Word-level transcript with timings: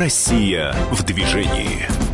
Россия 0.00 0.72
в 0.92 1.02
движении. 1.02 2.09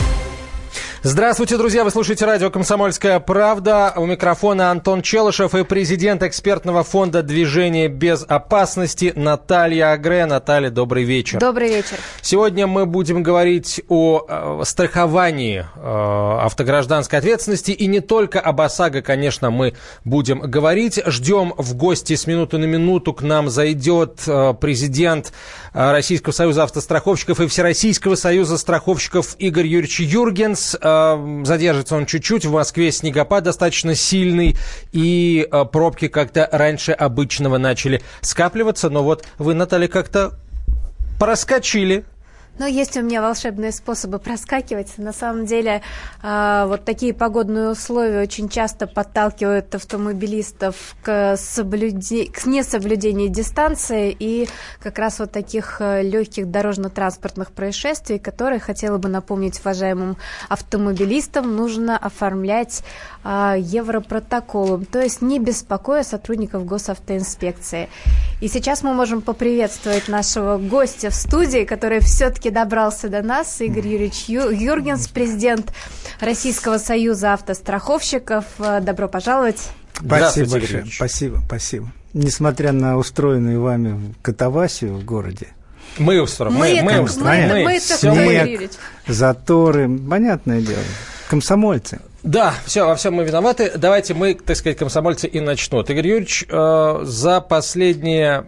Здравствуйте, 1.09 1.57
друзья! 1.57 1.85
Вы 1.85 1.92
слушаете 1.92 2.25
радио 2.25 2.50
«Комсомольская 2.50 3.21
правда». 3.21 3.92
У 3.95 4.07
микрофона 4.07 4.73
Антон 4.73 5.03
Челышев 5.03 5.55
и 5.55 5.63
президент 5.63 6.25
экспертного 6.25 6.83
фонда 6.83 7.23
«Движение 7.23 7.87
без 7.87 8.25
опасности» 8.27 9.12
Наталья 9.14 9.93
Агре. 9.93 10.27
Наталья, 10.27 10.69
добрый 10.69 11.05
вечер. 11.05 11.39
Добрый 11.39 11.69
вечер. 11.69 11.98
Сегодня 12.23 12.66
мы 12.66 12.87
будем 12.87 13.23
говорить 13.23 13.80
о 13.89 14.27
э, 14.29 14.62
страховании 14.65 15.65
э, 15.77 16.39
автогражданской 16.45 17.20
ответственности. 17.20 17.70
И 17.70 17.87
не 17.87 18.01
только 18.01 18.41
об 18.41 18.61
ОСАГО, 18.61 19.02
конечно, 19.02 19.52
мы 19.52 19.75
будем 20.05 20.41
говорить. 20.41 21.01
Ждем 21.07 21.55
в 21.57 21.77
гости 21.77 22.16
с 22.16 22.27
минуты 22.27 22.59
на 22.59 22.65
минуту. 22.65 23.12
К 23.12 23.23
нам 23.23 23.48
зайдет 23.48 24.23
э, 24.27 24.55
президент 24.61 25.33
Российского 25.73 26.33
союза 26.33 26.65
автостраховщиков 26.65 27.38
и 27.38 27.47
Всероссийского 27.47 28.16
союза 28.16 28.59
страховщиков 28.59 29.37
Игорь 29.38 29.69
Юрьевич 29.69 30.01
Юргенс. 30.01 30.75
Задержится 31.45 31.96
он 31.96 32.06
чуть-чуть. 32.06 32.45
В 32.45 32.52
Москве 32.52 32.92
снегопад 32.92 33.45
достаточно 33.45 33.95
сильный, 33.95 34.56
и 34.92 35.46
э, 35.50 35.64
пробки 35.64 36.09
как-то 36.09 36.48
раньше 36.50 36.92
обычного 36.92 37.59
начали 37.59 38.02
скапливаться. 38.20 38.91
Но 38.91 39.02
вот 39.02 39.24
вы, 39.38 39.55
Наталья, 39.55 39.88
как-то 39.88 40.38
проскочили 41.19 42.05
но 42.59 42.66
есть 42.66 42.96
у 42.96 43.02
меня 43.02 43.23
волшебные 43.23 43.73
способы 43.73 44.19
проскакивать. 44.19 44.98
На 44.98 45.12
самом 45.12 45.47
деле, 45.47 45.83
э, 46.23 46.64
вот 46.66 46.84
такие 46.84 47.12
погодные 47.14 47.70
условия 47.70 48.23
очень 48.23 48.48
часто 48.48 48.87
подталкивают 48.87 49.74
автомобилистов 49.74 50.97
к, 51.02 51.37
соблюде... 51.37 52.27
к 52.27 52.47
несоблюдению 52.47 53.28
дистанции 53.28 54.14
и 54.19 54.48
как 54.83 54.98
раз 54.98 55.19
вот 55.19 55.33
таких 55.33 55.77
э, 55.80 56.02
легких 56.02 56.50
дорожно-транспортных 56.50 57.52
происшествий, 57.52 58.19
которые, 58.19 58.61
хотела 58.61 58.98
бы 58.98 59.09
напомнить 59.09 59.61
уважаемым 59.61 60.16
автомобилистам, 60.48 61.55
нужно 61.55 61.97
оформлять 61.97 62.83
э, 63.27 63.56
европротоколом, 63.58 64.84
то 64.84 65.02
есть 65.02 65.22
не 65.22 65.38
беспокоя 65.38 66.02
сотрудников 66.02 66.64
госавтоинспекции. 66.64 67.88
И 68.41 68.48
сейчас 68.48 68.82
мы 68.82 68.94
можем 68.94 69.22
поприветствовать 69.22 70.08
нашего 70.08 70.58
гостя 70.58 71.10
в 71.10 71.14
студии, 71.14 71.64
который 71.64 72.00
все-таки 72.00 72.50
добрался 72.50 73.08
до 73.08 73.22
нас. 73.22 73.60
Игорь 73.60 73.88
Юрьевич 73.88 74.24
Юргенс, 74.28 75.08
президент 75.08 75.72
Российского 76.20 76.78
союза 76.78 77.32
автостраховщиков. 77.32 78.44
Добро 78.58 79.08
пожаловать. 79.08 79.60
Спасибо 79.94 80.50
большое. 80.52 80.86
Спасибо, 80.86 81.42
спасибо. 81.47 81.92
Несмотря 82.12 82.72
на 82.72 82.97
устроенную 82.97 83.60
вами 83.60 84.14
катавасию 84.22 84.94
в 84.94 85.04
городе, 85.04 85.48
мы 85.98 86.20
устроим. 86.20 86.54
Мы, 86.54 86.80
мы, 86.82 87.02
мы, 87.02 87.02
мы, 87.02 87.47
мы, 87.47 87.64
мы, 87.64 87.80
снег, 87.80 88.70
заторы, 89.06 89.98
понятное 89.98 90.60
дело. 90.60 90.82
Комсомольцы. 91.28 92.00
Да, 92.27 92.55
все, 92.64 92.84
во 92.84 92.96
всем 92.96 93.14
мы 93.14 93.24
виноваты. 93.24 93.70
Давайте 93.77 94.12
мы, 94.12 94.34
так 94.34 94.56
сказать, 94.56 94.77
комсомольцы 94.77 95.28
и 95.28 95.38
начнем. 95.38 95.82
Игорь 95.82 96.08
Юрьевич, 96.08 96.44
э, 96.48 97.00
за 97.05 97.41
последние 97.41 98.44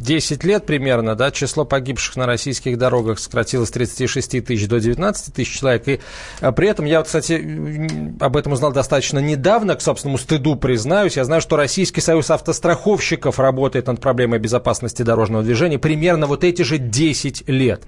10 0.00 0.42
лет 0.42 0.66
примерно, 0.66 1.14
да, 1.14 1.30
число 1.30 1.64
погибших 1.64 2.16
на 2.16 2.26
российских 2.26 2.76
дорогах 2.76 3.20
сократилось 3.20 3.68
с 3.68 3.70
36 3.70 4.40
тысяч 4.44 4.66
до 4.66 4.80
19 4.80 5.32
тысяч 5.32 5.60
человек. 5.60 5.86
И 5.86 6.00
а, 6.40 6.50
при 6.50 6.68
этом 6.68 6.86
я, 6.86 7.02
кстати, 7.04 8.18
об 8.18 8.36
этом 8.36 8.50
узнал 8.54 8.72
достаточно 8.72 9.20
недавно, 9.20 9.76
к 9.76 9.80
собственному 9.80 10.18
стыду 10.18 10.56
признаюсь. 10.56 11.16
Я 11.18 11.24
знаю, 11.24 11.40
что 11.42 11.54
Российский 11.54 12.00
союз 12.00 12.32
автостраховщиков 12.32 13.38
работает 13.38 13.86
над 13.86 14.00
проблемой 14.00 14.40
безопасности 14.40 15.02
дорожного 15.02 15.44
движения 15.44 15.78
примерно 15.78 16.26
вот 16.26 16.42
эти 16.42 16.62
же 16.62 16.78
10 16.78 17.48
лет. 17.48 17.84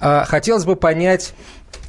Mm. 0.00 0.24
Хотелось 0.26 0.64
бы 0.64 0.76
понять, 0.76 1.34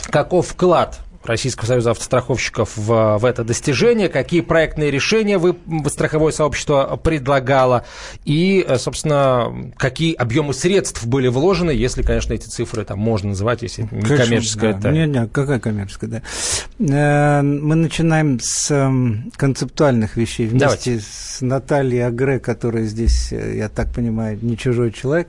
каков 0.09 0.47
вклад 0.47 1.04
Российского 1.25 1.67
союза 1.67 1.91
автостраховщиков 1.91 2.71
в, 2.75 3.17
в 3.17 3.25
это 3.25 3.43
достижение, 3.43 4.09
какие 4.09 4.41
проектные 4.41 4.91
решения 4.91 5.37
вы, 5.37 5.55
страховое 5.87 6.31
сообщество 6.31 6.99
предлагало 7.03 7.85
и, 8.23 8.65
э, 8.67 8.77
собственно, 8.77 9.71
какие 9.77 10.13
объемы 10.13 10.53
средств 10.53 11.05
были 11.05 11.27
вложены, 11.27 11.71
если, 11.71 12.01
конечно, 12.01 12.33
эти 12.33 12.47
цифры 12.47 12.85
там 12.85 12.99
можно 12.99 13.29
называть, 13.29 13.61
если 13.61 13.87
не 13.91 14.01
коммерческая. 14.01 14.73
Да. 14.73 14.91
Нет, 14.91 15.09
нет, 15.09 15.29
какая 15.31 15.59
коммерческая, 15.59 16.09
да. 16.09 16.21
Э, 16.79 17.41
мы 17.41 17.75
начинаем 17.75 18.39
с 18.39 18.71
эм, 18.71 19.31
концептуальных 19.35 20.17
вещей 20.17 20.47
вместе 20.47 20.65
Давайте. 20.65 20.99
с 20.99 21.41
Натальей 21.41 22.05
Агре, 22.05 22.39
которая 22.39 22.83
здесь, 22.85 23.31
э, 23.31 23.57
я 23.57 23.69
так 23.69 23.93
понимаю, 23.93 24.37
не 24.41 24.57
чужой 24.57 24.91
человек. 24.91 25.27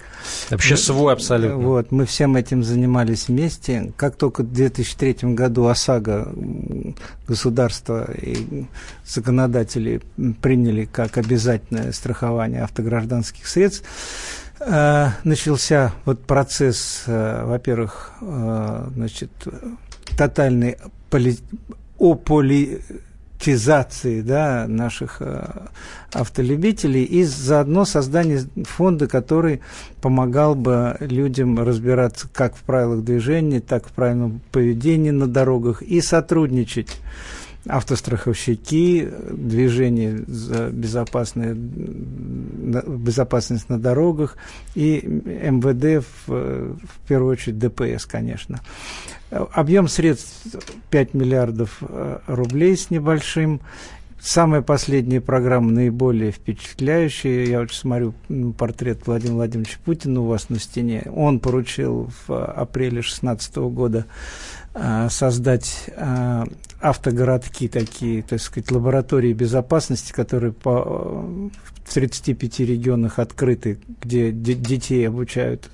Вообще 0.50 0.76
свой 0.76 1.12
абсолютно. 1.12 1.56
Вот, 1.56 1.90
мы 1.90 2.06
всем 2.06 2.36
этим 2.36 2.62
занимались 2.62 3.28
вместе. 3.28 3.92
Как 3.96 4.16
только 4.16 4.42
в 4.42 4.52
2003 4.52 5.34
году 5.34 5.66
ОСАГО 5.66 5.85
государства 7.26 8.10
и 8.12 8.66
законодатели 9.04 10.00
приняли 10.42 10.84
как 10.84 11.19
обязательное 11.19 11.92
страхование 11.92 12.62
автогражданских 12.62 13.47
средств, 13.47 13.84
э, 14.60 15.08
начался 15.24 15.92
вот 16.04 16.26
процесс, 16.26 17.04
э, 17.06 17.44
во-первых, 17.44 18.12
э, 18.20 18.88
значит, 18.94 19.30
тотальной 20.16 20.76
поли 21.10 21.38
ополитизации 23.36 24.22
да, 24.22 24.66
наших 24.66 25.20
автолюбителей 26.12 27.04
и 27.04 27.24
заодно 27.24 27.84
создание 27.84 28.44
фонда, 28.64 29.06
который 29.06 29.60
помогал 30.00 30.54
бы 30.54 30.97
людям 31.00 31.58
разбираться 31.58 32.28
как 32.32 32.56
в 32.56 32.60
правилах 32.60 33.04
движения, 33.04 33.60
так 33.60 33.86
и 33.86 33.88
в 33.88 33.92
правильном 33.92 34.41
поведении 34.52 35.10
на 35.10 35.26
дорогах 35.26 35.82
и 35.82 36.00
сотрудничать 36.00 36.97
автостраховщики, 37.69 39.09
движение 39.31 40.25
за 40.27 40.71
безопасное, 40.71 41.54
безопасность 41.54 43.69
на 43.69 43.78
дорогах 43.78 44.37
и 44.75 45.00
МВД, 45.04 46.06
в, 46.27 46.28
в 46.28 47.09
первую 47.09 47.32
очередь 47.32 47.59
ДПС, 47.59 48.06
конечно. 48.06 48.60
Объем 49.31 49.88
средств 49.88 50.47
5 50.91 51.15
миллиардов 51.15 51.78
э, 51.81 52.19
рублей 52.27 52.77
с 52.77 52.91
небольшим. 52.91 53.60
Самая 54.21 54.62
последняя 54.62 55.21
программа 55.21 55.71
наиболее 55.71 56.33
впечатляющая. 56.33 57.44
Я 57.44 57.60
вот 57.60 57.72
смотрю 57.72 58.15
портрет 58.56 59.06
Владимира 59.06 59.37
Владимировича 59.37 59.78
Путина 59.84 60.21
у 60.21 60.27
вас 60.27 60.48
на 60.48 60.59
стене. 60.59 61.04
Он 61.15 61.38
поручил 61.38 62.10
в 62.27 62.44
апреле 62.44 63.03
2016 63.03 63.56
года 63.56 64.06
создать 65.09 65.88
а, 65.97 66.44
автогородки 66.81 67.69
такие, 67.69 68.22
так 68.22 68.41
сказать, 68.41 68.70
лаборатории 68.70 69.32
безопасности, 69.32 70.12
которые 70.12 70.53
по, 70.53 70.82
в 71.84 71.94
35 71.94 72.60
регионах 72.60 73.19
открыты, 73.19 73.78
где 74.03 74.31
детей 74.32 75.09
обучают 75.09 75.70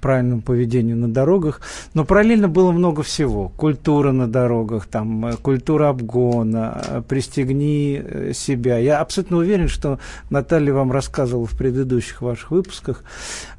правильному 0.00 0.40
поведению 0.40 0.96
на 0.96 1.08
дорогах. 1.08 1.60
Но 1.94 2.04
параллельно 2.04 2.48
было 2.48 2.70
много 2.70 3.02
всего. 3.02 3.48
Культура 3.50 4.12
на 4.12 4.28
дорогах, 4.28 4.86
там, 4.86 5.26
э, 5.26 5.36
культура 5.36 5.88
обгона, 5.88 6.80
э, 6.86 7.02
пристегни 7.06 8.00
э, 8.02 8.32
себя. 8.32 8.78
Я 8.78 9.00
абсолютно 9.00 9.38
уверен, 9.38 9.68
что 9.68 9.98
Наталья 10.30 10.72
вам 10.72 10.92
рассказывала 10.92 11.46
в 11.46 11.56
предыдущих 11.56 12.22
ваших 12.22 12.50
выпусках 12.50 13.02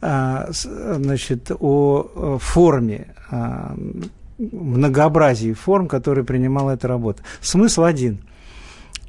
значит, 0.02 1.52
о 1.59 2.38
форме 2.40 3.07
многообразии 4.38 5.53
форм, 5.53 5.88
которые 5.88 6.25
принимала 6.25 6.72
эта 6.72 6.88
работа. 6.88 7.24
Смысл 7.42 7.84
один– 7.84 8.20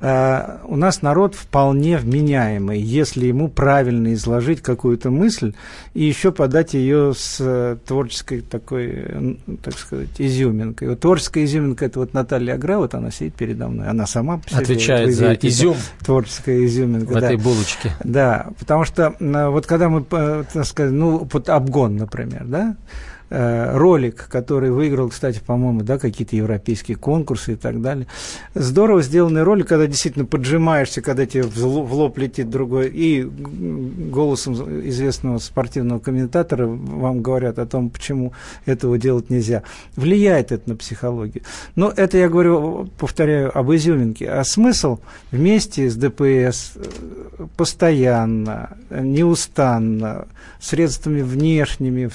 э, 0.01 0.59
у 0.65 0.77
нас 0.77 1.03
народ 1.03 1.35
вполне 1.35 1.99
вменяемый, 1.99 2.81
если 2.81 3.27
ему 3.27 3.49
правильно 3.49 4.15
изложить 4.15 4.63
какую-то 4.63 5.11
мысль 5.11 5.55
и 5.95 6.05
еще 6.05 6.33
подать 6.33 6.75
ее 6.75 7.15
с 7.17 7.37
э, 7.41 7.77
творческой 7.87 8.43
такой, 8.43 9.39
так 9.63 9.79
сказать, 9.79 10.09
изюминкой. 10.19 10.91
Вот 10.91 11.01
творческая 11.01 11.45
изюминка 11.45 11.87
это 11.87 12.01
вот 12.01 12.15
Наталья 12.15 12.55
Агра, 12.55 12.79
вот 12.79 12.95
она 12.95 13.11
сидит 13.11 13.35
передо 13.35 13.69
мной, 13.69 13.89
она 13.89 14.07
сама 14.07 14.41
отвечает 14.53 15.15
за 15.15 15.35
изюм. 15.35 15.77
Творческая 16.05 16.65
изюминка. 16.65 17.11
В 17.11 17.21
да. 17.21 17.27
этой 17.27 17.37
булочке. 17.37 17.93
Да, 18.05 18.49
потому 18.59 18.85
что 18.85 19.15
э, 19.19 19.49
вот 19.49 19.67
когда 19.67 19.89
мы, 19.89 20.03
так 20.03 20.65
сказать, 20.65 20.93
ну 20.93 21.29
вот 21.31 21.49
обгон, 21.49 21.97
например, 21.97 22.45
да, 22.47 22.77
Э, 22.79 23.18
ролик, 23.31 24.29
который 24.29 24.71
выиграл, 24.71 25.09
кстати, 25.09 25.41
по-моему, 25.45 25.83
да, 25.83 25.99
какие-то 25.99 26.37
европейские 26.37 26.97
конкурсы 26.97 27.53
и 27.53 27.57
так 27.57 27.81
далее. 27.83 28.07
Здорово 28.55 29.03
сделанный 29.03 29.43
ролик, 29.43 29.69
когда 29.69 29.87
действительно 29.87 30.25
поджимаешься, 30.25 31.03
когда 31.03 31.27
тебе 31.27 31.43
в 31.43 31.95
лоб 31.95 32.19
летит 32.19 32.51
другой, 32.51 32.89
и 32.89 33.23
голосом 33.23 34.55
известного 34.89 35.39
спортивного 35.39 35.99
комментатора 35.99 36.67
вам 36.67 37.23
говорят 37.23 37.59
о 37.59 37.67
том, 37.67 37.91
почему 37.91 38.33
этого 38.67 38.99
делать 38.99 39.31
нельзя. 39.31 39.63
Влияет 39.97 40.53
это 40.53 40.71
на 40.71 40.77
психологию. 40.77 41.45
Но 41.77 41.93
это 41.95 42.19
я 42.19 42.29
говорю, 42.29 42.89
повторяю, 42.99 43.57
об 43.57 43.73
изюминке. 43.73 44.31
А 44.31 44.45
смысл 44.45 44.99
вместе 45.31 45.91
с 45.91 45.97
ДПС 45.97 46.73
э, 46.77 47.47
постоянно, 47.57 48.77
неустанно, 48.91 50.27
средствами 50.61 51.23
внешними, 51.23 52.11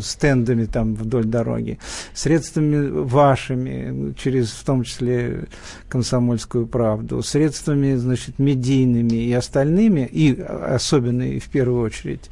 стендами, 0.00 0.55
средствами 0.56 0.66
там 0.66 0.94
вдоль 0.94 1.24
дороги, 1.24 1.78
средствами 2.14 2.88
вашими, 2.88 4.14
через 4.14 4.50
в 4.50 4.64
том 4.64 4.84
числе 4.84 5.44
комсомольскую 5.88 6.66
правду, 6.66 7.22
средствами, 7.22 7.94
значит, 7.96 8.38
медийными 8.38 9.16
и 9.16 9.32
остальными, 9.32 10.08
и 10.10 10.40
особенно 10.40 11.22
и 11.22 11.38
в 11.38 11.48
первую 11.48 11.82
очередь 11.82 12.30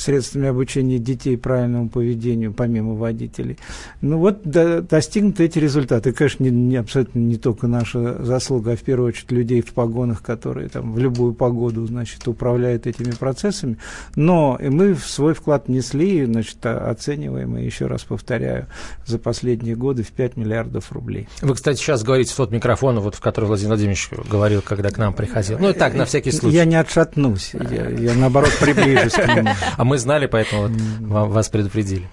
средствами 0.00 0.48
обучения 0.48 0.98
детей 0.98 1.36
правильному 1.36 1.88
поведению, 1.88 2.52
помимо 2.52 2.94
водителей. 2.94 3.58
Ну 4.00 4.18
вот 4.18 4.42
до, 4.42 4.82
достигнуты 4.82 5.44
эти 5.44 5.58
результаты. 5.58 6.12
Конечно, 6.12 6.44
не, 6.44 6.50
не, 6.50 6.76
абсолютно 6.76 7.18
не 7.18 7.36
только 7.36 7.66
наша 7.66 8.22
заслуга, 8.24 8.72
а 8.72 8.76
в 8.76 8.80
первую 8.80 9.08
очередь 9.08 9.30
людей 9.30 9.60
в 9.60 9.72
погонах, 9.72 10.22
которые 10.22 10.68
там 10.68 10.92
в 10.92 10.98
любую 10.98 11.34
погоду, 11.34 11.86
значит, 11.86 12.26
управляют 12.28 12.86
этими 12.86 13.12
процессами. 13.12 13.78
Но 14.16 14.58
и 14.60 14.68
мы 14.68 14.94
в 14.94 15.06
свой 15.06 15.34
вклад 15.34 15.68
внесли, 15.68 16.24
значит, 16.24 16.64
оцениваем, 16.64 17.56
и 17.56 17.64
еще 17.64 17.86
раз 17.86 18.04
повторяю, 18.04 18.66
за 19.06 19.18
последние 19.18 19.76
годы 19.76 20.02
в 20.02 20.12
5 20.12 20.36
миллиардов 20.36 20.92
рублей. 20.92 21.28
Вы, 21.42 21.54
кстати, 21.54 21.78
сейчас 21.78 22.02
говорите 22.02 22.32
в 22.32 22.36
тот 22.36 22.50
микрофон, 22.50 23.00
вот, 23.00 23.14
в 23.14 23.20
который 23.20 23.46
Владимир 23.46 23.70
Владимирович 23.70 24.10
говорил, 24.30 24.62
когда 24.62 24.90
к 24.90 24.98
нам 24.98 25.14
приходил. 25.14 25.58
Ну, 25.58 25.72
так, 25.72 25.94
на 25.94 26.04
всякий 26.04 26.32
случай. 26.32 26.56
Я 26.56 26.64
не 26.64 26.76
отшатнусь, 26.76 27.52
я, 27.54 27.88
я 27.88 28.14
наоборот 28.14 28.52
приближусь 28.60 29.12
к 29.12 29.26
нему. 29.36 29.50
А 29.76 29.84
мы 29.90 29.98
знали, 29.98 30.26
поэтому 30.26 30.68
вот 30.68 31.30
вас 31.30 31.48
предупредили. 31.48 32.06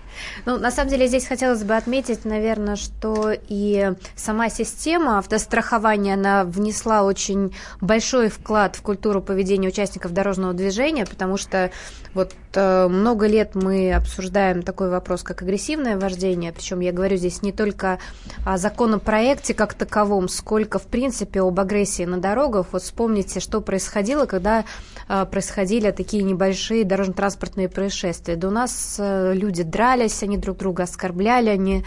Ну, 0.45 0.57
на 0.57 0.71
самом 0.71 0.89
деле, 0.89 1.07
здесь 1.07 1.25
хотелось 1.25 1.63
бы 1.63 1.75
отметить, 1.75 2.25
наверное, 2.25 2.75
что 2.75 3.31
и 3.47 3.93
сама 4.15 4.49
система 4.49 5.19
автострахования, 5.19 6.13
она 6.13 6.43
внесла 6.43 7.03
очень 7.03 7.53
большой 7.81 8.29
вклад 8.29 8.75
в 8.75 8.81
культуру 8.81 9.21
поведения 9.21 9.67
участников 9.67 10.13
дорожного 10.13 10.53
движения, 10.53 11.05
потому 11.05 11.37
что 11.37 11.71
вот 12.13 12.33
э, 12.53 12.87
много 12.87 13.27
лет 13.27 13.53
мы 13.55 13.93
обсуждаем 13.93 14.63
такой 14.63 14.89
вопрос, 14.89 15.23
как 15.23 15.41
агрессивное 15.41 15.97
вождение, 15.97 16.51
причем 16.51 16.79
я 16.79 16.91
говорю 16.91 17.17
здесь 17.17 17.41
не 17.41 17.51
только 17.51 17.99
о 18.45 18.57
законопроекте 18.57 19.53
как 19.53 19.73
таковом, 19.73 20.27
сколько, 20.27 20.79
в 20.79 20.87
принципе, 20.87 21.41
об 21.41 21.59
агрессии 21.59 22.03
на 22.03 22.17
дорогах. 22.17 22.67
Вот 22.71 22.81
вспомните, 22.81 23.39
что 23.39 23.61
происходило, 23.61 24.25
когда 24.25 24.65
э, 25.07 25.25
происходили 25.25 25.91
такие 25.91 26.23
небольшие 26.23 26.85
дорожно-транспортные 26.85 27.69
происшествия. 27.69 28.35
Да 28.35 28.47
у 28.47 28.51
нас 28.51 28.95
э, 28.97 29.33
люди 29.33 29.63
дрались, 29.63 30.06
они 30.23 30.37
друг 30.37 30.57
друга 30.57 30.83
оскорбляли, 30.83 31.49
они 31.49 31.83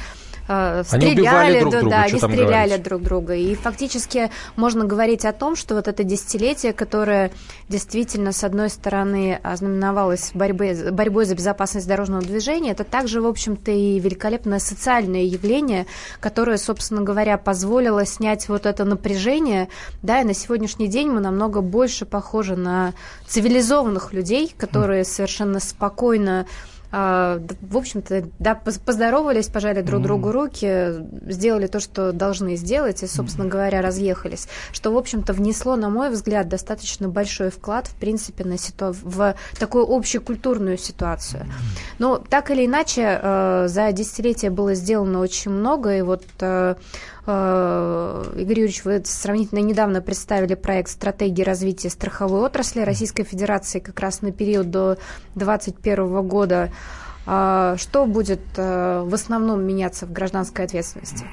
э, 0.49 0.82
стреляли, 0.84 1.61
друг 1.61 1.72
да, 1.72 1.81
друга, 1.81 1.96
да, 1.96 2.02
они 2.02 2.19
стреляли 2.19 2.69
говорить? 2.69 2.82
друг 2.82 3.02
друга. 3.02 3.34
И 3.34 3.55
фактически 3.55 4.31
можно 4.56 4.84
говорить 4.84 5.25
о 5.25 5.32
том, 5.32 5.56
что 5.56 5.75
вот 5.75 5.88
это 5.88 6.05
десятилетие, 6.05 6.72
которое 6.72 7.31
действительно, 7.69 8.32
с 8.32 8.44
одной 8.44 8.69
стороны, 8.69 9.38
ознаменовалось 9.43 10.31
борьбой, 10.34 10.90
борьбой 10.90 11.25
за 11.25 11.34
безопасность 11.34 11.87
дорожного 11.87 12.22
движения, 12.22 12.72
это 12.72 12.84
также, 12.84 13.20
в 13.20 13.26
общем-то, 13.26 13.70
и 13.70 13.99
великолепное 13.99 14.58
социальное 14.58 15.23
явление, 15.23 15.87
которое, 16.20 16.58
собственно 16.58 17.02
говоря, 17.02 17.38
позволило 17.38 18.05
снять 18.05 18.49
вот 18.49 18.66
это 18.66 18.84
напряжение, 18.84 19.69
да, 20.02 20.20
и 20.20 20.25
на 20.25 20.34
сегодняшний 20.34 20.88
день 20.88 21.11
мы 21.11 21.20
намного 21.20 21.61
больше 21.61 22.06
похожи 22.06 22.56
на 22.56 22.94
цивилизованных 23.26 24.12
людей, 24.12 24.52
которые 24.56 25.05
совершенно 25.05 25.61
спокойно 25.61 26.46
в 26.92 27.76
общем-то, 27.76 28.25
да, 28.38 28.54
поздоровались, 28.54 29.46
пожали 29.46 29.81
друг 29.82 30.02
другу 30.02 30.32
руки, 30.32 30.94
сделали 31.26 31.66
то, 31.66 31.78
что 31.78 32.12
должны 32.12 32.56
сделать, 32.56 33.02
и, 33.02 33.06
собственно 33.06 33.46
говоря, 33.46 33.81
разъехались. 33.81 34.48
Что, 34.72 34.92
в 34.92 34.96
общем-то, 34.96 35.32
внесло, 35.32 35.76
на 35.76 35.88
мой 35.88 36.10
взгляд, 36.10 36.48
достаточно 36.48 37.08
большой 37.08 37.50
вклад, 37.50 37.87
в 37.87 37.94
принципе, 37.94 38.44
на 38.44 38.58
ситу... 38.58 38.94
в 39.02 39.34
такую 39.58 39.87
общекультурную 39.87 40.78
ситуацию. 40.78 41.46
Но 41.98 42.19
так 42.19 42.50
или 42.50 42.66
иначе, 42.66 43.20
э, 43.22 43.66
за 43.69 43.92
десятилетия 43.92 44.50
было 44.50 44.75
сделано 44.75 45.20
очень 45.20 45.52
много, 45.52 45.96
и 45.96 46.02
вот 46.02 46.25
э, 46.40 46.75
Игорь 47.25 48.61
Юрьевич, 48.61 48.84
вы 48.84 49.02
сравнительно 49.05 49.61
недавно 49.61 50.00
представили 50.00 50.55
проект 50.55 50.90
стратегии 50.90 51.43
развития 51.43 51.90
страховой 51.90 52.40
отрасли 52.40 52.81
Российской 52.81 53.25
Федерации 53.25 53.78
как 53.78 54.00
раз 54.00 54.22
на 54.22 54.32
период 54.32 54.70
до 54.70 54.96
2021 55.34 56.26
года. 56.26 56.70
А, 57.26 57.76
что 57.76 58.06
будет 58.06 58.40
э, 58.56 59.02
в 59.06 59.14
основном 59.14 59.62
меняться 59.62 60.06
в 60.06 60.12
гражданской 60.12 60.64
ответственности? 60.64 61.26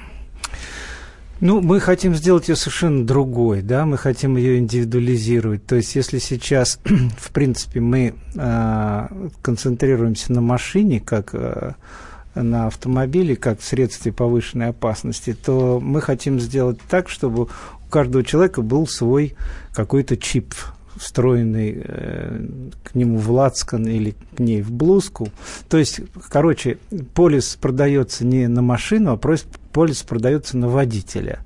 Ну, 1.40 1.60
мы 1.60 1.78
хотим 1.78 2.14
сделать 2.14 2.48
ее 2.48 2.56
совершенно 2.56 3.06
другой, 3.06 3.62
да, 3.62 3.86
мы 3.86 3.96
хотим 3.96 4.36
ее 4.36 4.58
индивидуализировать. 4.58 5.64
То 5.66 5.76
есть, 5.76 5.94
если 5.94 6.18
сейчас, 6.18 6.80
в 7.18 7.30
принципе, 7.30 7.80
мы 7.80 8.14
э, 8.34 9.08
концентрируемся 9.40 10.32
на 10.32 10.40
машине, 10.40 11.00
как 11.00 11.30
э, 11.34 11.74
на 12.42 12.66
автомобиле, 12.66 13.36
как 13.36 13.60
в 13.60 13.64
средстве 13.64 14.12
повышенной 14.12 14.68
опасности, 14.68 15.34
то 15.34 15.80
мы 15.80 16.00
хотим 16.00 16.40
сделать 16.40 16.78
так, 16.88 17.08
чтобы 17.08 17.44
у 17.44 17.90
каждого 17.90 18.24
человека 18.24 18.62
был 18.62 18.86
свой 18.86 19.34
какой-то 19.72 20.16
чип 20.16 20.54
встроенный 20.98 21.80
э, 21.82 22.40
к 22.82 22.94
нему 22.94 23.18
в 23.18 23.30
лацкан 23.30 23.86
или 23.86 24.14
к 24.36 24.40
ней 24.40 24.62
в 24.62 24.72
блузку. 24.72 25.28
То 25.68 25.78
есть, 25.78 26.00
короче, 26.28 26.78
полис 27.14 27.56
продается 27.60 28.26
не 28.26 28.48
на 28.48 28.62
машину, 28.62 29.12
а 29.12 29.16
полис 29.72 30.02
продается 30.02 30.56
на 30.56 30.68
водителя. 30.68 31.40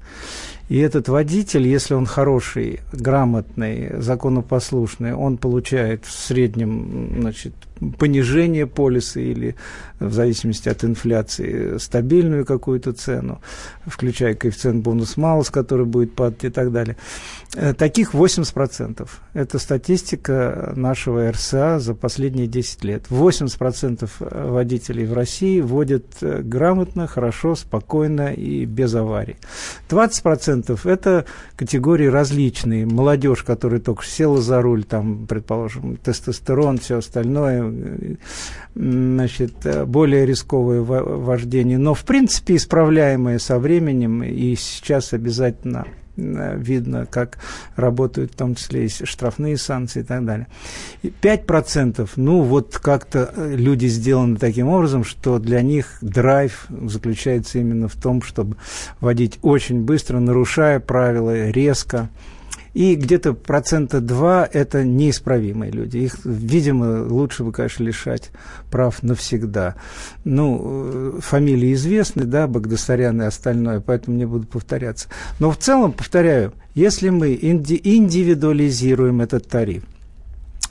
И 0.68 0.78
этот 0.78 1.08
водитель, 1.08 1.66
если 1.66 1.94
он 1.94 2.06
хороший, 2.06 2.80
грамотный, 2.92 4.00
законопослушный, 4.00 5.12
он 5.12 5.36
получает 5.36 6.06
в 6.06 6.12
среднем 6.12 7.20
значит, 7.20 7.52
понижение 7.98 8.66
полиса 8.66 9.20
или, 9.20 9.56
в 9.98 10.12
зависимости 10.12 10.68
от 10.68 10.84
инфляции, 10.84 11.78
стабильную 11.78 12.44
какую-то 12.44 12.92
цену, 12.92 13.40
включая 13.86 14.34
коэффициент 14.34 14.82
бонус-малус, 14.82 15.50
который 15.50 15.86
будет 15.86 16.14
падать 16.14 16.44
и 16.44 16.50
так 16.50 16.72
далее. 16.72 16.96
Э, 17.54 17.74
таких 17.74 18.14
80%. 18.14 19.08
Это 19.34 19.58
статистика 19.58 20.72
нашего 20.74 21.30
РСА 21.30 21.78
за 21.78 21.94
последние 21.94 22.46
10 22.46 22.84
лет. 22.84 23.04
80% 23.10 24.08
водителей 24.50 25.04
в 25.04 25.12
России 25.12 25.60
водят 25.60 26.06
э, 26.22 26.40
грамотно, 26.42 27.06
хорошо, 27.06 27.54
спокойно 27.54 28.32
и 28.32 28.64
без 28.64 28.94
аварий. 28.94 29.36
20% 29.88 30.80
это 30.84 31.26
категории 31.56 32.06
различные. 32.06 32.86
Молодежь, 32.86 33.42
которая 33.42 33.80
только 33.80 34.04
села 34.04 34.40
за 34.40 34.62
руль, 34.62 34.84
там, 34.84 35.26
предположим, 35.26 35.96
тестостерон, 35.96 36.78
все 36.78 36.98
остальное, 36.98 37.61
значит, 38.74 39.54
более 39.86 40.26
рисковое 40.26 40.80
вождение, 40.80 41.78
но 41.78 41.94
в 41.94 42.04
принципе 42.04 42.56
исправляемое 42.56 43.38
со 43.38 43.58
временем, 43.58 44.22
и 44.22 44.54
сейчас 44.56 45.12
обязательно 45.12 45.86
э, 46.16 46.56
видно, 46.58 47.06
как 47.06 47.38
работают 47.76 48.32
в 48.32 48.36
том 48.36 48.54
числе 48.54 48.86
и 48.86 48.88
штрафные 48.88 49.56
санкции 49.56 50.00
и 50.00 50.04
так 50.04 50.24
далее. 50.24 50.46
Пять 51.20 51.46
процентов, 51.46 52.12
ну 52.16 52.42
вот 52.42 52.78
как-то 52.78 53.32
э, 53.34 53.54
люди 53.56 53.86
сделаны 53.86 54.36
таким 54.36 54.68
образом, 54.68 55.04
что 55.04 55.38
для 55.38 55.62
них 55.62 55.98
драйв 56.00 56.66
заключается 56.68 57.58
именно 57.58 57.88
в 57.88 57.94
том, 57.94 58.22
чтобы 58.22 58.56
водить 59.00 59.38
очень 59.42 59.82
быстро, 59.82 60.18
нарушая 60.18 60.80
правила, 60.80 61.50
резко, 61.50 62.08
и 62.74 62.94
где-то 62.94 63.34
процента 63.34 64.00
два– 64.00 64.48
это 64.52 64.84
неисправимые 64.84 65.70
люди. 65.70 65.98
Их, 65.98 66.24
видимо, 66.24 67.04
лучше 67.04 67.44
бы, 67.44 67.52
конечно, 67.52 67.84
лишать 67.84 68.30
прав 68.70 69.02
навсегда. 69.02 69.76
Ну, 70.24 70.60
э, 70.64 71.20
фамилии 71.20 71.74
известны, 71.74 72.24
да, 72.24 72.46
Багдасарян 72.46 73.20
и 73.22 73.26
остальное, 73.26 73.80
поэтому 73.80 74.16
не 74.16 74.24
буду 74.24 74.46
повторяться. 74.46 75.08
Но 75.38 75.50
в 75.50 75.58
целом, 75.58 75.92
повторяю, 75.92 76.52
если 76.74 77.10
мы 77.10 77.38
инди 77.40 77.78
индивидуализируем 77.82 79.20
этот 79.20 79.48
тариф, 79.48 79.84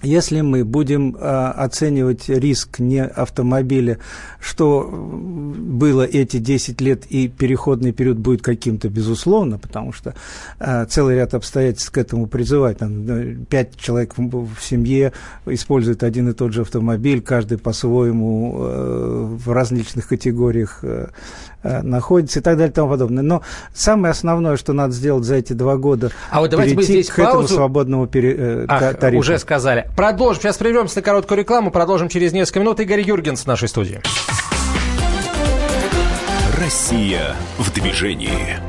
если 0.02 0.42
мы 0.42 0.66
будем 0.66 1.16
а, 1.20 1.52
оценивать 1.52 2.30
риск 2.30 2.80
не 2.80 3.04
автомобиля, 3.04 4.00
что 4.40 4.84
было 4.92 6.04
эти 6.04 6.38
10 6.38 6.82
лет 6.82 7.06
и 7.10 7.28
переходный 7.28 7.92
период 7.92 8.18
будет 8.18 8.42
каким-то, 8.42 8.90
безусловно, 8.90 9.58
потому 9.58 9.94
что 9.94 10.14
а, 10.60 10.86
целый 10.86 11.16
ряд 11.16 11.34
обстоятельств 11.34 11.92
к 11.92 11.98
этому 11.98 12.28
призывает. 12.28 12.80
Там, 12.80 13.46
5 13.46 13.78
человек 13.78 14.14
в, 14.18 14.62
семье 14.62 15.14
используют 15.46 16.04
один 16.04 16.30
и 16.30 16.34
тот 16.34 16.54
же 16.54 16.62
автомобиль, 16.62 17.22
каждый 17.22 17.58
по-своему 17.58 18.58
э, 18.60 19.38
в 19.38 19.52
различных 19.52 20.08
категориях 20.08 20.84
Э, 20.92 21.08
находится 21.64 22.40
и 22.40 22.42
так 22.42 22.58
далее 22.58 22.72
и 22.72 22.74
тому 22.74 22.90
подобное. 22.90 23.24
Но 23.24 23.42
самое 23.74 24.12
основное, 24.12 24.58
что 24.58 24.74
надо 24.74 24.94
сделать 24.94 25.24
за 25.24 25.36
эти 25.36 25.54
два 25.54 25.78
года, 25.78 26.12
а 26.30 26.40
вот 26.40 26.50
давайте 26.50 26.76
мы 26.76 26.84
здесь 26.84 27.10
к 27.10 27.16
паузу... 27.18 27.30
этому 27.30 27.48
свободному 27.48 28.08
пере... 28.08 28.36
Э, 28.38 28.66
Ах, 28.68 28.96
тарифу. 28.96 29.20
Уже 29.20 29.40
сказали. 29.40 29.90
Продолжим. 29.96 30.42
Сейчас 30.42 30.58
прервемся 30.58 30.98
на 30.98 31.02
короткую 31.02 31.38
рекламу. 31.38 31.72
Продолжим 31.72 32.10
через 32.10 32.34
несколько 32.34 32.60
минут. 32.60 32.80
Игорь 32.80 33.02
Юргенс 33.02 33.42
в 33.42 33.48
нашей 33.48 33.68
студии. 33.68 34.02
Россия 36.58 37.36
в 37.58 37.74
движении. 37.74 38.60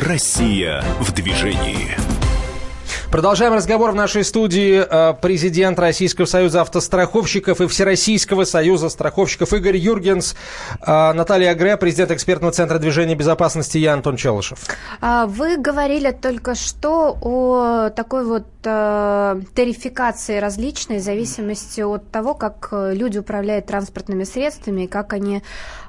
Россия 0.00 0.84
в 1.00 1.12
движении. 1.12 1.96
Продолжаем 3.10 3.54
разговор 3.54 3.90
в 3.90 3.96
нашей 3.96 4.22
студии. 4.22 4.86
Э, 4.88 5.14
президент 5.20 5.80
Российского 5.80 6.26
союза 6.26 6.60
автостраховщиков 6.60 7.60
и 7.60 7.66
Всероссийского 7.66 8.44
союза 8.44 8.88
страховщиков 8.88 9.52
Игорь 9.52 9.76
Юргенс, 9.76 10.36
э, 10.80 11.12
Наталья 11.12 11.50
Агре, 11.50 11.76
президент 11.76 12.12
экспертного 12.12 12.52
центра 12.52 12.78
движения 12.78 13.16
безопасности, 13.16 13.78
я 13.78 13.94
Антон 13.94 14.14
Челышев. 14.14 14.60
А, 15.00 15.26
вы 15.26 15.56
говорили 15.56 16.12
только 16.12 16.54
что 16.54 17.18
о 17.20 17.90
такой 17.90 18.24
вот 18.24 18.46
э, 18.62 19.40
тарификации 19.56 20.38
различной 20.38 20.98
в 20.98 21.02
зависимости 21.02 21.80
от 21.80 22.12
того, 22.12 22.34
как 22.34 22.68
люди 22.70 23.18
управляют 23.18 23.66
транспортными 23.66 24.22
средствами 24.22 24.82
и 24.82 24.86
как 24.86 25.12
они 25.14 25.42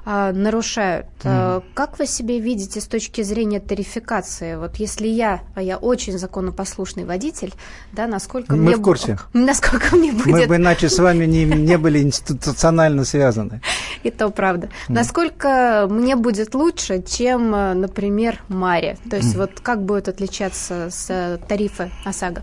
нарушают. 0.04 1.06
Mm. 1.22 1.62
Как 1.74 2.00
вы 2.00 2.06
себе 2.06 2.40
видите 2.40 2.80
с 2.80 2.86
точки 2.86 3.22
зрения 3.22 3.60
тарификации? 3.60 4.56
Вот 4.56 4.74
если 4.78 5.06
я, 5.06 5.42
а 5.54 5.62
я 5.62 5.76
очень 5.76 6.18
законопослушный 6.18 7.04
водитель, 7.12 7.52
да, 7.92 8.06
насколько 8.06 8.56
Мы 8.56 8.62
мне... 8.62 8.76
в 8.76 8.82
курсе. 8.82 9.18
Насколько 9.34 9.96
мне 9.96 10.12
будет... 10.12 10.26
Мы 10.26 10.46
бы 10.46 10.56
иначе 10.56 10.88
с 10.88 10.98
вами 10.98 11.26
не, 11.26 11.44
не 11.44 11.76
были 11.76 12.00
институционально 12.00 13.04
связаны. 13.04 13.60
И 14.02 14.10
то 14.10 14.30
правда. 14.30 14.68
Mm. 14.88 14.94
Насколько 14.94 15.86
мне 15.90 16.16
будет 16.16 16.54
лучше, 16.54 17.02
чем, 17.02 17.50
например, 17.50 18.40
Маре? 18.48 18.96
То 19.10 19.16
есть 19.16 19.34
mm. 19.34 19.38
вот 19.38 19.60
как 19.60 19.84
будет 19.84 20.08
отличаться 20.08 20.88
с 20.90 21.38
тарифа 21.48 21.90
ОСАГО? 22.04 22.42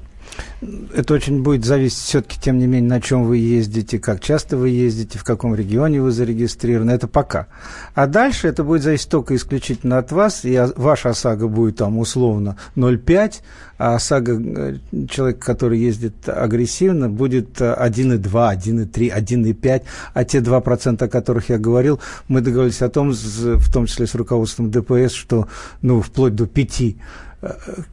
Это 0.94 1.14
очень 1.14 1.44
будет 1.44 1.66
зависеть 1.66 2.00
все-таки, 2.00 2.40
тем 2.40 2.58
не 2.58 2.68
менее, 2.68 2.90
на 2.90 3.02
чем 3.02 3.24
вы 3.24 3.38
ездите, 3.38 4.00
как 4.00 4.20
часто 4.20 4.58
вы 4.58 4.70
ездите, 4.70 5.18
в 5.18 5.24
каком 5.24 5.56
регионе 5.56 6.02
вы 6.02 6.12
зарегистрированы. 6.12 6.92
Это 6.92 7.08
пока. 7.08 7.48
А 7.96 8.08
дальше 8.08 8.48
это 8.48 8.64
будет 8.64 8.84
зависеть 8.84 9.10
только 9.10 9.36
исключительно 9.36 9.98
от 9.98 10.12
вас. 10.12 10.46
И 10.46 10.60
ваша 10.76 11.10
ОСАГО 11.10 11.48
будет 11.48 11.78
там 11.78 11.98
условно 11.98 12.58
0,5, 12.76 13.36
а 13.78 13.96
ОСАГО 13.96 14.32
э, 14.34 14.76
человека, 15.10 15.40
который 15.46 15.80
ездит 15.80 16.28
агрессивно, 16.28 17.10
будет 17.10 17.62
1,2, 17.62 18.20
1,3, 18.22 18.92
1,5. 18.92 19.82
А 20.14 20.24
те 20.26 20.40
2%, 20.40 21.04
о 21.04 21.08
которых 21.08 21.50
я 21.50 21.58
говорил, 21.58 22.00
мы 22.28 22.42
договорились 22.42 22.82
о 22.82 22.90
том, 22.90 23.12
в 23.12 23.72
том 23.72 23.86
числе 23.86 24.08
с 24.08 24.16
руководством 24.16 24.72
ДПС, 24.72 25.14
что 25.14 25.48
ну, 25.82 26.02
вплоть 26.02 26.36
до 26.36 26.46
5 26.46 26.96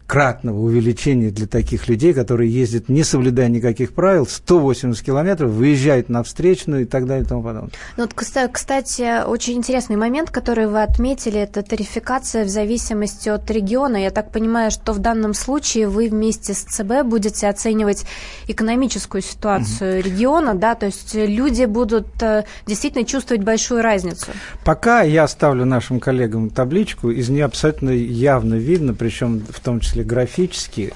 кратного 0.07 0.59
увеличения 0.59 1.31
для 1.31 1.47
таких 1.47 1.89
людей, 1.89 2.13
которые 2.13 2.53
ездят, 2.53 2.89
не 2.89 3.05
соблюдая 3.05 3.49
никаких 3.49 3.93
правил, 3.93 4.27
180 4.27 5.05
километров, 5.05 5.51
выезжают 5.51 6.09
на 6.09 6.23
встречную 6.23 6.83
и 6.83 6.85
так 6.85 7.07
далее 7.07 7.25
и 7.25 7.29
тому 7.29 7.43
подобное. 7.43 7.71
Ну, 7.97 8.05
вот, 8.05 8.15
кстати, 8.53 9.25
очень 9.25 9.55
интересный 9.55 9.97
момент, 9.97 10.31
который 10.31 10.67
вы 10.67 10.83
отметили, 10.83 11.41
это 11.41 11.63
тарификация 11.63 12.45
в 12.45 12.49
зависимости 12.49 13.29
от 13.29 13.49
региона. 13.51 13.97
Я 13.97 14.11
так 14.11 14.33
понимаю, 14.33 14.71
что 14.71 14.93
в 14.93 14.99
данном 14.99 15.35
случае 15.35 15.89
вы 15.89 16.09
вместе 16.09 16.53
с 16.53 16.63
ЦБ 16.63 17.05
будете 17.05 17.49
оценивать 17.49 18.05
экономическую 18.49 19.23
ситуацию 19.23 20.01
угу. 20.01 20.09
региона, 20.09 20.55
да, 20.55 20.75
то 20.75 20.87
есть 20.87 21.15
люди 21.15 21.65
будут 21.65 22.09
э, 22.21 22.45
действительно 22.67 23.05
чувствовать 23.05 23.45
большую 23.45 23.83
разницу. 23.83 24.27
Пока 24.65 25.03
я 25.03 25.29
ставлю 25.29 25.65
нашим 25.65 26.01
коллегам 26.01 26.51
табличку, 26.51 27.11
из 27.11 27.29
нее 27.29 27.45
абсолютно 27.45 27.91
явно 27.91 28.55
видно, 28.55 28.95
причем 28.95 29.36
в 29.41 29.61
том 29.61 29.81
числе 29.81 30.05
графически. 30.05 30.93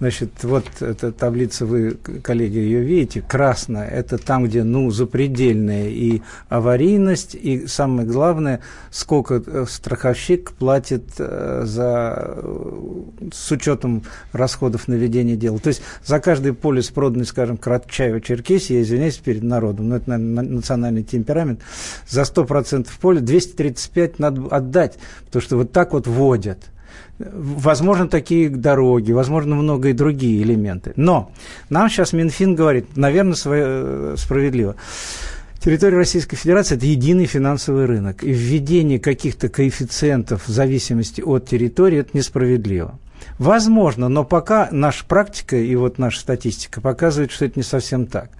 Значит, 0.00 0.42
вот 0.42 0.64
эта 0.80 1.12
таблица, 1.12 1.66
вы, 1.66 1.92
коллеги, 2.22 2.58
ее 2.58 2.80
видите, 2.80 3.22
красная, 3.22 3.88
это 3.88 4.18
там, 4.18 4.44
где, 4.44 4.64
ну, 4.64 4.90
запредельная 4.90 5.88
и 5.88 6.20
аварийность, 6.48 7.34
и 7.34 7.66
самое 7.68 8.06
главное, 8.06 8.60
сколько 8.90 9.42
э, 9.46 9.64
страховщик 9.68 10.52
платит 10.52 11.04
э, 11.18 11.62
за, 11.64 12.42
с 13.32 13.52
учетом 13.52 14.02
расходов 14.32 14.88
на 14.88 14.94
ведение 14.94 15.36
дела. 15.36 15.58
То 15.60 15.68
есть 15.68 15.82
за 16.04 16.18
каждый 16.18 16.54
полис, 16.54 16.90
проданный, 16.90 17.24
скажем, 17.24 17.56
Карачаево-Черкесии, 17.56 18.74
я 18.74 18.82
извиняюсь 18.82 19.16
перед 19.18 19.44
народом, 19.44 19.90
но 19.90 19.96
это, 19.96 20.10
наверное, 20.10 20.42
национальный 20.42 21.04
темперамент, 21.04 21.60
за 22.08 22.22
100% 22.22 22.88
поля 23.00 23.20
235 23.20 24.18
надо 24.18 24.42
отдать, 24.48 24.98
потому 25.26 25.40
что 25.42 25.56
вот 25.56 25.70
так 25.70 25.92
вот 25.92 26.08
вводят– 26.08 26.58
Возможно, 27.18 28.08
такие 28.08 28.48
дороги, 28.48 29.12
возможно, 29.12 29.54
много 29.54 29.90
и 29.90 29.92
другие 29.92 30.42
элементы. 30.42 30.92
Но 30.96 31.30
нам 31.70 31.88
сейчас 31.88 32.12
Минфин 32.12 32.54
говорит, 32.56 32.96
наверное, 32.96 33.36
э, 33.44 34.14
справедливо. 34.18 34.74
Территория 35.64 35.96
Российской 35.96 36.36
Федерации– 36.36 36.74
это 36.76 36.84
единый 36.84 37.26
финансовый 37.26 37.86
рынок. 37.86 38.22
И 38.22 38.32
введение 38.32 38.98
каких-то 38.98 39.48
коэффициентов 39.48 40.46
в 40.46 40.50
зависимости 40.50 41.22
от 41.22 41.48
территории– 41.48 41.98
это 42.00 42.10
несправедливо. 42.12 42.98
Возможно, 43.38 44.08
но 44.08 44.24
пока 44.24 44.68
наша 44.70 45.04
практика 45.04 45.56
и 45.56 45.74
вот 45.74 45.98
наша 45.98 46.20
статистика 46.20 46.80
показывает, 46.80 47.32
что 47.32 47.44
это 47.44 47.58
не 47.58 47.64
совсем 47.64 48.06
так. 48.06 48.30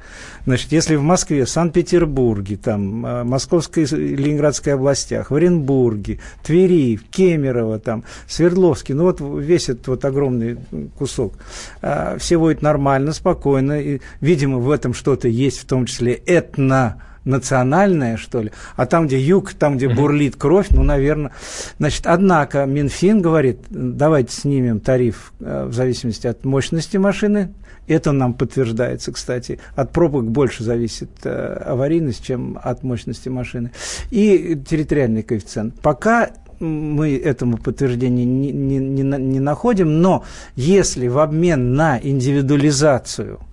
Значит, 0.47 0.73
если 0.73 0.95
в 0.95 1.03
Москве, 1.03 1.47
Санкт-Петербурге, 1.47 2.57
там, 2.57 3.05
э, 3.05 3.25
Московской 3.25 3.85
и 3.85 3.87
Ленинградской 3.87 4.75
областях, 4.75 5.31
в 5.31 5.35
Оренбурге, 5.35 6.21
Твери, 6.45 7.01
Кемерово, 7.11 7.81
там, 7.81 8.05
Свердловске, 8.29 8.95
ну 8.95 9.05
вот 9.05 9.21
весь 9.21 9.69
этот 9.69 9.89
вот 9.89 10.05
огромный 10.05 10.59
кусок, 10.97 11.35
э, 11.83 12.17
все 12.19 12.39
будет 12.39 12.63
нормально, 12.63 13.13
спокойно, 13.13 13.81
и, 13.81 14.01
видимо, 14.21 14.59
в 14.59 14.71
этом 14.71 14.95
что-то 14.95 15.29
есть, 15.29 15.59
в 15.59 15.65
том 15.65 15.87
числе 15.87 16.13
этно 16.13 17.03
национальное, 17.25 18.17
что 18.17 18.43
ли, 18.43 18.53
а 18.77 18.87
там, 18.87 19.07
где 19.07 19.19
юг, 19.19 19.55
там, 19.55 19.77
где 19.77 19.89
бурлит 19.89 20.37
кровь, 20.37 20.69
ну, 20.71 20.83
наверное. 20.83 21.33
Значит, 21.79 22.07
однако 22.07 22.67
Минфин 22.67 23.21
говорит, 23.21 23.61
давайте 23.71 24.33
снимем 24.33 24.81
тариф 24.81 25.33
э, 25.41 25.67
в 25.67 25.73
зависимости 25.73 26.27
от 26.27 26.45
мощности 26.45 26.97
машины, 26.97 27.55
это 27.87 28.13
нам 28.13 28.35
подтверждается, 28.35 29.13
кстати. 29.13 29.59
От 29.75 29.93
пробок 29.93 30.25
больше 30.25 30.65
зависит 30.65 31.11
э, 31.25 31.63
аварийность, 31.67 32.25
чем 32.25 32.59
от 32.63 32.83
мощности 32.83 33.29
машины. 33.29 33.73
И 34.11 34.59
территориальный 34.69 35.23
коэффициент. 35.23 35.79
Пока 35.81 36.31
мы 36.61 37.17
этому 37.17 37.59
подтверждения 37.59 38.25
не, 38.25 38.53
не, 38.53 38.79
не, 38.79 39.03
не 39.03 39.41
находим, 39.41 40.01
но 40.01 40.25
если 40.57 41.09
в 41.09 41.19
обмен 41.19 41.75
на 41.75 41.99
индивидуализацию– 42.03 43.41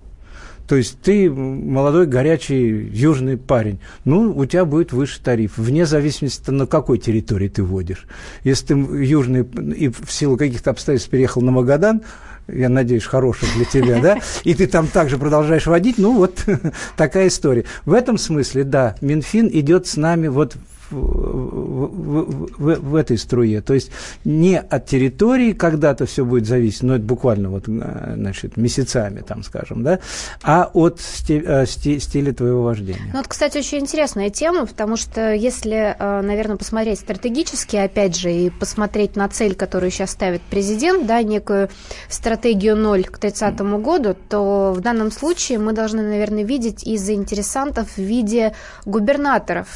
то 0.66 0.76
есть 0.76 1.00
ты 1.00 1.30
молодой, 1.30 2.06
горячий, 2.06 2.88
южный 2.92 3.36
парень. 3.36 3.80
Ну, 4.04 4.34
у 4.36 4.46
тебя 4.46 4.64
будет 4.64 4.92
выше 4.92 5.20
тариф, 5.20 5.56
вне 5.56 5.86
зависимости, 5.86 6.50
на 6.50 6.66
какой 6.66 6.98
территории 6.98 7.48
ты 7.48 7.62
водишь. 7.62 8.06
Если 8.44 8.66
ты 8.66 8.74
южный 8.74 9.42
и 9.76 9.88
в 9.88 10.10
силу 10.10 10.36
каких-то 10.36 10.70
обстоятельств 10.70 11.10
переехал 11.10 11.42
на 11.42 11.50
Магадан, 11.50 12.02
я 12.48 12.68
надеюсь, 12.68 13.04
хороших 13.04 13.48
для 13.56 13.64
тебя, 13.64 14.00
да, 14.00 14.18
и 14.44 14.54
ты 14.54 14.66
там 14.66 14.86
также 14.86 15.18
продолжаешь 15.18 15.66
водить, 15.66 15.98
ну, 15.98 16.16
вот 16.16 16.44
такая 16.96 17.28
история. 17.28 17.64
В 17.84 17.92
этом 17.92 18.18
смысле, 18.18 18.64
да, 18.64 18.96
Минфин 19.00 19.48
идет 19.52 19.86
с 19.86 19.96
нами 19.96 20.28
вот 20.28 20.56
в, 20.92 20.96
в, 20.96 22.58
в, 22.58 22.80
в 22.80 22.94
этой 22.94 23.18
струе. 23.18 23.60
То 23.60 23.74
есть 23.74 23.90
не 24.24 24.58
от 24.58 24.86
территории 24.86 25.52
когда-то 25.52 26.06
все 26.06 26.24
будет 26.24 26.46
зависеть, 26.46 26.82
но 26.82 26.94
это 26.94 27.04
буквально 27.04 27.50
вот, 27.50 27.64
э, 27.68 28.14
значит, 28.16 28.56
месяцами, 28.56 29.20
там, 29.20 29.42
скажем, 29.42 29.82
да, 29.82 30.00
а 30.42 30.70
от 30.72 31.00
стиль, 31.00 31.44
э, 31.46 31.66
стиля 31.66 32.32
твоего 32.32 32.62
вождения. 32.62 33.10
Ну, 33.12 33.18
вот, 33.18 33.28
кстати, 33.28 33.58
очень 33.58 33.78
интересная 33.78 34.30
тема, 34.30 34.66
потому 34.66 34.96
что 34.96 35.32
если, 35.32 35.96
э, 35.98 36.20
наверное, 36.22 36.56
посмотреть 36.56 37.00
стратегически, 37.00 37.76
опять 37.76 38.16
же, 38.16 38.32
и 38.32 38.50
посмотреть 38.50 39.16
на 39.16 39.28
цель, 39.28 39.54
которую 39.54 39.90
сейчас 39.90 40.10
ставит 40.10 40.42
президент, 40.42 41.06
да, 41.06 41.22
некую 41.22 41.68
стратегию 42.08 42.76
ноль 42.76 43.04
к 43.04 43.18
30 43.18 43.60
году, 43.78 44.16
то 44.28 44.72
в 44.76 44.80
данном 44.80 45.10
случае 45.10 45.58
мы 45.58 45.72
должны, 45.72 46.02
наверное, 46.02 46.44
видеть 46.44 46.86
и 46.86 46.96
заинтересантов 46.96 47.88
в 47.96 47.98
виде 47.98 48.54
губернаторов, 48.84 49.68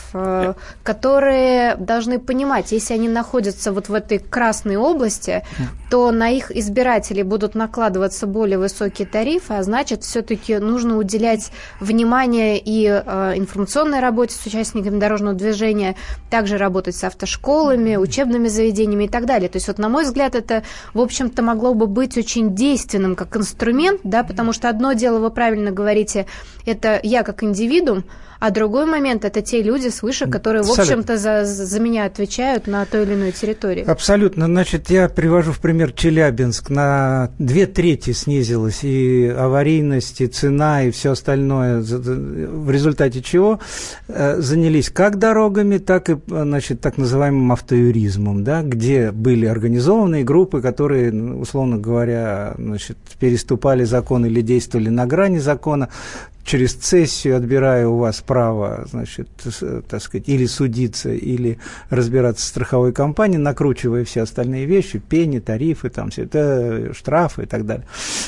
которые 0.82 1.05
которые 1.06 1.76
должны 1.76 2.18
понимать, 2.18 2.72
если 2.72 2.92
они 2.94 3.08
находятся 3.08 3.70
вот 3.70 3.88
в 3.88 3.94
этой 3.94 4.18
красной 4.18 4.76
области, 4.76 5.44
то 5.88 6.10
на 6.10 6.30
их 6.30 6.50
избирателей 6.50 7.22
будут 7.22 7.54
накладываться 7.54 8.26
более 8.26 8.58
высокие 8.58 9.06
тарифы, 9.06 9.54
а 9.54 9.62
значит, 9.62 10.02
все-таки 10.02 10.58
нужно 10.58 10.98
уделять 10.98 11.52
внимание 11.78 12.58
и 12.58 12.86
э, 12.86 13.32
информационной 13.36 14.00
работе 14.00 14.34
с 14.34 14.44
участниками 14.46 14.98
дорожного 14.98 15.36
движения, 15.36 15.94
также 16.28 16.58
работать 16.58 16.96
с 16.96 17.04
автошколами, 17.04 17.94
учебными 17.94 18.48
заведениями 18.48 19.04
и 19.04 19.08
так 19.08 19.26
далее. 19.26 19.48
То 19.48 19.58
есть, 19.58 19.68
вот, 19.68 19.78
на 19.78 19.88
мой 19.88 20.02
взгляд, 20.02 20.34
это, 20.34 20.64
в 20.92 21.00
общем-то, 21.00 21.40
могло 21.40 21.72
бы 21.75 21.86
быть 21.86 22.18
очень 22.18 22.56
действенным 22.56 23.14
как 23.14 23.36
инструмент, 23.36 24.00
да, 24.02 24.25
потому 24.25 24.52
что 24.52 24.68
одно 24.68 24.92
дело, 24.92 25.20
вы 25.20 25.30
правильно 25.30 25.70
говорите, 25.70 26.26
это 26.64 26.98
я 27.04 27.22
как 27.22 27.44
индивидуум, 27.44 28.02
А 28.38 28.50
другой 28.50 28.87
момент– 28.87 29.25
это 29.26 29.43
те 29.43 29.62
люди 29.62 29.88
свыше, 29.88 30.26
которые, 30.26 30.62
в 30.62 30.71
общем-то, 30.71 31.16
за, 31.16 31.45
за 31.45 31.81
меня 31.81 32.05
отвечают 32.05 32.66
на 32.66 32.85
той 32.85 33.05
или 33.05 33.14
иной 33.14 33.33
территории. 33.33 33.85
Абсолютно. 33.85 34.47
Значит, 34.47 34.90
я 34.90 35.09
привожу 35.09 35.52
в 35.52 35.61
пример 35.61 35.93
Челябинск. 35.93 36.71
На 36.71 37.31
две 37.38 37.66
трети 37.66 38.12
снизилась 38.12 38.85
и 38.85 39.26
аварийность, 39.26 40.21
и 40.21 40.26
цена, 40.26 40.85
и 40.85 40.90
все 40.90 41.12
остальное, 41.12 41.81
в 41.81 42.71
результате 42.71 43.23
чего 43.23 43.61
э, 44.09 44.40
занялись 44.40 44.90
как 44.90 45.19
дорогами, 45.19 45.78
так 45.78 46.11
и, 46.11 46.19
значит, 46.26 46.81
так 46.81 46.99
называемым 46.99 47.52
автоюризмом, 47.52 48.45
да, 48.45 48.62
где 48.62 49.11
были 49.12 49.47
организованные 49.47 50.25
группы, 50.25 50.61
которые, 50.61 51.12
условно 51.12 51.78
говоря, 51.78 52.55
значит, 52.59 52.99
переступали 53.19 53.85
закон 53.85 54.26
или 54.26 54.40
действовали 54.40 54.88
на 54.88 55.07
грани 55.07 55.38
закона, 55.38 55.88
через 56.46 56.74
цессию, 56.74 57.36
отбирая 57.36 57.88
у 57.88 57.98
вас 57.98 58.22
право, 58.24 58.86
значит, 58.88 59.28
так 59.88 60.00
сказать, 60.00 60.28
или 60.28 60.46
судиться, 60.46 61.10
или 61.10 61.58
разбираться 61.90 62.46
с 62.46 62.48
страховой 62.48 62.92
компанией, 62.92 63.38
накручивая 63.38 64.04
все 64.04 64.22
остальные 64.22 64.64
вещи, 64.66 65.00
пени, 65.00 65.40
тарифы, 65.40 65.90
там 65.90 66.10
все 66.10 66.22
это, 66.22 66.94
штрафы 66.94 67.42
и 67.42 67.46
так 67.46 67.66
далее. 67.66 67.86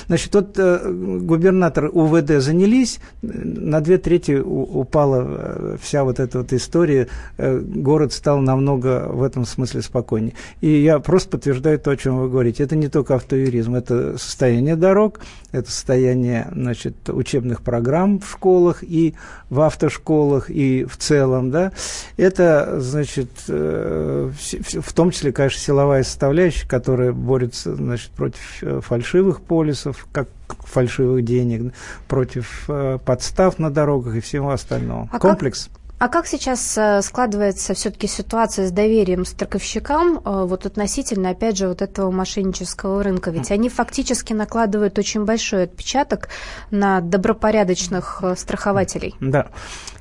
Значит, 0.08 0.34
вот 0.34 0.58
э, 0.58 0.92
губернатор 1.20 1.90
УВД 1.92 2.42
занялись, 2.42 2.98
на 3.22 3.80
две 3.80 3.98
трети 3.98 4.32
упала 4.32 5.24
э, 5.24 5.76
вся 5.80 6.02
вот 6.02 6.18
эта 6.18 6.38
вот 6.38 6.52
история, 6.52 7.06
э, 7.36 7.58
город 7.58 8.12
стал 8.12 8.40
намного 8.40 9.06
в 9.08 9.22
этом 9.22 9.46
смысле 9.46 9.80
спокойнее. 9.80 10.34
И 10.60 10.82
я 10.82 10.98
просто 10.98 11.30
подтверждаю 11.30 11.78
то, 11.78 11.92
о 11.92 11.96
чем 11.96 12.18
вы 12.18 12.28
говорите. 12.28 12.64
Это 12.64 12.74
не 12.74 12.88
только 12.88 13.14
автоюризм, 13.14 13.76
это 13.76 14.18
состояние 14.18 14.74
дорог, 14.74 15.20
это 15.52 15.70
состояние, 15.70 16.48
значит, 16.52 17.08
учебных 17.08 17.62
программ, 17.62 18.20
в 18.20 18.30
школах 18.30 18.82
и 18.82 19.14
в 19.48 19.60
автошколах, 19.60 20.50
и 20.50 20.84
в 20.84 20.96
целом, 20.96 21.50
да, 21.50 21.72
это, 22.16 22.80
значит, 22.80 23.30
э, 23.48 24.30
в 24.30 24.92
том 24.92 25.10
числе, 25.10 25.32
конечно, 25.32 25.60
силовая 25.60 26.02
составляющая, 26.02 26.68
которая 26.68 27.12
борется, 27.12 27.74
значит, 27.74 28.10
против 28.10 28.62
э, 28.62 28.80
фальшивых 28.82 29.40
полисов, 29.40 30.06
как 30.12 30.28
фальшивых 30.60 31.24
денег, 31.24 31.72
против 32.08 32.64
э, 32.68 32.98
подстав 33.04 33.58
на 33.58 33.70
дорогах 33.70 34.16
и 34.16 34.20
всего 34.20 34.50
остального. 34.50 35.08
А 35.12 35.18
Комплекс. 35.18 35.68
Как... 35.72 35.87
А 35.98 36.08
как 36.08 36.28
сейчас 36.28 36.78
э, 36.78 37.02
складывается 37.02 37.74
все-таки 37.74 38.06
ситуация 38.06 38.68
с 38.68 38.70
доверием 38.70 39.24
страховщикам 39.24 40.20
э, 40.24 40.44
вот 40.46 40.64
относительно, 40.64 41.30
опять 41.30 41.58
же, 41.58 41.66
вот 41.66 41.82
этого 41.82 42.12
мошеннического 42.12 43.02
рынка? 43.02 43.32
Ведь 43.32 43.50
они 43.50 43.68
фактически 43.68 44.32
накладывают 44.32 44.96
очень 44.96 45.24
большой 45.24 45.64
отпечаток 45.64 46.28
на 46.70 47.00
добропорядочных 47.00 48.20
э, 48.22 48.36
страхователей. 48.36 49.16
Да. 49.20 49.48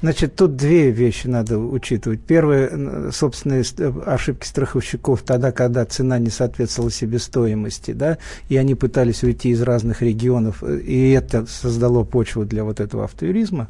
Значит, 0.04 0.36
тут 0.36 0.56
две 0.56 0.92
вещи 0.92 1.25
надо 1.25 1.58
учитывать. 1.58 2.22
Первое, 2.22 3.10
собственные 3.12 3.63
ошибки 4.06 4.46
страховщиков 4.46 5.24
тогда, 5.24 5.51
когда 5.51 5.84
цена 5.86 6.20
не 6.20 6.30
соответствовала 6.30 6.92
себестоимости, 6.92 7.94
да, 7.94 8.20
и 8.50 8.58
они 8.58 8.75
пытались 8.75 9.24
уйти 9.24 9.50
из 9.50 9.63
разных 9.63 10.04
регионов, 10.04 10.62
и 10.63 11.10
это 11.10 11.48
создало 11.48 12.04
почву 12.04 12.46
для 12.46 12.63
вот 12.63 12.80
этого 12.80 13.06
автоюризма, 13.06 13.68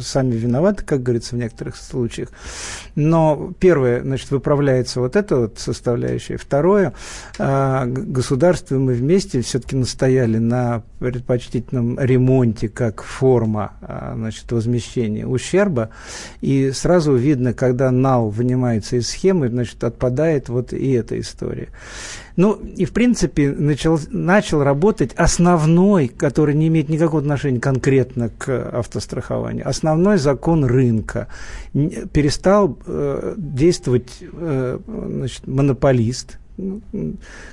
сами 0.00 0.32
виноваты, 0.32 0.84
как 0.84 1.02
говорится, 1.02 1.34
в 1.34 1.38
некоторых 1.38 1.76
случаях. 1.76 2.28
Но 2.94 3.52
первое, 3.58 4.02
значит, 4.02 4.30
выправляется 4.30 5.00
вот 5.00 5.16
эта 5.16 5.36
вот 5.36 5.58
составляющая. 5.58 6.36
Второе, 6.36 6.92
а, 7.38 7.86
государство 7.86 8.76
мы 8.76 8.94
вместе 8.94 9.40
все-таки 9.42 9.76
настояли 9.76 10.38
на 10.38 10.82
предпочтительном 10.98 11.98
ремонте 11.98 12.68
как 12.68 13.02
форма, 13.02 13.72
а, 13.82 14.14
значит, 14.16 14.50
возмещения 14.52 15.26
ущерба. 15.26 15.90
И 16.40 16.70
сразу 16.72 17.14
видно, 17.14 17.52
когда 17.52 17.90
нал 17.90 18.28
вынимается 18.30 18.96
из 18.96 19.08
схемы, 19.08 19.48
значит, 19.48 19.82
отпадает 19.84 20.48
вот 20.48 20.72
и 20.72 20.92
эта 20.92 21.18
история. 21.18 21.68
Ну, 22.36 22.54
и, 22.54 22.84
в 22.84 22.92
принципе, 22.92 23.52
начал, 23.52 23.98
начал 24.10 24.62
работать 24.62 25.12
основной, 25.14 26.08
который 26.08 26.54
не 26.54 26.66
имеет 26.68 26.88
никакого 26.88 27.20
отношения 27.20 27.60
конкретно 27.60 28.28
к 28.28 28.70
автострахованию, 28.70 29.68
основной 29.68 30.18
закон 30.18 30.64
рынка. 30.64 31.28
Перестал 32.12 32.76
э, 32.86 33.34
действовать 33.36 34.18
э, 34.20 34.78
значит, 34.86 35.46
монополист, 35.46 36.38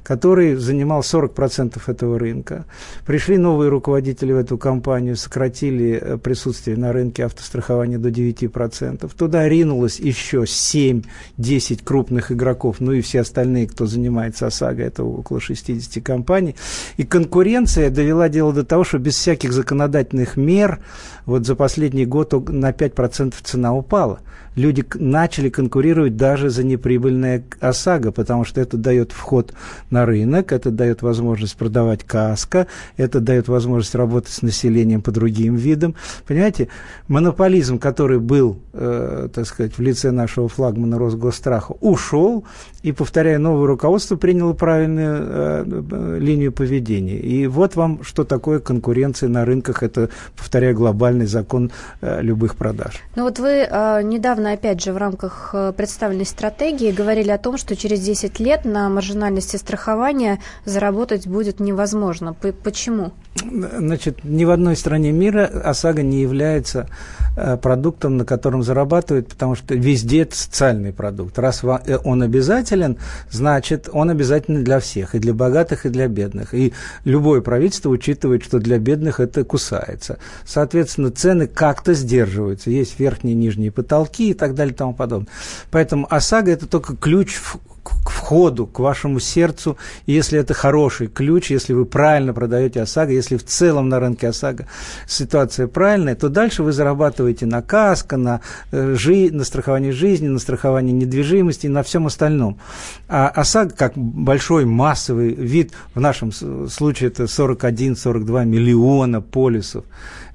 который 0.03 0.55
занимал 0.55 1.01
40% 1.01 1.81
этого 1.87 2.19
рынка. 2.19 2.65
Пришли 3.05 3.37
новые 3.37 3.69
руководители 3.69 4.31
в 4.31 4.37
эту 4.37 4.57
компанию, 4.57 5.15
сократили 5.15 5.99
э, 5.99 6.17
присутствие 6.17 6.77
на 6.77 6.93
рынке 6.93 7.25
автострахования 7.25 7.97
до 7.97 8.09
9%. 8.09 9.11
Туда 9.17 9.49
ринулось 9.49 9.99
еще 9.99 10.43
7-10 10.43 11.83
крупных 11.83 12.31
игроков, 12.31 12.77
ну 12.79 12.91
и 12.91 13.01
все 13.01 13.21
остальные, 13.21 13.67
кто 13.67 13.87
занимается 13.87 14.47
ОСАГО, 14.47 14.83
это 14.83 15.03
около 15.03 15.39
60 15.39 16.03
компаний. 16.03 16.55
И 16.97 17.03
конкуренция 17.03 17.89
довела 17.89 18.29
дело 18.29 18.53
до 18.53 18.63
того, 18.63 18.83
что 18.83 18.99
без 18.99 19.15
всяких 19.15 19.51
законодательных 19.51 20.37
мер 20.37 20.79
вот 21.25 21.45
за 21.45 21.55
последний 21.55 22.05
год 22.05 22.33
на 22.49 22.69
5% 22.71 23.33
цена 23.43 23.73
упала 23.73 24.19
люди 24.55 24.83
начали 24.95 25.49
конкурировать 25.49 26.17
даже 26.17 26.49
за 26.49 26.63
неприбыльное 26.63 27.43
ОСАГО, 27.59 28.11
потому 28.11 28.43
что 28.45 28.61
это 28.61 28.77
дает 28.91 29.11
вход 29.11 29.53
на 29.89 30.05
рынок, 30.05 30.51
это 30.51 30.71
дает 30.71 31.01
возможность 31.01 31.55
продавать 31.55 32.03
каско, 32.03 32.67
это 32.97 33.19
дает 33.19 33.47
возможность 33.47 33.95
работать 33.95 34.31
с 34.31 34.41
населением 34.41 35.01
по 35.01 35.11
другим 35.11 35.55
видам. 35.55 35.95
Понимаете, 36.27 36.67
монополизм, 37.07 37.79
который 37.79 38.19
был, 38.19 38.59
э, 38.73 39.29
так 39.33 39.45
сказать, 39.45 39.77
в 39.77 39.81
лице 39.81 40.11
нашего 40.11 40.47
флагмана 40.47 40.97
Росгосстраха, 40.97 41.73
ушел, 41.79 42.43
и, 42.83 42.91
повторяю, 42.91 43.39
новое 43.39 43.67
руководство 43.67 44.15
приняло 44.17 44.53
правильную 44.53 45.17
э, 45.21 46.17
линию 46.19 46.51
поведения. 46.51 47.19
И 47.19 47.47
вот 47.47 47.75
вам, 47.75 48.03
что 48.03 48.23
такое 48.23 48.59
конкуренция 48.59 49.29
на 49.29 49.45
рынках, 49.45 49.83
это, 49.83 50.09
повторяю, 50.35 50.75
глобальный 50.75 51.27
закон 51.27 51.71
э, 52.01 52.21
любых 52.21 52.55
продаж. 52.55 53.01
Ну 53.15 53.23
вот 53.23 53.39
вы 53.39 53.67
э, 53.69 54.01
недавно 54.03 54.41
недавно, 54.41 54.53
опять 54.53 54.81
же, 54.81 54.93
в 54.93 54.97
рамках 54.97 55.51
э, 55.53 55.73
представленной 55.75 56.25
стратегии 56.25 56.91
говорили 56.91 57.31
о 57.31 57.37
том, 57.37 57.57
что 57.57 57.75
через 57.75 57.99
10 57.99 58.39
лет 58.39 58.65
на 58.65 58.80
маржинальности 58.89 59.57
страхования 59.57 60.39
заработать 60.65 61.27
будет 61.27 61.59
невозможно. 61.59 62.33
Почему? 62.63 63.13
Значит, 63.35 64.25
ни 64.25 64.43
в 64.43 64.51
одной 64.51 64.75
стране 64.75 65.11
мира 65.11 65.45
ОСАГО 65.45 66.03
не 66.03 66.21
является 66.21 66.89
э, 67.37 67.55
продуктом, 67.55 68.17
на 68.17 68.25
котором 68.25 68.61
зарабатывают, 68.61 69.29
потому 69.29 69.55
что 69.55 69.73
везде 69.73 70.23
это 70.23 70.35
социальный 70.35 70.91
продукт. 70.91 71.39
Раз 71.39 71.63
э, 71.63 71.97
он 72.03 72.23
обязателен, 72.23 72.97
значит, 73.29 73.89
он 73.91 74.09
обязательный 74.09 74.63
для 74.63 74.79
всех, 74.79 75.15
и 75.15 75.19
для 75.19 75.33
богатых, 75.33 75.85
и 75.85 75.89
для 75.89 76.07
бедных. 76.07 76.53
И 76.53 76.73
любое 77.05 77.39
правительство 77.39 77.89
учитывает, 77.89 78.43
что 78.43 78.59
для 78.59 78.79
бедных 78.79 79.21
это 79.21 79.45
кусается. 79.45 80.17
Соответственно, 80.45 81.09
цены 81.11 81.47
как-то 81.47 81.93
сдерживаются. 81.93 82.69
Есть 82.69 82.99
верхние 82.99 83.33
и 83.33 83.37
нижние 83.37 83.71
потолки, 83.71 84.31
и 84.31 84.33
так 84.33 84.55
далее 84.55 84.73
и 84.73 84.77
тому 84.77 84.93
подобное. 84.93 85.31
Поэтому 85.71 86.05
ОСАГО– 86.09 86.51
это 86.51 86.67
только 86.67 86.97
ключ 86.97 87.39
к 87.83 88.09
входу, 88.09 88.67
к 88.67 88.79
вашему 88.79 89.19
сердцу. 89.19 89.77
И 90.05 90.13
если 90.13 90.39
это 90.39 90.53
хороший 90.53 91.07
ключ, 91.07 91.51
если 91.51 91.73
вы 91.73 91.85
правильно 91.85 92.33
продаете 92.33 92.81
ОСАГО, 92.81 93.11
если 93.11 93.37
в 93.37 93.43
целом 93.43 93.89
на 93.89 93.99
рынке 93.99 94.27
ОСАГО 94.29 94.67
ситуация 95.07 95.67
правильная, 95.67 96.15
то 96.15 96.29
дальше 96.29 96.63
вы 96.63 96.71
зарабатываете 96.71 97.45
на 97.45 97.61
каско, 97.61 98.17
на, 98.17 98.41
э, 98.71 98.95
жи, 98.97 99.29
на 99.31 99.43
страховании 99.43 99.91
жизни, 99.91 100.27
на 100.27 100.39
страховании 100.39 100.93
недвижимости 100.93 101.65
и 101.65 101.69
на 101.69 101.83
всем 101.83 102.07
остальном. 102.07 102.59
А 103.07 103.27
ОСАГО, 103.29 103.73
как 103.75 103.93
большой 103.95 104.65
массовый 104.65 105.33
вид, 105.33 105.73
в 105.95 105.99
нашем 105.99 106.31
случае 106.31 107.09
это 107.09 107.23
41-42 107.23 108.45
миллиона 108.45 109.21
полисов, 109.21 109.85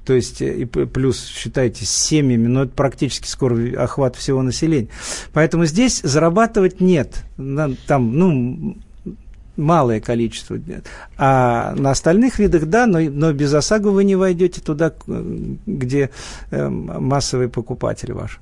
то 0.07 0.13
есть 0.13 0.41
э, 0.41 0.59
и 0.59 0.65
плюс, 0.65 1.25
считайте, 1.27 1.85
с 1.85 1.89
семьями, 1.89 2.47
но 2.47 2.63
это 2.63 2.71
практически 2.71 3.27
скоро 3.27 3.57
охват 3.77 4.15
всего 4.15 4.41
населения. 4.41 4.87
Поэтому 5.33 5.65
здесь 5.65 5.99
зарабатывать 6.01 6.79
нет. 6.79 7.25
Там, 7.35 8.17
ну, 8.17 8.77
малое 9.57 9.99
количество. 9.99 10.57
А 11.17 11.75
на 11.75 11.91
остальных 11.91 12.39
видах, 12.39 12.67
да, 12.67 12.85
но, 12.85 13.01
но 13.01 13.33
без 13.33 13.53
ОСАГО 13.53 13.89
вы 13.89 14.05
не 14.05 14.15
войдете 14.15 14.61
туда, 14.61 14.93
где 15.65 16.09
э, 16.51 16.69
массовый 16.69 17.49
покупатель 17.49 18.13
ваш. 18.13 18.39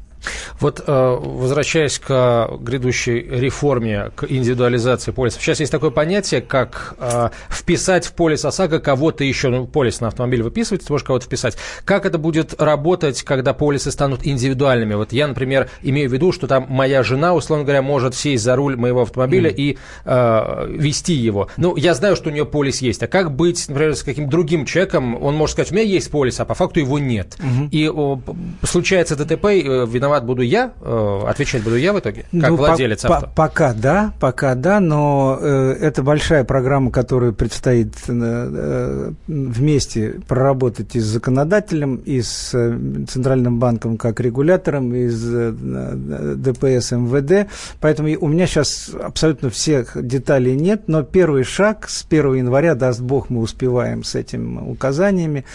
Вот 0.59 0.83
э, 0.85 1.17
возвращаясь 1.19 1.99
к 1.99 2.49
грядущей 2.59 3.19
реформе, 3.19 4.11
к 4.15 4.25
индивидуализации 4.29 5.11
полисов, 5.11 5.41
сейчас 5.41 5.59
есть 5.59 5.71
такое 5.71 5.89
понятие, 5.89 6.41
как 6.41 6.95
э, 6.99 7.29
вписать 7.49 8.05
в 8.05 8.13
полис 8.13 8.45
ОСАГО 8.45 8.79
кого-то 8.79 9.23
еще, 9.23 9.49
ну, 9.49 9.67
полис 9.67 10.01
на 10.01 10.07
автомобиль 10.07 10.43
выписывать, 10.43 10.85
ты 10.85 10.91
можешь 10.91 11.05
кого-то 11.05 11.25
вписать. 11.25 11.57
Как 11.83 12.05
это 12.05 12.17
будет 12.17 12.59
работать, 12.61 13.23
когда 13.23 13.53
полисы 13.53 13.91
станут 13.91 14.25
индивидуальными? 14.25 14.93
Вот 14.95 15.13
я, 15.13 15.27
например, 15.27 15.69
имею 15.81 16.09
в 16.09 16.13
виду, 16.13 16.31
что 16.31 16.47
там 16.47 16.65
моя 16.69 17.03
жена, 17.03 17.33
условно 17.33 17.63
говоря, 17.63 17.81
может 17.81 18.15
сесть 18.15 18.43
за 18.43 18.55
руль 18.55 18.75
моего 18.75 19.01
автомобиля 19.03 19.49
mm. 19.49 19.55
и 19.55 19.77
э, 20.05 20.67
вести 20.69 21.13
его. 21.13 21.49
Ну, 21.57 21.75
я 21.75 21.93
знаю, 21.93 22.15
что 22.15 22.29
у 22.29 22.33
нее 22.33 22.45
полис 22.45 22.81
есть. 22.81 23.03
А 23.03 23.07
как 23.07 23.35
быть, 23.35 23.67
например, 23.67 23.95
с 23.95 24.03
каким-то 24.03 24.31
другим 24.31 24.65
человеком? 24.65 25.21
Он 25.21 25.35
может 25.35 25.53
сказать, 25.53 25.71
у 25.71 25.75
меня 25.75 25.85
есть 25.85 26.09
полис, 26.11 26.39
а 26.39 26.45
по 26.45 26.53
факту 26.53 26.79
его 26.79 26.99
нет. 26.99 27.37
Mm-hmm. 27.39 27.69
И 27.71 27.89
о, 27.89 28.19
случается 28.63 29.15
ДТП, 29.15 29.45
э, 29.45 29.85
виноват 30.15 30.25
буду 30.25 30.41
я, 30.41 30.73
э, 30.81 31.21
отвечать 31.27 31.63
буду 31.63 31.75
я 31.75 31.93
в 31.93 31.99
итоге, 31.99 32.25
как 32.31 32.49
ну, 32.49 32.55
владелец 32.55 33.01
по- 33.01 33.17
авто? 33.17 33.31
пока 33.35 33.73
да, 33.73 34.13
пока 34.19 34.55
да, 34.55 34.79
но 34.79 35.37
э, 35.39 35.77
это 35.81 36.03
большая 36.03 36.43
программа, 36.43 36.91
которую 36.91 37.33
предстоит 37.33 37.93
э, 38.07 38.11
э, 38.11 39.11
вместе 39.27 40.19
проработать 40.27 40.95
и 40.95 40.99
с 40.99 41.05
законодателем, 41.05 41.97
и 41.97 42.21
с 42.21 42.51
э, 42.53 43.05
Центральным 43.07 43.59
банком 43.59 43.97
как 43.97 44.19
регулятором, 44.19 44.93
и 44.93 45.07
с 45.07 45.23
э, 45.33 46.35
ДПС 46.35 46.91
МВД. 46.91 47.49
Поэтому 47.81 48.09
у 48.19 48.27
меня 48.27 48.47
сейчас 48.47 48.91
абсолютно 49.01 49.49
всех 49.49 49.91
деталей 49.95 50.55
нет, 50.55 50.83
но 50.87 51.03
первый 51.03 51.43
шаг 51.43 51.89
с 51.89 52.05
1 52.07 52.35
января, 52.35 52.75
даст 52.75 53.01
Бог, 53.01 53.29
мы 53.29 53.41
успеваем 53.41 54.03
с 54.03 54.15
этими 54.15 54.45
указаниями, 54.69 55.45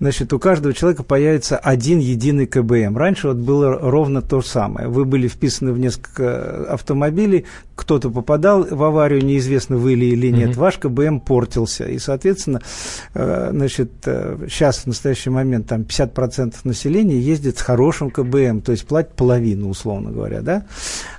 значит, 0.00 0.32
у 0.32 0.38
каждого 0.38 0.74
человека 0.74 1.02
появится 1.02 1.56
один 1.56 1.98
единый 1.98 2.46
КБМ. 2.46 2.96
Раньше 2.96 3.28
вот 3.28 3.36
было 3.36 3.78
ровно 3.78 4.01
то 4.22 4.40
же 4.40 4.46
самое. 4.46 4.88
Вы 4.88 5.04
были 5.04 5.28
вписаны 5.28 5.72
в 5.72 5.78
несколько 5.78 6.72
автомобилей, 6.72 7.44
кто-то 7.74 8.10
попадал 8.10 8.64
в 8.64 8.82
аварию, 8.82 9.24
неизвестно, 9.24 9.76
вы 9.76 9.94
ли 9.94 10.10
или 10.10 10.30
нет, 10.30 10.50
mm-hmm. 10.50 10.58
ваш 10.58 10.78
КБМ 10.78 11.20
портился. 11.20 11.84
И, 11.84 11.98
соответственно, 11.98 12.60
э, 13.14 13.50
значит, 13.52 13.92
сейчас 14.02 14.78
в 14.78 14.86
настоящий 14.86 15.30
момент 15.30 15.68
там 15.68 15.82
50% 15.82 16.54
населения 16.64 17.18
ездит 17.18 17.58
с 17.58 17.62
хорошим 17.62 18.10
КБМ, 18.10 18.60
то 18.60 18.72
есть 18.72 18.86
платит 18.86 19.12
половину, 19.14 19.68
условно 19.68 20.10
говоря, 20.10 20.40
да? 20.42 20.64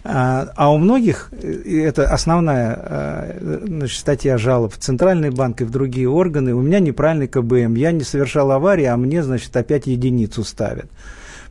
А, 0.04 0.50
а 0.56 0.72
у 0.72 0.78
многих, 0.78 1.32
это 1.34 2.08
основная 2.08 2.80
э, 2.80 3.60
значит, 3.66 4.00
статья 4.00 4.38
жалоб 4.38 4.74
в 4.74 4.78
Центральный 4.78 5.30
банк 5.30 5.62
и 5.62 5.64
в 5.64 5.72
другие 5.72 6.10
органы, 6.10 6.54
у 6.54 6.62
меня 6.62 6.80
неправильный 6.80 7.28
КБМ, 7.28 7.76
я 7.76 7.92
не 7.92 8.04
совершал 8.04 8.52
аварии, 8.52 8.86
а 8.86 8.98
мне, 8.98 9.24
значит, 9.24 9.56
опять 9.56 9.88
единицу 9.88 10.44
ставят. 10.44 10.90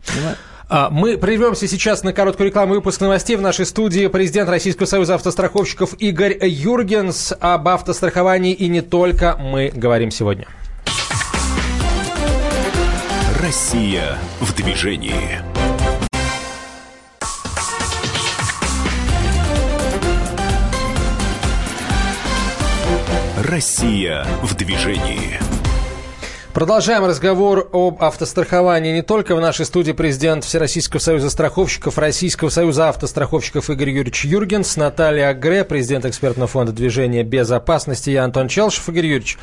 Понимаете? 0.07 0.39
А, 0.75 0.89
мы 0.89 1.19
прервемся 1.19 1.69
сейчас 1.69 2.03
на 2.03 2.15
короткую 2.15 2.47
рекламу 2.47 2.73
выпуск 2.73 2.99
новостей. 3.03 3.37
В 3.37 3.43
нашей 3.43 3.67
студии 3.67 4.07
президент 4.07 4.49
Российского 4.49 4.87
союза 4.87 5.17
автостраховщиков 5.17 5.93
Игорь 5.99 6.39
Юргенс. 6.41 7.35
Об 7.41 7.69
автостраховании 7.69 8.55
и 8.55 8.69
не 8.69 8.81
только 8.81 9.37
мы 9.39 9.71
говорим 9.75 10.11
сегодня. 10.11 10.47
Россия 13.39 14.17
в 14.41 14.55
движении. 14.55 15.43
Россия 23.37 24.27
в 24.43 24.55
движении. 24.55 25.39
Продолжаем 26.55 27.07
разговор 27.07 27.71
об 27.73 28.03
автостраховании. 28.03 28.93
Не 28.93 29.01
только 29.01 29.35
в 29.35 29.41
нашей 29.41 29.65
студии 29.65 29.93
президент 29.93 30.45
Всероссийского 30.45 31.01
союза 31.01 31.31
страховщиков, 31.31 31.97
Российского 31.97 32.51
союза 32.51 32.91
автостраховщиков 32.91 33.71
Игорь 33.71 33.89
Юрьевич 33.89 34.27
Юргенс, 34.27 34.77
Наталья 34.77 35.31
Агре, 35.31 35.65
президент 35.65 36.05
экспертного 36.05 36.49
фонда 36.49 36.73
движения 36.73 37.23
безопасности, 37.23 38.11
я 38.11 38.25
Антон 38.25 38.49
Челшев. 38.49 38.87
Игорь 38.91 39.07
Юрьевич, 39.07 39.39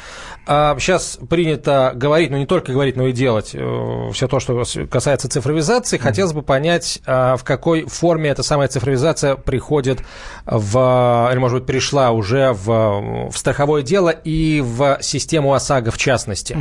сейчас 0.45 1.17
а, 1.19 1.25
принято 1.25 1.93
говорить, 1.95 2.29
ну 2.29 2.37
не 2.37 2.45
только 2.45 2.73
говорить, 2.73 2.95
но 2.95 3.07
и 3.07 3.11
делать 3.11 3.51
э, 3.53 4.09
все 4.13 4.27
то, 4.27 4.39
что 4.39 4.63
касается 4.87 5.27
цифровизации. 5.27 5.97
Хотелось 5.97 6.33
бы 6.33 6.43
понять, 6.43 7.01
а, 7.07 7.37
в 7.37 7.43
какой 7.43 7.85
форме 7.85 8.29
эта 8.29 8.43
самая 8.43 8.67
цифровизация 8.67 9.35
приходит 9.35 9.99
в, 10.45 11.29
или, 11.31 11.39
может 11.39 11.57
быть, 11.57 11.65
пришла 11.65 12.11
уже 12.11 12.53
в, 12.53 13.29
в 13.31 13.37
страховое 13.37 13.81
дело 13.81 14.09
и 14.09 14.61
в 14.61 14.99
систему 15.01 15.55
ОСАГО 15.55 15.89
в 15.89 15.97
частности. 15.97 16.55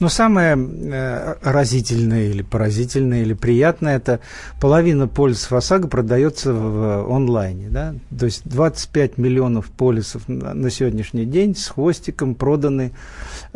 Но 0.00 0.08
самое 0.08 0.56
э, 0.56 1.34
разительное 1.42 2.28
или 2.28 2.42
поразительное 2.42 3.22
или 3.22 3.34
приятное, 3.34 3.96
это 3.96 4.20
половина 4.60 5.08
полисов 5.08 5.52
ОСАГО 5.52 5.88
продается 5.88 6.52
в 6.52 7.10
онлайне. 7.14 7.68
Да? 7.68 7.94
То 8.16 8.26
есть 8.26 8.42
25 8.44 9.18
миллионов 9.18 9.70
полисов 9.70 10.28
на 10.28 10.70
сегодняшний 10.70 11.24
день 11.24 11.56
с 11.56 11.68
хвостиком 11.68 12.34
проданы 12.34 12.92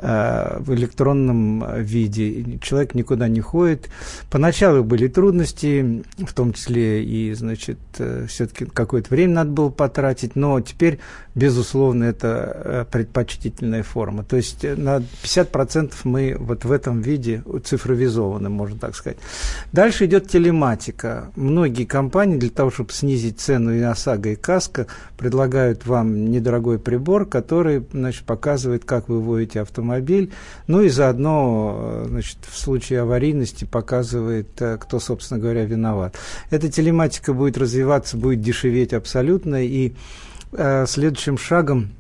в 0.01 0.75
электронном 0.75 1.83
виде. 1.83 2.59
Человек 2.63 2.95
никуда 2.95 3.29
не 3.29 3.41
ходит. 3.41 3.89
Поначалу 4.31 4.85
были 4.85 5.09
трудности, 5.09 6.05
в 6.19 6.33
том 6.33 6.53
числе 6.53 7.05
и, 7.05 7.33
значит, 7.35 7.79
э, 7.99 8.27
все-таки 8.29 8.65
какое-то 8.67 9.11
время 9.11 9.35
надо 9.35 9.51
было 9.51 9.69
потратить, 9.71 10.37
но 10.37 10.61
теперь, 10.61 10.99
безусловно, 11.35 12.05
это 12.05 12.63
э, 12.65 12.85
предпочтительная 12.91 13.83
форма. 13.83 14.25
То 14.25 14.37
есть 14.37 14.63
на 14.63 15.03
50% 15.23 15.93
мы 16.05 16.37
вот 16.39 16.65
в 16.65 16.73
этом 16.73 17.01
виде 17.01 17.43
цифровизованы, 17.65 18.49
можно 18.49 18.79
так 18.79 18.95
сказать. 18.95 19.19
Дальше 19.73 20.07
идет 20.07 20.29
телематика. 20.29 21.31
Многие 21.37 21.85
компании 21.85 22.39
для 22.39 22.51
того, 22.51 22.71
чтобы 22.71 22.93
снизить 22.93 23.41
цену 23.41 23.75
и 23.75 23.81
ОСАГО, 23.81 24.31
и 24.31 24.37
КАСКО, 24.37 24.87
предлагают 25.17 25.87
вам 25.87 26.31
недорогой 26.31 26.79
прибор, 26.79 27.27
который 27.27 27.85
значит, 27.93 28.25
показывает, 28.25 28.85
как 28.85 29.09
вы 29.09 29.21
водите 29.21 29.61
автомобиль, 29.61 29.88
ну 30.67 30.83
и 30.83 30.89
заодно 30.89 31.77
э, 31.79 32.07
значит, 32.09 32.39
в 32.49 32.57
случае 32.57 33.01
аварийности 33.01 33.65
показывает, 33.65 34.49
э, 34.61 34.79
кто, 34.79 34.99
собственно 35.01 35.41
говоря, 35.41 35.65
виноват. 35.65 36.17
Эта 36.51 36.71
телематика 36.71 37.33
будет 37.33 37.59
развиваться, 37.59 38.17
будет 38.17 38.41
дешеветь 38.41 38.93
абсолютно, 38.93 39.65
и 39.65 39.95
э, 40.53 40.87
следующим 40.87 41.39
шагом 41.39 41.91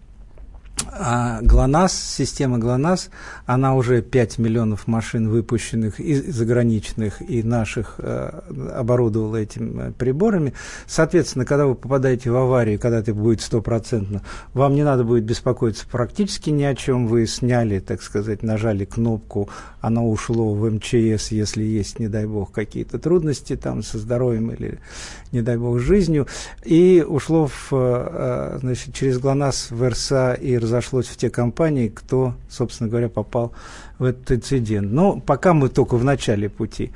а 0.92 1.40
ГЛОНАСС, 1.42 2.14
система 2.16 2.58
ГЛОНАСС, 2.58 3.10
она 3.46 3.74
уже 3.74 4.02
5 4.02 4.38
миллионов 4.38 4.86
машин 4.86 5.28
выпущенных 5.28 6.00
и 6.00 6.14
заграничных, 6.14 7.20
и 7.28 7.42
наших 7.42 7.96
э, 7.98 8.40
оборудовала 8.74 9.36
этими 9.36 9.92
приборами. 9.92 10.54
Соответственно, 10.86 11.44
когда 11.44 11.66
вы 11.66 11.74
попадаете 11.74 12.30
в 12.30 12.36
аварию, 12.36 12.78
когда 12.78 12.98
это 12.98 13.14
будет 13.14 13.40
стопроцентно, 13.40 14.22
вам 14.54 14.74
не 14.74 14.84
надо 14.84 15.04
будет 15.04 15.24
беспокоиться 15.24 15.86
практически 15.90 16.50
ни 16.50 16.64
о 16.64 16.74
чем. 16.74 17.06
Вы 17.06 17.26
сняли, 17.26 17.78
так 17.80 18.02
сказать, 18.02 18.42
нажали 18.42 18.84
кнопку, 18.84 19.48
оно 19.80 20.08
ушло 20.08 20.54
в 20.54 20.70
МЧС, 20.70 21.28
если 21.30 21.62
есть, 21.62 21.98
не 21.98 22.08
дай 22.08 22.26
бог, 22.26 22.52
какие-то 22.52 22.98
трудности 22.98 23.56
там 23.56 23.82
со 23.82 23.98
здоровьем 23.98 24.50
или, 24.50 24.80
не 25.32 25.42
дай 25.42 25.56
бог, 25.56 25.78
жизнью, 25.78 26.26
и 26.64 27.04
ушло 27.06 27.46
в, 27.46 27.68
э, 27.72 28.58
значит, 28.60 28.94
через 28.94 29.18
ГЛОНАСС 29.18 29.70
в 29.70 29.88
РСА 29.88 30.34
и 30.34 30.56
разошлось 30.78 31.06
в 31.06 31.16
те 31.16 31.30
компании, 31.30 31.88
кто, 31.88 32.34
собственно 32.48 32.88
говоря, 32.88 33.08
попал 33.08 33.52
в 33.98 34.04
этот 34.04 34.32
инцидент. 34.32 34.90
Но 34.92 35.20
пока 35.20 35.52
мы 35.52 35.68
только 35.68 35.96
в 35.96 36.04
начале 36.04 36.48
пути. 36.48 36.92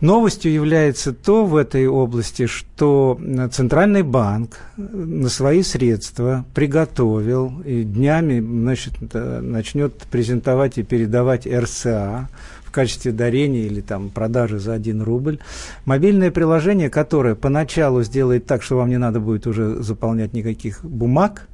Новостью 0.00 0.52
является 0.52 1.12
то 1.12 1.44
в 1.46 1.54
этой 1.54 1.86
области, 1.86 2.46
что 2.46 3.20
Центральный 3.52 4.02
банк 4.02 4.58
на 4.76 5.28
свои 5.28 5.62
средства 5.62 6.44
приготовил 6.54 7.62
и 7.64 7.84
днями 7.84 8.40
значит, 8.40 8.94
начнет 9.12 9.94
презентовать 10.10 10.78
и 10.78 10.82
передавать 10.82 11.46
РСА 11.46 12.28
в 12.64 12.72
качестве 12.72 13.12
дарения 13.12 13.66
или 13.66 13.80
там 13.80 14.10
продажи 14.10 14.58
за 14.58 14.72
1 14.72 15.02
рубль. 15.02 15.38
Мобильное 15.84 16.32
приложение, 16.32 16.90
которое 16.90 17.36
поначалу 17.36 18.02
сделает 18.02 18.46
так, 18.46 18.64
что 18.64 18.78
вам 18.78 18.88
не 18.88 18.98
надо 18.98 19.20
будет 19.20 19.46
уже 19.46 19.82
заполнять 19.84 20.32
никаких 20.32 20.84
бумаг, 20.84 21.46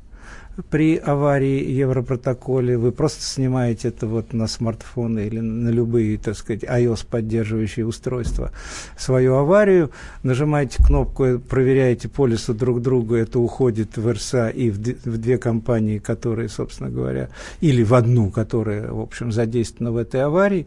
при 0.71 0.97
аварии 0.97 1.71
Европротоколе, 1.71 2.77
вы 2.77 2.92
просто 2.92 3.23
снимаете 3.23 3.88
это 3.88 4.07
вот 4.07 4.33
на 4.33 4.47
смартфоны 4.47 5.27
или 5.27 5.40
на 5.40 5.68
любые, 5.68 6.18
так 6.18 6.37
сказать, 6.37 6.64
iOS 6.64 7.07
поддерживающие 7.09 7.87
устройства 7.87 8.51
свою 8.97 9.37
аварию, 9.37 9.90
нажимаете 10.23 10.83
кнопку, 10.83 11.38
проверяете 11.38 12.09
полису 12.09 12.55
друг 12.55 12.83
друга, 12.83 13.16
это 13.16 13.38
уходит 13.38 13.97
в 13.97 14.12
РСА 14.12 14.49
и 14.49 14.71
в, 14.71 14.79
в 14.79 15.18
две 15.18 15.38
компании, 15.38 15.99
которые, 15.99 16.49
собственно 16.49 16.90
говоря, 16.90 17.29
или 17.61 17.83
в 17.83 17.94
одну, 17.94 18.31
которая, 18.31 18.90
в 18.90 19.01
общем, 19.01 19.31
задействована 19.33 19.92
в 19.92 19.97
этой 19.97 20.23
аварии. 20.23 20.66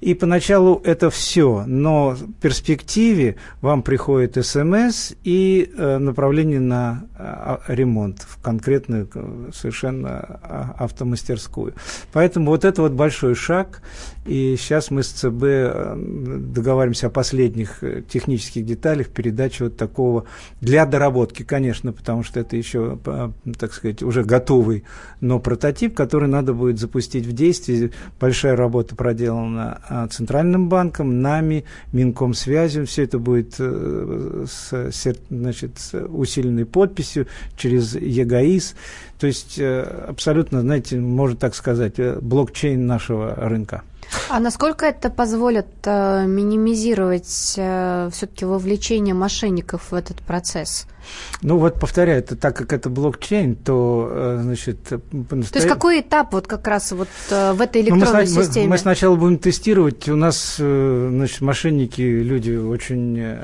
И 0.00 0.14
поначалу 0.14 0.80
это 0.84 1.10
все, 1.10 1.64
но 1.66 2.10
в 2.10 2.32
перспективе 2.40 3.36
вам 3.60 3.82
приходит 3.82 4.44
смс 4.44 5.12
и 5.24 5.72
э, 5.76 5.98
направление 5.98 6.60
на 6.60 7.04
э, 7.16 7.58
ремонт 7.68 8.20
в 8.20 8.40
конкретную 8.42 9.08
совершенно 9.52 10.40
а, 10.42 10.74
автомастерскую. 10.78 11.74
Поэтому 12.12 12.50
вот 12.50 12.64
это 12.64 12.82
вот 12.82 12.92
большой 12.92 13.34
шаг, 13.34 13.82
и 14.26 14.56
сейчас 14.58 14.90
мы 14.90 15.02
с 15.02 15.08
ЦБ 15.08 15.42
э, 15.42 15.94
договариваемся 15.96 17.08
о 17.08 17.10
последних 17.10 17.82
э, 17.82 18.02
технических 18.02 18.64
деталях 18.64 19.08
передачи 19.08 19.62
вот 19.62 19.76
такого 19.76 20.26
для 20.60 20.86
доработки, 20.86 21.42
конечно, 21.42 21.92
потому 21.92 22.22
что 22.22 22.40
это 22.40 22.56
еще, 22.56 22.98
так 23.58 23.72
сказать, 23.72 24.02
уже 24.02 24.24
готовый, 24.24 24.84
но 25.20 25.38
прототип, 25.38 25.94
который 25.94 26.28
надо 26.28 26.52
будет 26.52 26.78
запустить 26.78 27.26
в 27.26 27.32
действие. 27.32 27.90
Большая 28.18 28.56
работа 28.56 28.96
проделана 28.96 29.80
а, 29.88 30.08
Центральным 30.08 30.68
банком, 30.68 31.20
нами, 31.20 31.64
Минкомсвязью. 31.92 32.86
Все 32.86 33.04
это 33.04 33.18
будет 33.18 33.56
э, 33.58 34.44
с, 34.48 35.14
значит, 35.28 35.78
с 35.78 35.98
усиленной 35.98 36.66
подписью 36.66 37.26
через 37.56 37.94
ЕГАИС. 37.94 38.74
То 39.20 39.26
есть 39.26 39.60
абсолютно, 39.60 40.62
знаете, 40.62 40.96
можно 40.96 41.36
так 41.36 41.54
сказать, 41.54 41.94
блокчейн 42.20 42.86
нашего 42.86 43.34
рынка. 43.36 43.82
А 44.28 44.40
насколько 44.40 44.86
это 44.86 45.10
позволит 45.10 45.66
э, 45.84 46.24
минимизировать 46.26 47.54
э, 47.56 48.10
все-таки 48.12 48.44
вовлечение 48.44 49.14
мошенников 49.14 49.92
в 49.92 49.94
этот 49.94 50.18
процесс? 50.18 50.86
Ну 51.42 51.58
вот, 51.58 51.80
повторяю, 51.80 52.18
это, 52.18 52.36
так 52.36 52.56
как 52.56 52.72
это 52.72 52.90
блокчейн, 52.90 53.56
то, 53.56 54.08
э, 54.10 54.38
значит... 54.42 54.78
Настоя... 54.90 55.42
То 55.42 55.58
есть 55.58 55.68
какой 55.68 56.00
этап 56.00 56.32
вот 56.32 56.46
как 56.46 56.66
раз 56.66 56.92
вот 56.92 57.08
э, 57.30 57.52
в 57.52 57.60
этой 57.60 57.82
электронной 57.82 58.26
ну, 58.26 58.34
мы, 58.34 58.44
системе? 58.44 58.66
Мы, 58.66 58.70
мы 58.72 58.78
сначала 58.78 59.16
будем 59.16 59.38
тестировать. 59.38 60.08
У 60.08 60.16
нас, 60.16 60.56
э, 60.58 61.08
значит, 61.10 61.40
мошенники, 61.40 62.00
люди 62.00 62.52
очень 62.52 63.38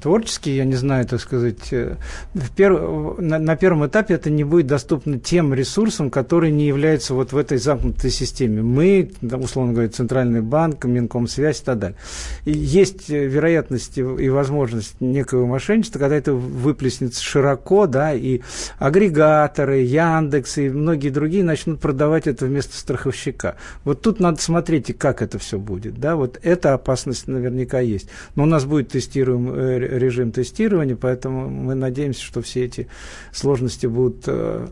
творческие, 0.00 0.56
я 0.56 0.64
не 0.64 0.74
знаю, 0.74 1.06
так 1.06 1.20
сказать. 1.20 1.70
В 1.70 2.50
пер... 2.56 2.80
на, 3.20 3.38
на 3.38 3.56
первом 3.56 3.86
этапе 3.86 4.14
это 4.14 4.30
не 4.30 4.44
будет 4.44 4.66
доступно 4.66 5.18
тем 5.18 5.54
ресурсам, 5.54 6.10
которые 6.10 6.52
не 6.52 6.66
являются 6.66 7.14
вот 7.14 7.32
в 7.32 7.36
этой 7.36 7.58
замкнутой 7.58 8.10
системе. 8.10 8.62
Мы, 8.62 9.12
условно 9.22 9.72
говоря, 9.72 9.88
Центральный 9.88 10.40
банк, 10.40 10.84
Минкомсвязь 10.84 11.60
и 11.60 11.64
так 11.64 11.78
далее. 11.78 11.96
И 12.44 12.52
есть 12.52 13.08
вероятность 13.08 13.98
и 13.98 14.28
возможность 14.28 15.00
некого 15.00 15.46
мошенничества, 15.46 15.98
когда 15.98 16.16
это 16.16 16.32
выплеснет 16.32 16.95
выплеснется 16.96 17.22
широко, 17.22 17.86
да, 17.86 18.14
и 18.14 18.40
агрегаторы, 18.78 19.78
Яндекс 19.80 20.58
и 20.58 20.68
многие 20.68 21.10
другие 21.10 21.44
начнут 21.44 21.80
продавать 21.80 22.26
это 22.26 22.46
вместо 22.46 22.76
страховщика. 22.76 23.56
Вот 23.84 24.02
тут 24.02 24.20
надо 24.20 24.40
смотреть, 24.40 24.96
как 24.98 25.22
это 25.22 25.38
все 25.38 25.58
будет, 25.58 25.98
да, 25.98 26.16
вот 26.16 26.38
эта 26.42 26.74
опасность 26.74 27.28
наверняка 27.28 27.80
есть. 27.80 28.08
Но 28.34 28.44
у 28.44 28.46
нас 28.46 28.64
будет 28.64 28.88
тестируем, 28.88 29.52
э, 29.54 29.78
режим 29.98 30.32
тестирования, 30.32 30.96
поэтому 30.96 31.48
мы 31.48 31.74
надеемся, 31.74 32.22
что 32.22 32.42
все 32.42 32.64
эти 32.64 32.88
сложности 33.32 33.86
будут... 33.86 34.24
Э, 34.26 34.66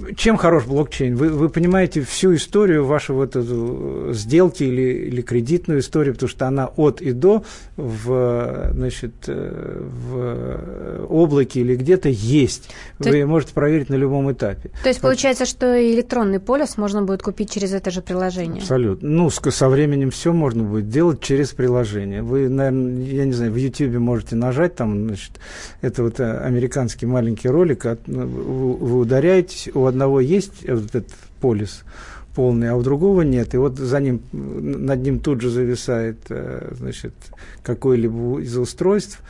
э, 0.00 0.14
чем 0.16 0.36
хорош 0.36 0.64
блокчейн? 0.64 1.16
Вы, 1.16 1.30
вы 1.30 1.48
понимаете 1.48 2.02
всю 2.02 2.34
историю 2.34 2.84
вашей 2.84 3.14
вот 3.14 3.36
эту 3.36 4.12
сделки 4.12 4.64
или, 4.64 5.08
или 5.08 5.22
кредитную 5.22 5.80
историю, 5.80 6.14
потому 6.14 6.28
что 6.28 6.46
она 6.46 6.66
от 6.66 7.00
и 7.00 7.12
до 7.12 7.44
в, 7.76 8.70
значит, 8.72 9.12
в 9.26 11.06
облаке 11.30 11.60
или 11.60 11.76
где-то 11.76 12.08
есть. 12.08 12.70
То 12.98 13.10
Вы 13.10 13.16
есть... 13.16 13.28
можете 13.28 13.54
проверить 13.54 13.88
на 13.88 13.94
любом 13.94 14.30
этапе. 14.32 14.70
То 14.82 14.88
есть 14.88 15.00
получается, 15.00 15.46
что 15.46 15.74
и 15.74 15.94
электронный 15.94 16.40
полис 16.40 16.76
можно 16.76 17.02
будет 17.02 17.22
купить 17.22 17.50
через 17.50 17.72
это 17.72 17.90
же 17.90 18.02
приложение? 18.02 18.60
Абсолютно. 18.60 19.08
Ну, 19.08 19.30
со 19.30 19.68
временем 19.68 20.10
все 20.10 20.32
можно 20.32 20.64
будет 20.64 20.88
делать 20.88 21.20
через 21.20 21.50
приложение. 21.50 22.22
Вы, 22.22 22.48
наверное, 22.48 23.04
я 23.04 23.24
не 23.24 23.32
знаю, 23.32 23.52
в 23.52 23.56
YouTube 23.56 23.98
можете 23.98 24.36
нажать, 24.36 24.74
там, 24.74 25.06
значит, 25.06 25.32
это 25.80 26.02
вот 26.02 26.20
э, 26.20 26.38
американский 26.38 27.06
маленький 27.06 27.48
ролик, 27.48 27.84
вы 28.06 28.98
ударяетесь, 28.98 29.68
у 29.72 29.86
одного 29.86 30.20
есть 30.20 30.68
вот 30.68 30.94
этот 30.94 31.14
полис, 31.40 31.82
полный, 32.34 32.70
а 32.70 32.76
у 32.76 32.82
другого 32.82 33.22
нет. 33.22 33.54
И 33.54 33.56
вот 33.56 33.78
за 33.78 34.00
ним, 34.00 34.20
над 34.32 35.00
ним 35.00 35.20
тут 35.20 35.40
же 35.40 35.50
зависает 35.50 36.18
э, 36.28 36.72
значит, 36.76 37.12
какое-либо 37.62 38.40
из 38.40 38.56
устройств, 38.56 39.20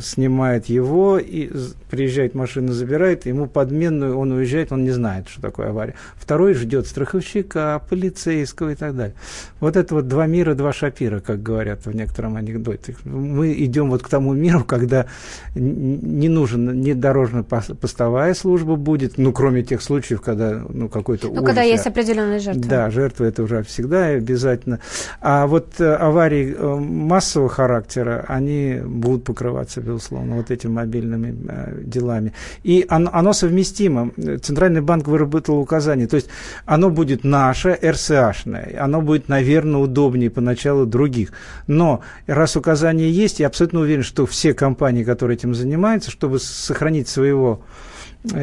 снимает 0.00 0.66
его, 0.66 1.18
и 1.18 1.50
приезжает 1.90 2.34
машина, 2.34 2.72
забирает, 2.72 3.26
ему 3.26 3.46
подменную, 3.46 4.18
он 4.18 4.32
уезжает, 4.32 4.72
он 4.72 4.84
не 4.84 4.90
знает, 4.90 5.28
что 5.28 5.40
такое 5.40 5.70
авария. 5.70 5.94
Второй 6.16 6.54
ждет 6.54 6.86
страховщика, 6.86 7.82
полицейского 7.88 8.72
и 8.72 8.74
так 8.74 8.96
далее. 8.96 9.14
Вот 9.60 9.76
это 9.76 9.94
вот 9.94 10.08
два 10.08 10.26
мира, 10.26 10.54
два 10.54 10.72
шапира, 10.72 11.20
как 11.20 11.42
говорят 11.42 11.86
в 11.86 11.94
некотором 11.94 12.36
анекдоте. 12.36 12.96
Мы 13.04 13.54
идем 13.54 13.90
вот 13.90 14.02
к 14.02 14.08
тому 14.08 14.34
миру, 14.34 14.64
когда 14.64 15.06
не 15.54 16.28
нужен 16.28 16.80
ни 16.80 16.92
дорожно-постовая 16.92 18.34
служба 18.34 18.76
будет, 18.76 19.16
ну, 19.16 19.32
кроме 19.32 19.62
тех 19.62 19.80
случаев, 19.80 20.20
когда 20.20 20.62
ну, 20.68 20.88
какой-то 20.88 21.28
Ну, 21.28 21.42
когда 21.42 21.62
есть 21.62 21.86
определенные 21.86 22.40
жертвы. 22.54 22.70
Да, 22.70 22.90
жертвы 22.90 23.26
это 23.26 23.42
уже 23.42 23.62
всегда 23.62 24.06
обязательно. 24.06 24.80
А 25.20 25.46
вот 25.46 25.80
э, 25.80 25.94
аварии 25.94 26.54
э, 26.56 26.74
массового 26.76 27.48
характера, 27.48 28.24
они 28.28 28.80
будут 28.84 29.24
покрываться 29.24 29.80
безусловно, 29.80 30.36
вот 30.36 30.50
этими 30.50 30.70
мобильными 30.72 31.36
э, 31.48 31.82
делами. 31.82 32.32
И 32.62 32.84
оно, 32.88 33.10
оно 33.12 33.32
совместимо. 33.32 34.10
Центральный 34.42 34.80
банк 34.80 35.08
выработал 35.08 35.58
указание. 35.58 36.06
То 36.06 36.16
есть 36.16 36.28
оно 36.64 36.90
будет 36.90 37.24
наше, 37.24 37.78
РСАшное. 37.82 38.76
Оно 38.80 39.00
будет, 39.00 39.28
наверное, 39.28 39.80
удобнее 39.80 40.30
поначалу 40.30 40.86
других. 40.86 41.32
Но 41.66 42.00
раз 42.26 42.56
указание 42.56 43.10
есть, 43.10 43.40
я 43.40 43.46
абсолютно 43.46 43.80
уверен, 43.80 44.02
что 44.02 44.26
все 44.26 44.54
компании, 44.54 45.04
которые 45.04 45.36
этим 45.36 45.54
занимаются, 45.54 46.10
чтобы 46.10 46.38
сохранить 46.38 47.08
своего 47.08 47.62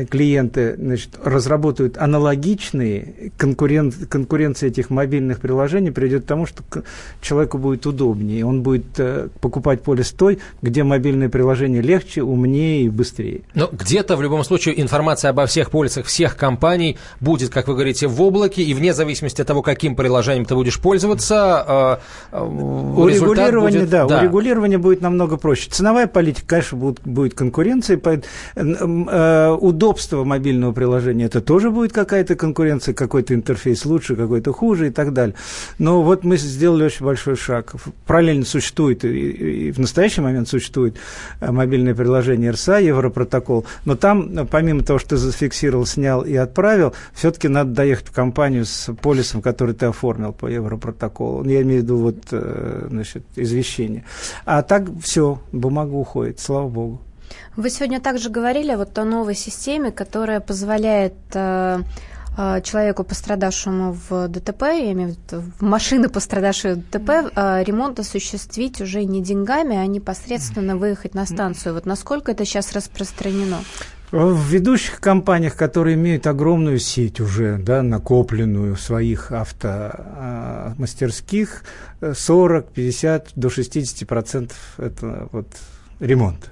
клиенты 0.09 0.75
значит, 0.77 1.09
разработают 1.23 1.97
аналогичные, 1.97 3.31
конкурен... 3.37 3.91
конкуренция 3.91 4.69
этих 4.69 4.89
мобильных 4.89 5.39
приложений 5.39 5.91
приведет 5.91 6.23
к 6.23 6.27
тому, 6.27 6.45
что 6.45 6.63
человеку 7.21 7.57
будет 7.57 7.85
удобнее. 7.85 8.45
Он 8.45 8.61
будет 8.61 8.99
э, 8.99 9.29
покупать 9.41 9.81
полис 9.81 10.11
той, 10.11 10.39
где 10.61 10.83
мобильное 10.83 11.29
приложение 11.29 11.81
легче, 11.81 12.23
умнее 12.23 12.83
и 12.83 12.89
быстрее. 12.89 13.41
Но 13.53 13.69
где-то 13.71 14.15
в 14.15 14.21
любом 14.21 14.43
случае 14.43 14.81
информация 14.81 15.29
обо 15.29 15.45
всех 15.45 15.71
полисах 15.71 16.05
всех 16.05 16.35
компаний 16.35 16.97
будет, 17.19 17.49
как 17.49 17.67
вы 17.67 17.73
говорите, 17.73 18.07
в 18.07 18.21
облаке, 18.21 18.63
и 18.63 18.73
вне 18.73 18.93
зависимости 18.93 19.41
от 19.41 19.47
того, 19.47 19.61
каким 19.61 19.95
приложением 19.95 20.45
ты 20.45 20.55
будешь 20.55 20.79
пользоваться, 20.79 21.99
э, 22.31 22.39
урегулирование, 22.39 23.81
будет... 23.81 23.89
да, 23.89 24.05
да, 24.05 24.19
урегулирование 24.19 24.77
будет 24.77 25.01
намного 25.01 25.37
проще. 25.37 25.69
Ценовая 25.69 26.07
политика, 26.07 26.47
конечно, 26.47 26.77
будет, 26.77 27.01
будет 27.05 27.33
конкуренция, 27.33 27.97
удобство 29.75 30.23
мобильного 30.23 30.71
приложения, 30.71 31.25
это 31.25 31.41
тоже 31.41 31.69
будет 31.69 31.91
какая-то 31.91 32.35
конкуренция, 32.35 32.93
какой-то 32.93 33.33
интерфейс 33.33 33.85
лучше, 33.85 34.15
какой-то 34.15 34.53
хуже 34.53 34.87
и 34.87 34.89
так 34.89 35.11
далее. 35.13 35.35
Но 35.79 36.01
вот 36.01 36.23
мы 36.23 36.37
сделали 36.37 36.85
очень 36.85 37.05
большой 37.05 37.35
шаг. 37.35 37.73
Параллельно 38.07 38.45
существует, 38.45 39.03
и, 39.03 39.71
в 39.71 39.79
настоящий 39.79 40.21
момент 40.21 40.47
существует 40.47 40.95
э, 41.41 41.51
мобильное 41.51 41.93
приложение 41.93 42.51
РСА, 42.51 42.79
Европротокол, 42.79 43.65
но 43.83 43.95
там, 43.95 44.37
э, 44.37 44.45
помимо 44.45 44.81
того, 44.83 44.97
что 44.99 45.09
ты 45.09 45.17
зафиксировал, 45.17 45.85
снял 45.85 46.21
и 46.21 46.35
отправил, 46.35 46.93
все-таки 47.13 47.49
надо 47.49 47.71
доехать 47.71 48.07
в 48.07 48.11
компанию 48.11 48.65
с 48.65 48.93
полисом, 49.01 49.41
который 49.41 49.75
ты 49.75 49.87
оформил 49.87 50.31
по 50.31 50.47
Европротоколу. 50.47 51.43
Я 51.43 51.61
имею 51.61 51.81
в 51.81 51.83
виду 51.83 51.97
вот, 51.97 52.17
э, 52.31 52.87
значит, 52.89 53.23
извещение. 53.35 54.05
А 54.45 54.61
так 54.61 54.83
все, 55.01 55.41
бумага 55.51 55.93
уходит, 55.93 56.39
слава 56.39 56.69
богу. 56.69 57.01
Вы 57.55 57.69
сегодня 57.69 58.01
также 58.01 58.29
говорили 58.29 58.75
вот 58.75 58.97
о 58.97 59.05
новой 59.05 59.35
системе, 59.35 59.91
которая 59.91 60.41
позволяет 60.41 61.13
э, 61.33 61.79
э, 62.37 62.61
человеку, 62.61 63.03
пострадавшему 63.03 63.97
в 64.09 64.27
ДТП, 64.27 64.63
я 64.63 64.91
имею 64.91 65.13
в 65.13 65.15
виду 65.17 65.43
в 65.57 65.63
машины, 65.63 66.09
пострадавшие 66.09 66.75
в 66.75 66.89
ДТП, 66.89 67.09
э, 67.09 67.63
ремонт 67.63 67.99
осуществить 67.99 68.81
уже 68.81 69.05
не 69.05 69.23
деньгами, 69.23 69.77
а 69.77 69.85
непосредственно 69.85 70.75
выехать 70.75 71.15
на 71.15 71.25
станцию. 71.25 71.75
Вот 71.75 71.85
насколько 71.85 72.33
это 72.33 72.43
сейчас 72.43 72.73
распространено? 72.73 73.59
В 74.11 74.47
ведущих 74.49 74.99
компаниях, 74.99 75.55
которые 75.55 75.95
имеют 75.95 76.27
огромную 76.27 76.77
сеть 76.79 77.19
уже, 77.19 77.57
да, 77.57 77.81
накопленную 77.81 78.75
в 78.75 78.81
своих 78.81 79.31
автомастерских, 79.31 81.63
40, 82.13 82.71
50 82.71 83.31
до 83.35 83.49
60 83.49 84.07
процентов 84.07 84.57
это 84.77 85.27
вот 85.31 85.47
ремонт 85.99 86.51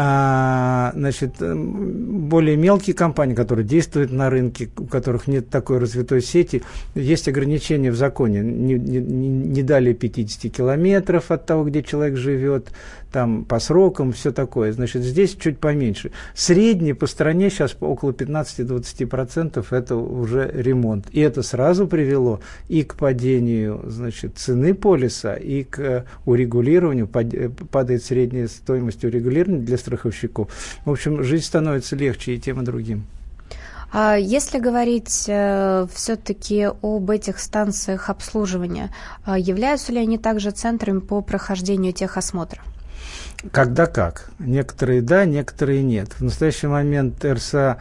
а, 0.00 0.92
значит, 0.94 1.34
более 1.40 2.56
мелкие 2.56 2.94
компании, 2.94 3.34
которые 3.34 3.66
действуют 3.66 4.12
на 4.12 4.30
рынке, 4.30 4.70
у 4.78 4.84
которых 4.84 5.26
нет 5.26 5.50
такой 5.50 5.78
развитой 5.78 6.22
сети, 6.22 6.62
есть 6.94 7.26
ограничения 7.26 7.90
в 7.90 7.96
законе. 7.96 8.40
Не, 8.40 8.74
не, 8.74 9.00
не 9.00 9.62
далее 9.64 9.94
50 9.94 10.52
километров 10.52 11.32
от 11.32 11.46
того, 11.46 11.64
где 11.64 11.82
человек 11.82 12.16
живет, 12.16 12.70
там 13.10 13.44
по 13.44 13.58
срокам, 13.58 14.12
все 14.12 14.32
такое. 14.32 14.72
Значит, 14.72 15.02
здесь 15.02 15.34
чуть 15.34 15.58
поменьше. 15.58 16.10
Средний 16.34 16.92
по 16.92 17.06
стране 17.06 17.50
сейчас 17.50 17.76
около 17.80 18.12
15-20% 18.12 19.66
это 19.70 19.96
уже 19.96 20.50
ремонт. 20.54 21.06
И 21.10 21.20
это 21.20 21.42
сразу 21.42 21.86
привело 21.86 22.40
и 22.68 22.82
к 22.82 22.94
падению 22.96 23.82
значит, 23.86 24.36
цены 24.36 24.74
полиса, 24.74 25.34
и 25.34 25.64
к 25.64 26.04
урегулированию, 26.26 27.08
падает 27.08 28.04
средняя 28.04 28.46
стоимость 28.46 29.04
урегулирования 29.04 29.60
для 29.60 29.78
страховщиков. 29.88 30.48
В 30.84 30.90
общем, 30.90 31.22
жизнь 31.22 31.44
становится 31.44 31.96
легче 31.96 32.34
и 32.34 32.38
тем, 32.38 32.62
и 32.62 32.64
другим. 32.64 33.04
А 33.90 34.16
если 34.16 34.58
говорить 34.58 35.24
э, 35.28 35.86
все-таки 35.94 36.68
об 36.82 37.10
этих 37.10 37.38
станциях 37.38 38.10
обслуживания, 38.10 38.92
э, 39.26 39.36
являются 39.38 39.92
ли 39.92 39.98
они 39.98 40.18
также 40.18 40.50
центрами 40.50 41.00
по 41.00 41.22
прохождению 41.22 41.94
техосмотра? 41.94 42.60
Когда 43.52 43.86
как. 43.86 44.30
Некоторые 44.40 45.00
да, 45.00 45.24
некоторые 45.24 45.84
нет. 45.84 46.08
В 46.14 46.22
настоящий 46.22 46.66
момент 46.66 47.24
РСА 47.24 47.78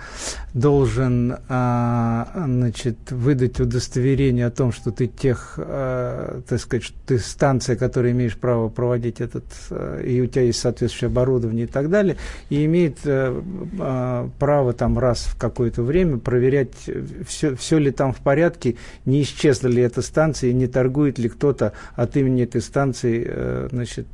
должен 0.54 1.36
а, 1.50 2.32
значит, 2.36 3.10
выдать 3.10 3.60
удостоверение 3.60 4.46
о 4.46 4.52
том, 4.52 4.72
что 4.72 4.92
ты 4.92 5.08
тех, 5.08 5.56
а, 5.58 6.42
так 6.48 6.60
сказать, 6.60 6.84
что 6.84 6.96
ты 7.08 7.18
станция, 7.18 7.76
которая 7.76 8.12
имеешь 8.12 8.38
право 8.38 8.70
проводить 8.70 9.20
этот, 9.20 9.46
а, 9.72 10.00
и 10.00 10.22
у 10.22 10.28
тебя 10.28 10.44
есть 10.44 10.60
соответствующее 10.60 11.08
оборудование 11.08 11.66
и 11.66 11.68
так 11.68 11.90
далее, 11.90 12.18
и 12.52 12.64
имеет 12.66 13.00
а, 13.04 14.30
право 14.38 14.74
там 14.74 15.00
раз 15.00 15.22
в 15.22 15.40
какое-то 15.40 15.82
время 15.82 16.20
проверять, 16.20 16.88
все, 17.28 17.56
все 17.56 17.80
ли 17.80 17.90
там 17.90 18.14
в 18.14 18.18
порядке, 18.18 18.76
не 19.06 19.24
исчезла 19.24 19.70
ли 19.70 19.82
эта 19.82 20.04
станция, 20.04 20.54
не 20.54 20.68
торгует 20.68 21.18
ли 21.18 21.30
кто-то 21.30 21.74
от 21.96 22.16
имени 22.16 22.44
этой 22.44 22.62
станции, 22.62 23.26
а, 23.28 23.70
значит, 23.72 24.06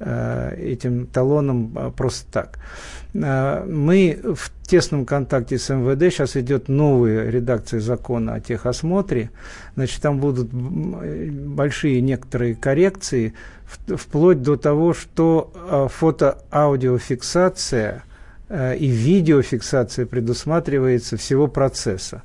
этим 0.00 1.06
талоном 1.06 1.72
э, 1.76 1.90
просто 1.94 2.32
так. 2.32 2.58
Э, 3.14 3.64
мы 3.66 4.18
в 4.22 4.50
тесном 4.66 5.04
контакте 5.04 5.58
с 5.58 5.68
МВД, 5.72 6.12
сейчас 6.12 6.36
идет 6.36 6.68
новая 6.68 7.28
редакция 7.28 7.80
закона 7.80 8.34
о 8.34 8.40
техосмотре, 8.40 9.30
значит, 9.76 10.00
там 10.00 10.18
будут 10.18 10.48
большие 10.52 12.00
некоторые 12.00 12.54
коррекции, 12.54 13.34
вплоть 13.66 14.42
до 14.42 14.56
того, 14.56 14.94
что 14.94 15.52
фото-аудиофиксация 15.92 18.04
и 18.50 18.86
видеофиксация 18.86 20.06
предусматривается 20.06 21.16
всего 21.16 21.46
процесса. 21.46 22.22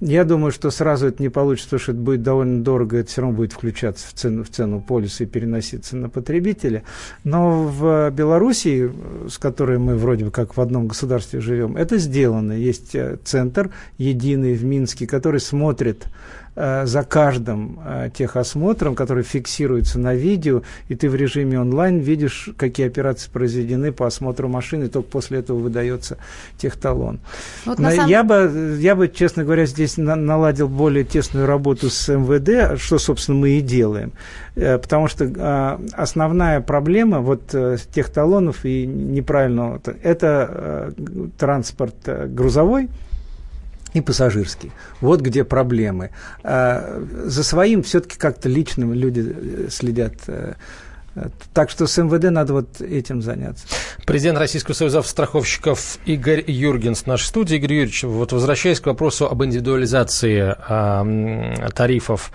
Я 0.00 0.24
думаю, 0.24 0.50
что 0.50 0.70
сразу 0.70 1.06
это 1.08 1.22
не 1.22 1.28
получится, 1.28 1.68
потому 1.68 1.80
что 1.80 1.92
это 1.92 2.00
будет 2.00 2.22
довольно 2.22 2.64
дорого, 2.64 2.96
это 2.96 3.10
все 3.10 3.20
равно 3.20 3.36
будет 3.36 3.52
включаться 3.52 4.08
в 4.08 4.14
цену, 4.14 4.44
в 4.44 4.48
цену 4.48 4.80
полиса 4.80 5.24
и 5.24 5.26
переноситься 5.26 5.96
на 5.96 6.08
потребителя. 6.08 6.84
Но 7.22 7.64
в 7.64 8.10
Белоруссии, 8.10 8.90
с 9.28 9.36
которой 9.38 9.78
мы 9.78 9.96
вроде 9.96 10.24
бы 10.24 10.30
как 10.30 10.56
в 10.56 10.60
одном 10.60 10.88
государстве 10.88 11.40
живем, 11.40 11.76
это 11.76 11.98
сделано. 11.98 12.52
Есть 12.52 12.94
э, 12.94 13.18
центр 13.24 13.70
единый 13.98 14.54
в 14.54 14.64
Минске, 14.64 15.06
который 15.06 15.40
смотрит 15.40 16.06
Э, 16.08 16.39
за 16.86 17.04
каждым 17.04 17.80
э, 17.84 18.10
техосмотром, 18.12 18.94
который 18.94 19.22
фиксируется 19.22 19.98
на 19.98 20.14
видео, 20.14 20.62
и 20.88 20.96
ты 20.96 21.08
в 21.08 21.14
режиме 21.14 21.60
онлайн 21.60 21.98
видишь, 21.98 22.50
какие 22.56 22.86
операции 22.86 23.30
произведены 23.30 23.92
по 23.92 24.06
осмотру 24.06 24.48
машины, 24.48 24.84
и 24.84 24.88
только 24.88 25.08
после 25.08 25.38
этого 25.38 25.58
выдается 25.58 26.18
техталон. 26.58 27.20
Вот 27.64 27.78
самом... 27.78 28.08
я, 28.08 28.24
бы, 28.24 28.76
я 28.80 28.96
бы, 28.96 29.08
честно 29.08 29.44
говоря, 29.44 29.64
здесь 29.66 29.96
на, 29.96 30.16
наладил 30.16 30.68
более 30.68 31.04
тесную 31.04 31.46
работу 31.46 31.88
с 31.88 32.12
МВД, 32.12 32.80
что, 32.80 32.98
собственно, 32.98 33.38
мы 33.38 33.50
и 33.50 33.60
делаем. 33.60 34.12
Э, 34.56 34.78
потому 34.78 35.06
что 35.06 35.78
основная 35.92 36.60
проблема 36.60 37.20
вот 37.20 37.54
тех 37.92 38.10
талонов 38.10 38.64
и 38.64 38.86
неправильного, 38.86 39.80
это 40.02 40.92
транспорт 41.38 41.94
грузовой, 42.06 42.88
и 43.94 44.00
пассажирский. 44.00 44.72
Вот 45.00 45.20
где 45.20 45.44
проблемы. 45.44 46.10
А, 46.42 47.02
за 47.24 47.44
своим 47.44 47.82
все-таки 47.82 48.18
как-то 48.18 48.48
личным 48.48 48.92
люди 48.92 49.24
э, 49.26 49.68
следят. 49.70 50.14
Э, 50.26 50.54
так 51.52 51.70
что 51.70 51.86
с 51.86 52.00
МВД 52.00 52.30
надо 52.30 52.52
вот 52.52 52.80
этим 52.80 53.20
заняться. 53.20 53.66
Президент 54.06 54.38
Российского 54.38 54.74
союза 54.74 55.02
страховщиков 55.02 55.98
Игорь 56.06 56.44
Юргенс 56.46 57.02
в 57.02 57.06
нашей 57.06 57.24
студии. 57.24 57.56
Игорь 57.56 57.72
Юрьевич, 57.74 58.04
вот 58.04 58.32
возвращаясь 58.32 58.80
к 58.80 58.86
вопросу 58.86 59.26
об 59.26 59.42
индивидуализации 59.42 60.54
э, 60.56 61.70
тарифов, 61.74 62.30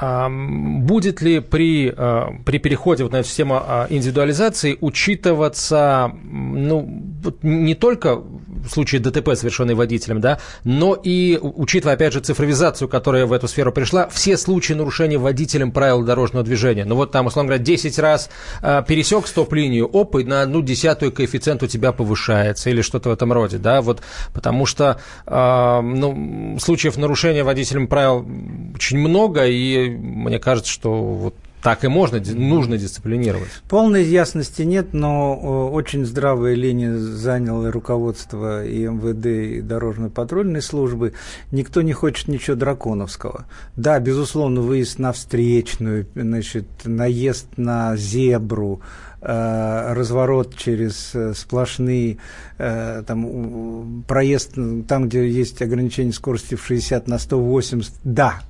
Будет 0.00 1.22
ли 1.22 1.38
при, 1.38 1.92
а, 1.96 2.34
при 2.44 2.58
переходе 2.58 3.04
вот 3.04 3.12
на 3.12 3.18
эту 3.18 3.28
систему 3.28 3.62
а, 3.64 3.86
индивидуализации 3.88 4.76
учитываться 4.80 6.12
ну, 6.24 7.14
не 7.42 7.76
только 7.76 8.16
в 8.16 8.68
случае 8.68 9.00
ДТП, 9.00 9.34
совершенный 9.34 9.74
водителем, 9.74 10.20
да, 10.20 10.40
но 10.64 10.94
и 11.00 11.38
учитывая, 11.40 11.94
опять 11.94 12.12
же, 12.12 12.20
цифровизацию, 12.20 12.88
которая 12.88 13.26
в 13.26 13.32
эту 13.32 13.46
сферу 13.46 13.72
пришла, 13.72 14.08
все 14.08 14.36
случаи 14.36 14.72
нарушения 14.72 15.18
водителем 15.18 15.70
правил 15.70 16.02
дорожного 16.02 16.44
движения. 16.44 16.84
Ну 16.84 16.96
вот 16.96 17.12
там, 17.12 17.26
условно 17.26 17.48
говоря, 17.48 17.62
10 17.62 17.98
раз 17.98 18.30
э, 18.62 18.82
пересек 18.86 19.26
стоп-линию, 19.26 19.86
оп, 19.86 20.16
и 20.16 20.24
на 20.24 20.42
одну 20.42 20.62
десятую 20.62 21.12
коэффициент 21.12 21.62
у 21.62 21.66
тебя 21.66 21.92
повышается 21.92 22.70
или 22.70 22.82
что-то 22.82 23.10
в 23.10 23.12
этом 23.12 23.32
роде, 23.32 23.58
да, 23.58 23.80
вот, 23.80 24.00
потому 24.32 24.66
что 24.66 24.98
э, 25.26 25.80
ну, 25.82 26.56
случаев 26.60 26.96
нарушения 26.96 27.44
водителем 27.44 27.86
правил 27.86 28.26
очень 28.74 28.98
много, 28.98 29.46
и 29.46 29.83
мне 29.90 30.38
кажется, 30.38 30.70
что 30.70 31.02
вот 31.02 31.34
так 31.64 31.82
и 31.82 31.88
можно, 31.88 32.20
нужно 32.34 32.76
дисциплинировать. 32.76 33.48
Полной 33.70 34.04
ясности 34.04 34.60
нет, 34.60 34.92
но 34.92 35.70
очень 35.72 36.04
здравая 36.04 36.52
линия 36.52 36.94
заняло 36.94 37.72
руководство 37.72 38.62
и 38.66 38.84
МВД, 38.84 39.26
и 39.26 39.60
дорожно-патрульной 39.62 40.60
службы. 40.60 41.14
Никто 41.52 41.80
не 41.80 41.94
хочет 41.94 42.28
ничего 42.28 42.54
драконовского. 42.54 43.46
Да, 43.76 43.98
безусловно, 43.98 44.60
выезд 44.60 44.98
на 44.98 45.12
встречную, 45.14 46.06
значит, 46.14 46.66
наезд 46.84 47.46
на 47.56 47.96
зебру, 47.96 48.82
э, 49.22 49.94
разворот 49.94 50.54
через 50.56 51.14
э, 51.14 51.32
сплошные, 51.34 52.18
э, 52.58 53.02
там, 53.06 54.04
проезд 54.06 54.58
там, 54.86 55.08
где 55.08 55.26
есть 55.26 55.62
ограничение 55.62 56.12
скорости 56.12 56.56
в 56.56 56.66
60 56.66 57.08
на 57.08 57.18
180, 57.18 57.90
да, 58.04 58.42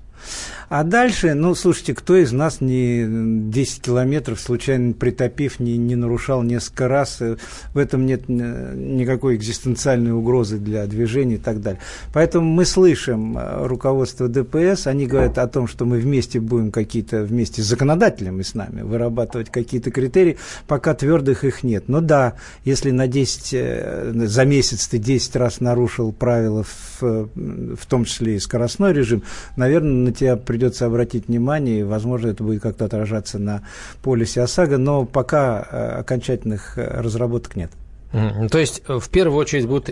а 0.69 0.83
дальше, 0.85 1.35
ну, 1.35 1.55
слушайте, 1.55 1.95
кто 1.95 2.17
из 2.17 2.33
нас 2.33 2.61
не 2.61 3.51
10 3.51 3.83
километров 3.83 4.41
случайно 4.41 4.93
притопив, 4.93 5.61
не, 5.61 5.77
не 5.77 5.95
нарушал 5.95 6.43
несколько 6.43 6.89
раз? 6.89 7.21
Э, 7.21 7.37
в 7.73 7.79
этом 7.79 8.07
нет 8.07 8.23
э, 8.29 8.75
никакой 8.75 9.37
экзистенциальной 9.37 10.13
угрозы 10.13 10.59
для 10.59 10.87
движения 10.87 11.37
и 11.37 11.39
так 11.39 11.61
далее. 11.61 11.81
Поэтому 12.13 12.47
мы 12.47 12.65
слышим 12.65 13.37
э, 13.37 13.67
руководство 13.67 14.29
ДПС, 14.29 14.87
они 14.87 15.07
говорят 15.07 15.39
о 15.39 15.47
том, 15.49 15.69
что 15.69 15.85
мы 15.85 15.99
вместе 15.99 16.41
будем 16.41 16.73
какие-то, 16.73 17.23
вместе 17.23 17.63
с 17.63 17.67
законодателями 17.67 18.43
с 18.43 18.55
нами, 18.55 18.83
вырабатывать 18.83 19.51
какие-то 19.51 19.91
критерии, 19.91 20.39
пока 20.67 20.95
твердых 20.95 21.45
их 21.45 21.63
нет. 21.63 21.85
Но 21.89 22.01
да, 22.01 22.35
если 22.65 22.91
на 22.91 23.07
10, 23.07 24.29
за 24.29 24.45
месяц 24.45 24.89
ты 24.89 24.99
10 24.99 25.37
раз 25.37 25.61
нарушил 25.61 26.13
правила, 26.13 26.65
в, 26.65 27.03
в 27.03 27.87
том 27.87 28.05
числе 28.05 28.37
и 28.37 28.39
скоростной 28.39 28.93
режим, 28.93 29.23
наверное, 29.57 29.93
на 29.93 30.13
тебя 30.13 30.37
придется 30.55 30.87
обратить 30.87 31.27
внимание, 31.27 31.81
и, 31.81 31.83
возможно, 31.83 32.29
это 32.29 32.45
будет 32.45 32.63
как-то 32.63 32.85
отражаться 32.85 33.41
на 33.41 33.63
полюсе 34.05 34.41
ОСАГО, 34.41 34.79
но 34.79 35.05
пока 35.05 35.67
э, 35.69 35.99
окончательных 35.99 36.79
э, 36.79 37.01
разработок 37.01 37.57
нет. 37.57 37.73
То 38.13 38.59
есть, 38.59 38.83
э, 38.87 39.01
в 39.01 39.09
первую 39.09 39.37
очередь, 39.41 39.67
будут 39.67 39.91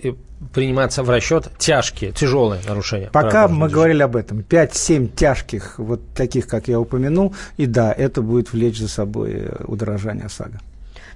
приниматься 0.55 1.03
в 1.03 1.11
расчет 1.11 1.51
тяжкие, 1.59 2.13
тяжелые 2.13 2.61
нарушения. 2.69 3.11
Пока 3.13 3.49
мы 3.49 3.69
говорили 3.69 4.05
об 4.05 4.15
этом. 4.15 4.45
5-7 4.49 5.09
тяжких, 5.17 5.81
вот 5.81 6.01
таких, 6.15 6.47
как 6.47 6.69
я 6.69 6.79
упомянул, 6.79 7.35
и 7.57 7.67
да, 7.67 7.93
это 7.93 8.23
будет 8.23 8.53
влечь 8.53 8.79
за 8.79 8.87
собой 8.87 9.49
удорожание 9.67 10.27
ОСАГО. 10.27 10.61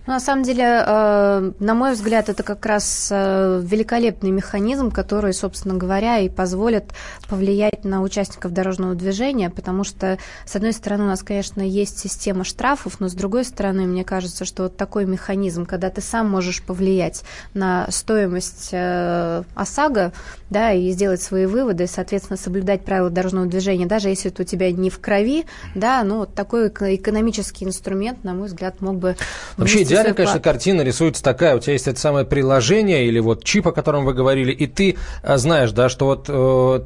Ну, 0.07 0.13
на 0.13 0.21
самом 0.21 0.45
деле, 0.45 0.85
э, 0.87 1.53
на 1.59 1.75
мой 1.75 1.93
взгляд, 1.95 2.29
это 2.29 2.45
как 2.45 2.65
раз 2.65 3.09
э, 3.11 3.61
великолепный 3.65 4.31
механизм, 4.31 4.93
который, 4.93 5.35
собственно 5.35 5.75
говоря, 5.75 6.19
и 6.19 6.29
позволит 6.29 6.85
повлиять 7.29 7.85
на 7.85 8.03
участников 8.03 8.53
дорожного 8.53 8.95
движения, 8.95 9.51
потому 9.51 9.83
что, 9.83 10.19
с 10.45 10.55
одной 10.55 10.73
стороны, 10.73 11.05
у 11.05 11.07
нас, 11.09 11.25
конечно, 11.25 11.61
есть 11.61 11.99
система 11.99 12.45
штрафов, 12.45 13.01
но 13.01 13.09
с 13.09 13.15
другой 13.15 13.45
стороны, 13.45 13.87
мне 13.87 14.05
кажется, 14.05 14.45
что 14.45 14.65
вот 14.65 14.77
такой 14.77 15.07
механизм, 15.07 15.67
когда 15.67 15.91
ты 15.91 16.01
сам 16.01 16.31
можешь 16.31 16.63
повлиять 16.63 17.25
на 17.53 17.91
стоимость 17.91 18.69
э, 18.71 19.43
ОСАГО, 19.57 20.13
да, 20.51 20.73
и 20.73 20.93
сделать 20.93 21.21
свои 21.21 21.47
выводы, 21.47 21.89
соответственно, 21.89 22.37
соблюдать 22.37 22.85
правила 22.85 23.11
дорожного 23.11 23.47
движения, 23.47 23.87
даже 23.87 24.09
если 24.09 24.31
это 24.31 24.43
у 24.43 24.47
тебя 24.47 24.71
не 24.71 24.89
в 24.89 25.01
крови, 25.01 25.47
да, 25.75 26.05
ну, 26.05 26.19
вот 26.19 26.35
такой 26.35 26.69
экономический 26.69 27.65
инструмент, 27.65 28.23
на 28.23 28.35
мой 28.35 28.47
взгляд, 28.47 28.81
мог 28.81 28.99
бы... 28.99 29.17
Вообще 29.57 29.85
идеально, 30.01 30.15
конечно, 30.15 30.41
картина 30.41 30.83
рисуется 30.83 31.23
такая, 31.23 31.57
у 31.57 31.59
тебя 31.59 31.75
есть 31.75 31.89
это 31.89 31.99
самое 31.99 32.25
приложение 32.25 33.07
или 33.07 33.19
вот 33.19 33.45
чип, 33.45 33.69
о 33.69 33.73
котором 33.73 34.05
вы 34.05 34.15
говорили, 34.15 34.53
и 34.53 34.67
ты 34.67 34.97
а, 35.23 35.39
знаешь, 35.39 35.73
да, 35.73 35.89
что 35.89 36.07
вот 36.07 36.27
э, 36.29 36.81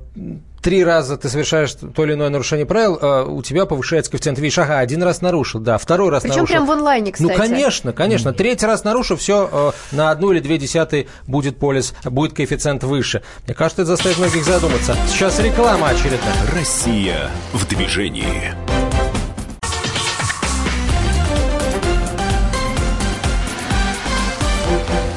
три 0.63 0.85
раза 0.85 1.17
ты 1.17 1.29
совершаешь 1.29 1.75
то 1.75 2.05
или 2.05 2.15
иное 2.15 2.29
нарушение 2.29 2.67
правил, 2.67 2.99
э, 3.01 3.25
у 3.25 3.43
тебя 3.43 3.67
повышается 3.67 4.11
коэффициент. 4.11 4.39
Видишь, 4.39 4.59
ага, 4.59 4.79
один 4.79 5.03
раз 5.03 5.21
нарушил, 5.21 5.61
да, 5.61 5.79
второй 5.79 6.11
раз 6.11 6.23
Причем 6.23 6.37
нарушил. 6.37 6.55
Причем 6.55 6.67
прям 6.67 6.77
в 6.77 6.79
онлайне, 6.79 7.13
кстати. 7.13 7.31
Ну, 7.31 7.37
конечно, 7.37 7.93
конечно. 7.93 8.29
Mm-hmm. 8.31 8.35
Третий 8.35 8.67
раз 8.67 8.85
нарушил, 8.85 9.17
все, 9.17 9.49
э, 9.51 9.97
на 9.97 10.11
одну 10.11 10.33
или 10.33 10.41
две 10.41 10.59
десятые 10.59 11.07
будет 11.27 11.59
полис, 11.59 11.95
будет 12.05 12.35
коэффициент 12.35 12.85
выше. 12.85 13.23
Мне 13.47 13.55
кажется, 13.55 13.83
это 13.83 13.91
заставит 13.91 14.19
многих 14.19 14.45
задуматься. 14.45 14.97
Сейчас 15.09 15.39
реклама 15.41 15.89
очередная. 15.89 16.35
Россия 16.55 17.31
в 17.53 17.67
движении. 17.67 18.55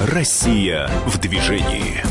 Россия 0.06 0.90
в 1.06 1.18
движении. 1.18 2.04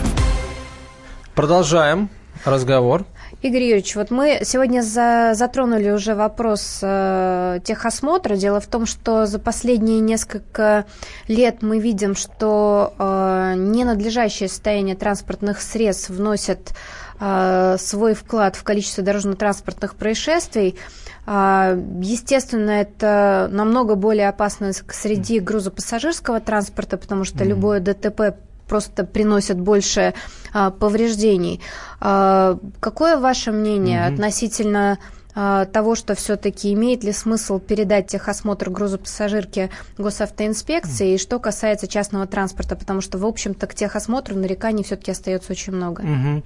Продолжаем 1.34 2.08
разговор. 2.46 3.04
Игорь 3.42 3.64
Юрьевич, 3.64 3.96
вот 3.96 4.10
мы 4.10 4.40
сегодня 4.44 4.80
за, 4.80 5.32
затронули 5.34 5.90
уже 5.90 6.14
вопрос 6.14 6.78
э, 6.80 7.60
техосмотра. 7.62 8.36
Дело 8.36 8.60
в 8.60 8.66
том, 8.66 8.86
что 8.86 9.26
за 9.26 9.38
последние 9.38 10.00
несколько 10.00 10.86
лет 11.28 11.60
мы 11.60 11.80
видим, 11.80 12.14
что 12.14 12.94
э, 12.98 13.54
ненадлежащее 13.58 14.48
состояние 14.48 14.96
транспортных 14.96 15.60
средств 15.60 16.08
вносит 16.08 16.72
э, 17.20 17.76
свой 17.78 18.14
вклад 18.14 18.56
в 18.56 18.62
количество 18.62 19.04
дорожно-транспортных 19.04 19.96
происшествий. 19.96 20.76
Э, 20.78 21.01
естественно, 21.24 22.70
это 22.70 23.48
намного 23.52 23.94
более 23.94 24.28
опасно 24.28 24.72
среди 24.72 25.38
грузопассажирского 25.38 26.40
транспорта, 26.40 26.96
потому 26.96 27.24
что 27.24 27.44
mm-hmm. 27.44 27.48
любое 27.48 27.80
ДТП 27.80 28.36
просто 28.66 29.04
приносят 29.04 29.60
больше 29.60 30.14
а, 30.52 30.70
повреждений. 30.70 31.60
А, 32.00 32.58
какое 32.80 33.18
ваше 33.18 33.52
мнение 33.52 34.00
mm-hmm. 34.00 34.14
относительно 34.14 34.92
а, 34.92 35.21
того, 35.34 35.94
что 35.94 36.14
все-таки 36.14 36.72
имеет 36.74 37.04
ли 37.04 37.12
смысл 37.12 37.58
передать 37.58 38.08
техосмотр 38.08 38.68
грузопассажирке 38.70 39.70
госавтоинспекции, 39.96 41.14
и 41.14 41.18
что 41.18 41.38
касается 41.38 41.86
частного 41.86 42.26
транспорта, 42.26 42.76
потому 42.76 43.00
что, 43.00 43.18
в 43.18 43.24
общем-то, 43.24 43.66
к 43.66 43.74
техосмотру 43.74 44.36
нареканий 44.36 44.84
все-таки 44.84 45.10
остается 45.10 45.52
очень 45.52 45.72
много. 45.72 46.02
Угу. 46.02 46.42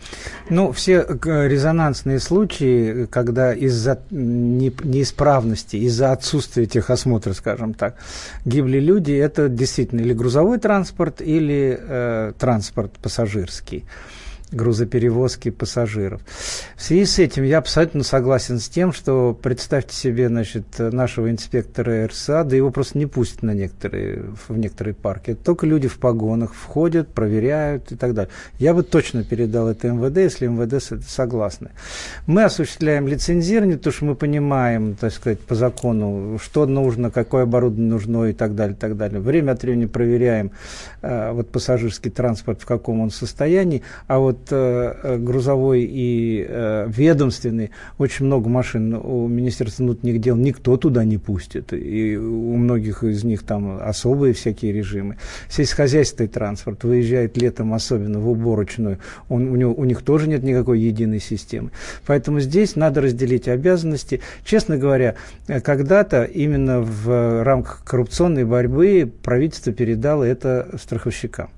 Ну, 0.51 0.72
все 0.72 1.05
э, 1.05 1.49
резонансные 1.49 2.20
случаи, 2.20 3.07
когда 3.07 3.53
из-за 3.53 4.01
неисправности, 4.11 5.76
из-за 5.76 6.12
отсутствия 6.12 6.66
техосмотра, 6.66 7.32
скажем 7.32 7.74
так, 7.74 7.97
гибли 8.45 8.78
люди, 8.78 9.12
это 9.12 9.49
действительно 9.49 10.01
или 10.01 10.12
грузовой 10.12 10.59
транспорт, 10.59 11.20
или 11.20 11.78
э, 11.80 12.32
транспорт 12.39 12.93
пассажирский 13.03 13.84
грузоперевозки 14.57 15.50
пассажиров. 15.50 16.22
В 16.76 16.82
связи 16.82 17.04
с 17.04 17.18
этим 17.18 17.44
я 17.44 17.59
абсолютно 17.59 18.02
согласен 18.02 18.59
с 18.59 18.68
тем, 18.68 18.92
что 18.92 19.38
представьте 19.40 19.94
себе 19.94 20.28
значит, 20.28 20.64
нашего 20.78 21.30
инспектора 21.30 22.07
РСА, 22.09 22.44
да 22.44 22.57
его 22.57 22.70
просто 22.70 22.98
не 22.98 23.07
пустят 23.07 23.42
на 23.42 23.52
некоторые, 23.52 24.24
в 24.48 24.57
некоторые 24.57 24.94
парки. 24.94 25.34
Только 25.34 25.66
люди 25.66 25.88
в 25.88 25.98
погонах 25.98 26.54
входят, 26.54 27.09
проверяют 27.09 27.92
и 27.92 27.96
так 27.96 28.14
далее. 28.14 28.30
Я 28.59 28.74
бы 28.74 28.82
точно 28.82 29.22
передал 29.22 29.68
это 29.68 29.88
МВД, 29.88 30.16
если 30.16 30.46
МВД 30.46 30.82
согласны. 31.07 31.70
Мы 32.26 32.42
осуществляем 32.44 33.07
лицензирование, 33.07 33.76
потому 33.76 33.92
что 33.92 34.04
мы 34.07 34.14
понимаем, 34.14 34.94
так 34.94 35.12
сказать, 35.12 35.40
по 35.40 35.54
закону, 35.54 36.38
что 36.42 36.66
нужно, 36.66 37.11
какое 37.11 37.44
оборудование 37.44 37.90
нужно 37.90 38.24
и 38.24 38.32
так 38.32 38.54
далее, 38.54 38.74
и 38.74 38.78
так 38.78 38.96
далее. 38.96 39.20
Время 39.20 39.52
от 39.52 39.62
времени 39.62 39.86
проверяем 39.86 40.52
э, 41.02 41.32
вот 41.32 41.50
пассажирский 41.50 42.11
транспорт, 42.11 42.62
в 42.62 42.66
каком 42.66 43.00
он 43.00 43.11
состоянии, 43.11 43.82
а 44.07 44.18
вот 44.18 44.45
грузовой 44.51 45.82
и 45.82 46.47
э, 46.49 46.86
ведомственный, 46.88 47.70
очень 47.99 48.26
много 48.26 48.49
машин 48.49 48.94
у 48.94 49.26
Министерства 49.28 49.84
внутренних 49.84 50.20
дел 50.20 50.36
никто 50.36 50.76
туда 50.76 51.05
не 51.05 51.18
пустит. 51.18 51.72
И 51.72 52.16
у 52.16 52.57
многих 52.57 53.05
из 53.05 53.24
них 53.24 53.42
там 53.42 53.78
особые 53.80 54.34
всякие 54.34 54.72
режимы. 54.72 55.16
Сельскохозяйственный 55.49 56.28
транспорт 56.28 56.84
выезжает 56.84 57.36
летом 57.36 57.74
особенно 57.74 58.20
в 58.20 58.28
уборочную, 58.28 58.99
он, 59.28 59.49
у, 59.49 59.57
него, 59.57 59.74
у 59.74 59.84
них 59.84 60.03
тоже 60.03 60.28
нет 60.28 60.42
никакой 60.42 60.80
единой 60.80 61.20
системы. 61.20 61.70
Поэтому 62.07 62.40
здесь 62.40 62.76
надо 62.76 63.01
разделить 63.01 63.49
обязанности. 63.49 64.20
Честно 64.44 64.76
говоря, 64.76 65.16
когда-то 65.47 66.24
именно 66.24 66.80
в 66.80 67.42
рамках 67.44 67.82
коррупционной 67.84 68.44
борьбы 68.44 69.11
правительство 69.22 69.72
передало 69.72 70.24
это 70.24 70.68
страховщикам. 70.80 71.51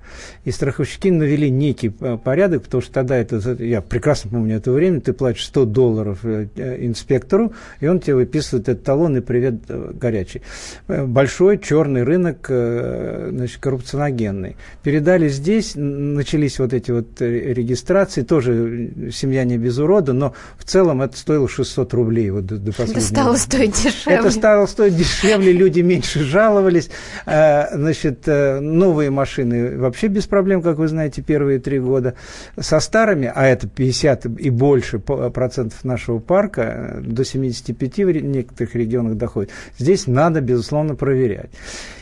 И 0.44 0.50
страховщики 0.50 1.10
навели 1.10 1.50
некий 1.50 1.92
э, 2.00 2.16
порядок, 2.22 2.64
потому 2.68 2.82
что 2.82 2.92
тогда 2.92 3.16
это, 3.16 3.38
я 3.58 3.80
прекрасно 3.80 4.30
помню 4.30 4.56
это 4.56 4.70
время, 4.70 5.00
ты 5.00 5.12
платишь 5.12 5.46
100 5.46 5.64
долларов 5.64 6.18
э, 6.22 6.48
инспектору, 6.80 7.52
и 7.80 7.86
он 7.86 7.98
тебе 8.00 8.16
выписывает 8.16 8.68
этот 8.68 8.84
талон 8.84 9.16
и 9.16 9.20
привет 9.20 9.54
э, 9.68 9.92
горячий. 9.94 10.42
Большой 10.86 11.58
черный 11.58 12.02
рынок 12.02 12.46
значит, 12.48 13.58
коррупционогенный. 13.60 14.56
Передали 14.82 15.28
здесь, 15.28 15.72
начались 15.74 16.58
вот 16.58 16.72
эти 16.72 16.90
вот 16.90 17.20
регистрации, 17.20 18.22
тоже 18.22 19.10
семья 19.12 19.44
не 19.44 19.56
без 19.56 19.78
урода, 19.78 20.12
но 20.12 20.34
в 20.58 20.64
целом 20.64 21.02
это 21.02 21.16
стоило 21.16 21.48
600 21.48 21.94
рублей 21.94 22.30
вот 22.30 22.46
до, 22.46 22.58
до 22.58 22.70
Это 22.82 23.00
стало 23.00 23.36
стоить 23.36 23.82
дешевле. 23.82 24.18
Это 24.18 24.30
стало 24.30 24.66
стоить 24.66 24.96
дешевле, 24.96 25.52
люди 25.52 25.80
меньше 25.80 26.20
жаловались. 26.20 26.90
Значит, 27.24 28.26
новые 28.26 29.10
машины 29.10 29.78
вообще 29.78 30.08
без 30.08 30.26
проблем, 30.26 30.62
как 30.62 30.78
вы 30.78 30.88
знаете, 30.88 31.22
первые 31.22 31.58
три 31.58 31.78
года. 31.78 32.14
Со 32.60 32.80
старыми, 32.80 33.30
а 33.32 33.46
это 33.46 33.68
50 33.68 34.26
и 34.26 34.50
больше 34.50 34.98
процентов 34.98 35.84
нашего 35.84 36.18
парка, 36.18 36.62
э, 36.62 37.00
до 37.00 37.24
75 37.24 37.98
в 37.98 38.10
некоторых 38.10 38.74
регионах 38.74 39.16
доходит, 39.16 39.50
здесь 39.78 40.06
надо, 40.06 40.40
безусловно, 40.40 40.94
проверять. 40.94 41.50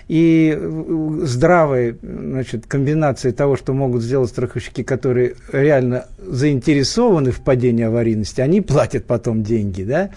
И 0.08 0.56
э, 0.56 1.18
здравая 1.22 1.96
значит, 2.00 2.66
комбинация 2.66 3.32
того, 3.32 3.56
что 3.56 3.72
могут 3.72 4.02
сделать 4.02 4.30
страховщики, 4.30 4.84
которые 4.84 5.34
реально 5.50 6.06
заинтересованы 6.18 7.32
в 7.32 7.40
падении 7.40 7.84
аварийности, 7.84 8.40
они 8.40 8.60
платят 8.60 9.04
потом 9.04 9.42
деньги, 9.42 9.82
да, 9.82 10.10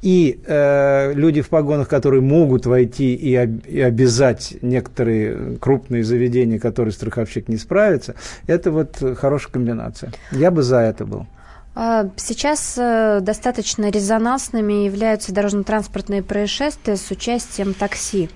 и 0.00 0.40
э, 0.46 1.12
люди 1.14 1.40
в 1.40 1.48
погонах, 1.48 1.88
которые 1.88 2.20
могут 2.20 2.66
войти 2.66 3.14
и, 3.14 3.34
об, 3.34 3.66
и 3.66 3.80
обязать 3.80 4.54
некоторые 4.62 5.56
крупные 5.58 6.04
заведения, 6.04 6.60
которые 6.60 6.92
страховщик 6.92 7.48
не 7.48 7.56
справится, 7.56 8.14
это 8.46 8.70
вот 8.70 8.96
хорошая 9.16 9.52
комбинация. 9.52 10.12
Я 10.30 10.52
бы 10.52 10.62
за 10.62 10.78
это 10.78 11.04
был. 11.04 11.26
А, 11.74 12.06
сейчас 12.16 12.74
э, 12.76 13.20
достаточно 13.22 13.90
резонансными 13.90 14.84
являются 14.84 15.32
дорожно-транспортные 15.32 16.22
происшествия 16.22 16.96
с 16.96 17.10
участием 17.10 17.72
такси. 17.72 18.28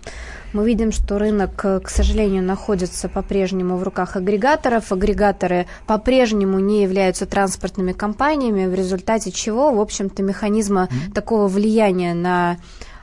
Мы 0.56 0.64
видим, 0.64 0.90
что 0.90 1.18
рынок, 1.18 1.62
э, 1.66 1.80
к 1.80 1.90
сожалению, 1.90 2.42
находится 2.42 3.10
по-прежнему 3.10 3.76
в 3.76 3.82
руках 3.82 4.16
агрегаторов. 4.16 4.90
Агрегаторы 4.90 5.66
по-прежнему 5.86 6.58
не 6.60 6.82
являются 6.82 7.26
транспортными 7.26 7.92
компаниями, 7.92 8.64
в 8.64 8.72
результате 8.72 9.32
чего, 9.32 9.70
в 9.74 9.78
общем-то, 9.78 10.22
механизма 10.22 10.88
mm-hmm. 10.90 11.12
такого 11.12 11.46
влияния 11.46 12.14
на 12.14 12.56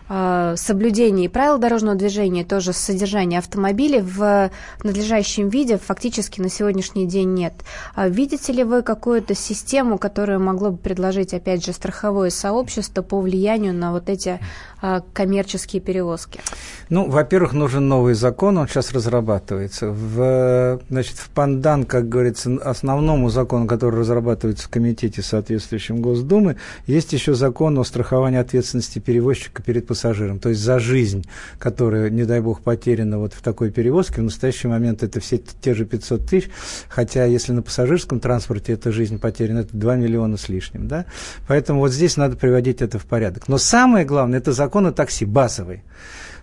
соблюдении 0.07 1.27
правил 1.27 1.57
дорожного 1.57 1.95
движения, 1.95 2.43
тоже 2.43 2.73
содержание 2.73 3.39
автомобилей 3.39 4.01
в 4.01 4.51
надлежащем 4.83 5.49
виде 5.49 5.77
фактически 5.77 6.41
на 6.41 6.49
сегодняшний 6.49 7.07
день 7.07 7.33
нет. 7.33 7.53
А 7.95 8.07
видите 8.07 8.53
ли 8.53 8.63
вы 8.63 8.81
какую-то 8.81 9.33
систему, 9.35 9.97
которая 9.97 10.39
могло 10.39 10.71
бы 10.71 10.77
предложить, 10.77 11.33
опять 11.33 11.65
же, 11.65 11.73
страховое 11.73 12.29
сообщество 12.29 13.01
по 13.01 13.21
влиянию 13.21 13.73
на 13.73 13.91
вот 13.91 14.09
эти 14.09 14.39
а, 14.81 15.01
коммерческие 15.13 15.81
перевозки? 15.81 16.41
Ну, 16.89 17.09
во-первых, 17.09 17.53
нужен 17.53 17.87
новый 17.87 18.13
закон, 18.13 18.57
он 18.57 18.67
сейчас 18.67 18.91
разрабатывается. 18.91 19.89
В, 19.89 20.81
значит, 20.89 21.17
в 21.17 21.29
пандан, 21.29 21.85
как 21.85 22.09
говорится, 22.09 22.57
основному 22.63 23.29
закону, 23.29 23.67
который 23.67 24.01
разрабатывается 24.01 24.67
в 24.67 24.69
комитете 24.69 25.21
соответствующем 25.21 26.01
Госдумы, 26.01 26.57
есть 26.85 27.13
еще 27.13 27.33
закон 27.33 27.77
о 27.79 27.83
страховании 27.83 28.39
ответственности 28.39 28.99
перевозчика 28.99 29.63
перед 29.63 29.87
пассажиром, 29.93 30.39
то 30.39 30.49
есть 30.49 30.61
за 30.61 30.79
жизнь, 30.79 31.23
которая, 31.59 32.09
не 32.09 32.25
дай 32.25 32.39
бог, 32.41 32.61
потеряна 32.61 33.19
вот 33.19 33.33
в 33.33 33.41
такой 33.41 33.69
перевозке, 33.69 34.21
в 34.21 34.23
настоящий 34.23 34.67
момент 34.67 35.03
это 35.03 35.19
все 35.19 35.37
те 35.37 35.75
же 35.75 35.85
500 35.85 36.25
тысяч, 36.25 36.49
хотя 36.89 37.25
если 37.25 37.51
на 37.51 37.61
пассажирском 37.61 38.19
транспорте 38.19 38.73
эта 38.73 38.91
жизнь 38.91 39.19
потеряна, 39.19 39.59
это 39.59 39.77
2 39.77 39.95
миллиона 39.97 40.37
с 40.37 40.49
лишним, 40.49 40.87
да? 40.87 41.05
Поэтому 41.47 41.79
вот 41.79 41.91
здесь 41.91 42.17
надо 42.17 42.35
приводить 42.35 42.81
это 42.81 42.97
в 42.97 43.05
порядок. 43.05 43.47
Но 43.47 43.59
самое 43.59 44.03
главное, 44.03 44.39
это 44.39 44.51
закон 44.51 44.87
о 44.87 44.91
такси 44.91 45.25
базовый. 45.25 45.83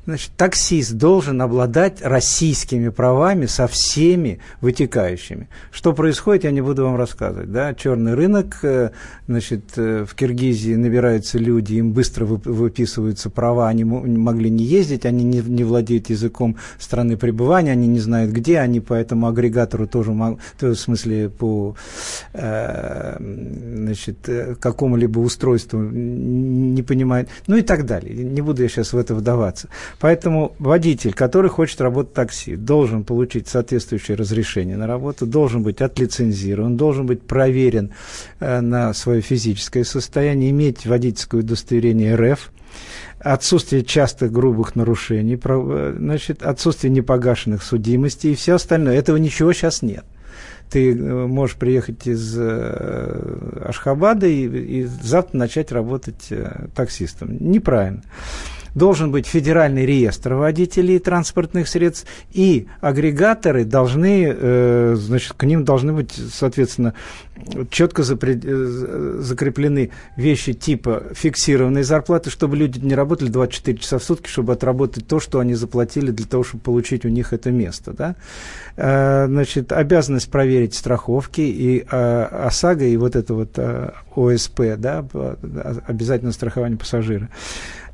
Значит, 0.07 0.33
таксист 0.37 0.95
должен 0.95 1.43
обладать 1.43 2.01
российскими 2.03 2.89
правами 2.89 3.47
со 3.47 3.67
всеми 3.67 4.41
вытекающими. 4.61 5.49
Что 5.71 5.93
происходит, 5.93 6.45
я 6.45 6.51
не 6.51 6.63
буду 6.63 6.85
вам 6.85 6.97
рассказывать. 6.97 7.53
Да? 7.53 7.75
Черный 7.75 8.15
рынок, 8.15 8.59
э, 8.63 8.91
значит, 9.29 9.65
э, 9.77 10.07
в 10.09 10.15
Киргизии 10.15 10.75
набираются 10.75 11.39
люди, 11.39 11.75
им 11.75 11.93
быстро 11.93 12.25
выписываются 12.25 13.29
права, 13.29 13.69
они 13.69 13.85
могли 13.85 14.49
не 14.49 14.65
ездить, 14.65 15.05
они 15.05 15.23
не, 15.23 15.41
не 15.41 15.65
владеют 15.65 16.09
языком 16.09 16.57
страны 16.79 17.19
пребывания, 17.19 17.73
они 17.73 17.87
не 17.87 18.01
знают 18.01 18.33
где, 18.33 18.59
они 18.59 18.81
по 18.81 18.95
этому 18.95 19.29
агрегатору 19.29 19.87
тоже, 19.87 20.13
в 20.13 20.75
смысле, 20.75 21.29
по 21.29 21.77
э, 22.33 23.17
значит, 23.19 24.29
какому-либо 24.59 25.19
устройству 25.19 25.79
не 25.79 26.83
понимают, 26.83 27.29
ну 27.47 27.57
и 27.57 27.63
так 27.63 27.85
далее. 27.85 28.15
Не 28.15 28.41
буду 28.41 28.63
я 28.63 28.69
сейчас 28.69 28.95
в 28.95 28.99
это 28.99 29.15
вдаваться. 29.15 29.69
Поэтому 29.99 30.55
водитель, 30.59 31.13
который 31.13 31.51
хочет 31.51 31.81
работать 31.81 32.13
в 32.13 32.15
такси, 32.15 32.57
должен 32.57 33.05
получить 33.05 33.49
соответствующее 33.49 34.17
разрешение 34.17 34.77
на 34.77 34.87
работу, 34.87 35.27
должен 35.27 35.63
быть 35.63 35.81
отлицензирован, 35.81 36.77
должен 36.77 37.07
быть 37.07 37.23
проверен 37.23 37.91
э, 38.39 38.61
на 38.61 38.95
свое 38.95 39.21
физическое 39.21 39.85
состояние, 39.85 40.51
иметь 40.51 40.87
водительское 40.87 41.41
удостоверение 41.41 42.15
РФ, 42.15 42.53
отсутствие 43.19 43.85
частых 43.85 44.33
грубых 44.33 44.77
нарушений, 44.77 45.39
э, 45.43 45.95
значит, 45.99 46.43
отсутствие 46.43 46.91
непогашенных 46.91 47.63
судимостей 47.63 48.33
и 48.33 48.37
все 48.37 48.55
остальное. 48.55 48.97
Этого 48.97 49.17
ничего 49.17 49.53
сейчас 49.53 49.83
нет. 49.83 50.05
Ты 50.71 50.93
э, 50.93 51.27
можешь 51.27 51.57
приехать 51.57 52.07
из 52.07 52.39
Ашхабада 52.39 54.27
и, 54.27 54.47
и 54.47 54.85
завтра 54.85 55.37
начать 55.37 55.73
работать 55.73 56.33
таксистом. 56.75 57.37
Неправильно 57.41 58.03
должен 58.75 59.11
быть 59.11 59.27
федеральный 59.27 59.87
реестр 59.87 60.35
водителей 60.35 60.99
транспортных 60.99 61.69
средств, 61.69 62.07
и 62.33 62.67
агрегаторы 62.81 63.65
должны, 63.65 64.35
э, 64.37 64.95
значит, 64.97 65.35
к 65.35 65.45
ним 65.45 65.65
должны 65.65 65.93
быть, 65.93 66.13
соответственно, 66.13 66.95
четко 67.71 68.03
э, 68.03 69.17
закреплены 69.21 69.91
вещи 70.17 70.53
типа 70.53 71.05
фиксированной 71.15 71.83
зарплаты, 71.83 72.31
чтобы 72.31 72.57
люди 72.57 72.79
не 72.79 72.95
работали 72.95 73.29
24 73.29 73.79
часа 73.79 73.99
в 73.99 74.05
сутки, 74.05 74.29
чтобы 74.29 74.53
отработать 74.53 75.07
то, 75.07 75.21
что 75.21 75.41
они 75.41 75.55
заплатили 75.55 76.11
для 76.11 76.27
того, 76.27 76.45
чтобы 76.45 76.63
получить 76.63 77.05
у 77.05 77.09
них 77.09 77.33
это 77.33 77.51
место. 77.51 77.93
Да? 77.93 78.17
Э, 78.77 79.27
значит, 79.27 79.73
обязанность 79.73 80.31
проверить 80.31 80.75
страховки 80.75 81.41
и 81.41 81.81
ОСАГО, 81.91 82.85
и 82.85 82.97
вот 82.97 83.17
это 83.17 83.35
вот 83.35 83.59
ОСП, 84.15 84.61
да, 84.77 85.05
обязательно 85.87 86.33
страхование 86.33 86.79
пассажира 86.79 87.29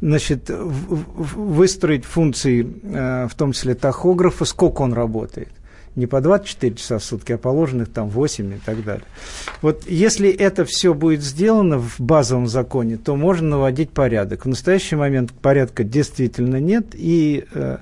значит, 0.01 0.51
выстроить 0.51 2.05
функции, 2.05 2.67
э, 2.83 3.29
в 3.29 3.35
том 3.35 3.53
числе 3.53 3.75
тахографа, 3.75 4.45
сколько 4.45 4.83
он 4.83 4.93
работает. 4.93 5.49
Не 5.95 6.07
по 6.07 6.21
24 6.21 6.75
часа 6.75 6.99
в 6.99 7.05
сутки, 7.05 7.33
а 7.33 7.39
положенных 7.39 7.91
там 7.91 8.11
8 8.11 8.55
и 8.55 8.59
так 8.59 8.85
далее. 8.85 9.07
Вот 9.63 9.85
если 9.89 10.29
это 10.29 10.67
все 10.67 10.93
будет 10.93 11.23
сделано 11.23 11.79
в 11.79 11.99
базовом 11.99 12.47
законе, 12.49 12.99
то 12.99 13.17
можно 13.17 13.49
наводить 13.49 13.91
порядок. 13.91 14.45
В 14.45 14.49
настоящий 14.49 14.97
момент 14.97 15.33
порядка 15.33 15.85
действительно 15.85 16.61
нет, 16.61 16.89
и 16.93 17.47
э, 17.55 17.79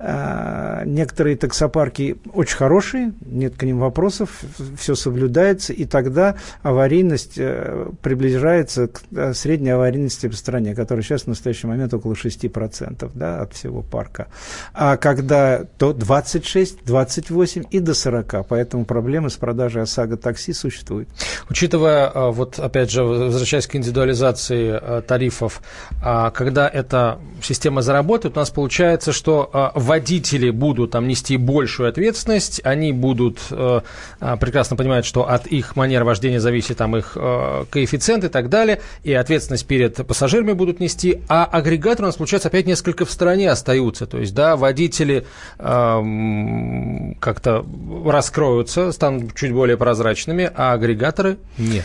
некоторые 0.00 1.36
таксопарки 1.36 2.16
очень 2.32 2.56
хорошие, 2.56 3.12
нет 3.20 3.54
к 3.56 3.62
ним 3.64 3.78
вопросов, 3.78 4.42
все 4.78 4.94
соблюдается, 4.94 5.72
и 5.74 5.84
тогда 5.84 6.36
аварийность 6.62 7.34
э, 7.36 7.86
приближается 8.00 8.88
к 8.88 9.02
э, 9.14 9.34
средней 9.34 9.70
аварийности 9.70 10.28
по 10.28 10.36
стране, 10.36 10.74
которая 10.74 11.02
сейчас 11.02 11.22
в 11.22 11.26
настоящий 11.26 11.66
момент 11.66 11.92
около 11.92 12.14
6% 12.14 13.10
да, 13.14 13.42
от 13.42 13.52
всего 13.52 13.82
парка. 13.82 14.28
А 14.72 14.96
когда 14.96 15.64
то 15.78 15.92
26, 15.92 16.84
28 16.84 17.64
и 17.70 17.80
до 17.80 17.92
40, 17.92 18.46
поэтому 18.48 18.86
проблемы 18.86 19.28
с 19.28 19.36
продажей 19.36 19.82
ОСАГО 19.82 20.16
такси 20.16 20.52
существуют. 20.52 21.08
Учитывая, 21.50 22.10
э, 22.10 22.30
вот 22.30 22.58
опять 22.58 22.90
же, 22.90 23.02
возвращаясь 23.02 23.66
к 23.66 23.76
индивидуализации 23.76 25.02
тарифов, 25.02 25.62
а 26.02 26.30
когда 26.30 26.68
эта 26.68 27.18
система 27.42 27.82
заработает, 27.82 28.36
у 28.36 28.40
нас 28.40 28.50
получается, 28.50 29.12
что 29.12 29.72
в 29.74 29.89
водители 29.90 30.50
будут 30.50 30.92
там 30.92 31.08
нести 31.08 31.36
большую 31.36 31.88
ответственность, 31.88 32.60
они 32.62 32.92
будут 32.92 33.40
э, 33.50 33.80
а, 34.20 34.36
прекрасно 34.36 34.76
понимать, 34.76 35.04
что 35.04 35.28
от 35.28 35.48
их 35.48 35.74
манеры 35.74 36.04
вождения 36.04 36.38
зависит 36.38 36.76
там 36.76 36.96
их 36.96 37.16
э, 37.16 37.64
коэффициент 37.68 38.22
и 38.22 38.28
так 38.28 38.50
далее, 38.50 38.82
и 39.02 39.12
ответственность 39.12 39.66
перед 39.66 39.96
пассажирами 40.06 40.52
будут 40.52 40.78
нести, 40.78 41.22
а 41.28 41.44
агрегаторы 41.44 42.04
у 42.04 42.06
нас, 42.06 42.16
получается, 42.18 42.46
опять 42.46 42.66
несколько 42.66 43.04
в 43.04 43.10
стороне 43.10 43.50
остаются, 43.50 44.06
то 44.06 44.18
есть, 44.18 44.32
да, 44.32 44.56
водители 44.56 45.26
э, 45.58 47.14
как-то 47.18 47.66
раскроются, 48.06 48.92
станут 48.92 49.34
чуть 49.34 49.50
более 49.50 49.76
прозрачными, 49.76 50.52
а 50.54 50.72
агрегаторы 50.72 51.38
нет. 51.58 51.84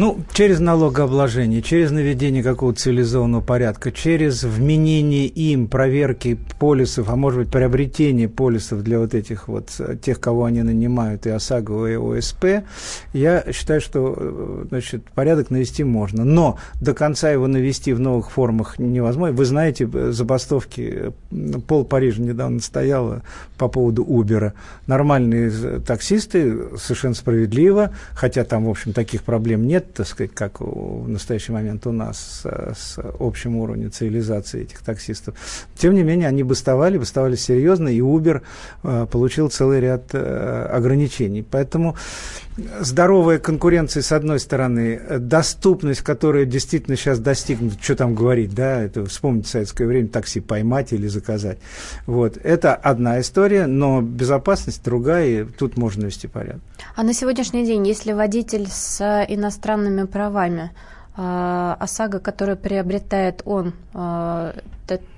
Ну, 0.00 0.18
через 0.32 0.60
налогообложение, 0.60 1.60
через 1.60 1.90
наведение 1.90 2.42
какого-то 2.42 2.80
цивилизованного 2.80 3.42
порядка, 3.42 3.92
через 3.92 4.44
вменение 4.44 5.26
им 5.26 5.68
проверки 5.68 6.38
полисов, 6.58 7.10
а 7.10 7.16
может 7.16 7.40
быть 7.40 7.50
приобретение 7.50 8.26
полисов 8.26 8.82
для 8.82 8.98
вот 8.98 9.12
этих 9.12 9.46
вот, 9.46 9.68
э, 9.78 9.98
тех, 10.00 10.18
кого 10.18 10.46
они 10.46 10.62
нанимают, 10.62 11.26
и 11.26 11.28
ОСАГО, 11.28 11.86
и 11.86 11.96
ОСП, 11.96 12.64
я 13.12 13.44
считаю, 13.52 13.82
что 13.82 14.14
э, 14.16 14.64
значит, 14.70 15.04
порядок 15.10 15.50
навести 15.50 15.84
можно. 15.84 16.24
Но 16.24 16.56
до 16.80 16.94
конца 16.94 17.30
его 17.30 17.46
навести 17.46 17.92
в 17.92 18.00
новых 18.00 18.30
формах 18.30 18.78
невозможно. 18.78 19.36
Вы 19.36 19.44
знаете, 19.44 19.86
э, 19.92 20.12
забастовки, 20.12 21.12
пол 21.66 21.84
Парижа 21.84 22.22
недавно 22.22 22.60
стояла 22.60 23.20
по 23.58 23.68
поводу 23.68 24.02
Убера. 24.02 24.54
Нормальные 24.86 25.50
таксисты, 25.86 26.78
совершенно 26.78 27.14
справедливо, 27.14 27.90
хотя 28.14 28.44
там, 28.44 28.64
в 28.64 28.70
общем, 28.70 28.94
таких 28.94 29.24
проблем 29.24 29.66
нет, 29.66 29.89
нет, 29.90 29.94
так 29.94 30.06
сказать, 30.06 30.32
как 30.34 30.60
в 30.60 31.08
настоящий 31.08 31.52
момент 31.52 31.86
у 31.86 31.92
нас 31.92 32.42
с, 32.42 32.74
с 32.74 32.98
общим 33.18 33.56
уровнем 33.56 33.90
цивилизации 33.90 34.62
этих 34.62 34.80
таксистов. 34.80 35.34
Тем 35.76 35.94
не 35.94 36.02
менее, 36.02 36.28
они 36.28 36.42
бастовали, 36.42 36.98
бастовали 36.98 37.36
серьезно, 37.36 37.88
и 37.88 38.00
Uber 38.00 38.42
э, 38.82 39.06
получил 39.10 39.50
целый 39.50 39.80
ряд 39.80 40.10
э, 40.12 40.68
ограничений. 40.72 41.44
Поэтому 41.48 41.96
здоровая 42.80 43.38
конкуренция, 43.38 44.02
с 44.02 44.12
одной 44.12 44.40
стороны, 44.40 45.00
доступность, 45.18 46.02
которая 46.02 46.44
действительно 46.44 46.96
сейчас 46.96 47.18
достигнута, 47.18 47.76
что 47.80 47.96
там 47.96 48.14
говорить, 48.14 48.54
да, 48.54 48.82
это 48.82 49.04
вспомнить 49.06 49.46
советское 49.46 49.86
время, 49.86 50.08
такси 50.08 50.40
поймать 50.40 50.92
или 50.92 51.06
заказать. 51.06 51.58
Вот, 52.06 52.38
это 52.42 52.74
одна 52.74 53.20
история, 53.20 53.66
но 53.66 54.02
безопасность 54.02 54.84
другая, 54.84 55.42
и 55.42 55.44
тут 55.44 55.76
можно 55.76 56.06
вести 56.06 56.26
порядок. 56.26 56.60
А 56.96 57.02
на 57.02 57.14
сегодняшний 57.14 57.64
день, 57.64 57.86
если 57.86 58.12
водитель 58.12 58.66
с 58.68 59.00
иностранными 59.70 60.06
правами, 60.06 60.70
а, 61.16 61.76
ОСАГО, 61.80 62.20
которое 62.20 62.56
приобретает 62.56 63.42
он, 63.44 63.74
а, 63.94 64.54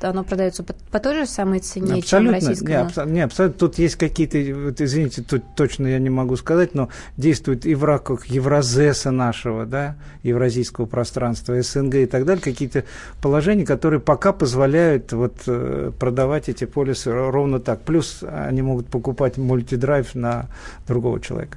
оно 0.02 0.24
продается 0.24 0.64
по, 0.64 0.74
по 0.90 0.98
той 0.98 1.14
же 1.14 1.26
самой 1.26 1.60
цене, 1.60 2.00
абсолютно, 2.00 2.04
чем 2.04 2.30
российское? 2.48 2.66
Не, 2.66 2.88
абсо- 2.88 3.10
не, 3.10 3.20
абсолютно. 3.20 3.58
Тут 3.58 3.78
есть 3.78 3.96
какие-то, 3.96 4.38
вот, 4.58 4.80
извините, 4.80 5.22
тут 5.22 5.42
точно 5.56 5.86
я 5.86 5.98
не 5.98 6.10
могу 6.10 6.36
сказать, 6.36 6.74
но 6.74 6.88
действуют 7.16 7.64
и 7.64 7.74
в 7.74 7.84
рамках 7.84 8.26
Евразеса 8.26 9.10
нашего, 9.10 9.64
да, 9.64 9.96
евразийского 10.22 10.86
пространства, 10.86 11.60
СНГ 11.62 11.94
и 11.94 12.06
так 12.06 12.26
далее, 12.26 12.42
какие-то 12.42 12.84
положения, 13.22 13.64
которые 13.64 14.00
пока 14.00 14.32
позволяют 14.32 15.12
вот, 15.12 15.36
э, 15.46 15.92
продавать 15.98 16.48
эти 16.48 16.64
полисы 16.64 17.10
ровно 17.12 17.60
так. 17.60 17.80
Плюс 17.82 18.22
они 18.22 18.60
могут 18.62 18.88
покупать 18.88 19.38
мультидрайв 19.38 20.14
на 20.14 20.48
другого 20.86 21.20
человека. 21.20 21.56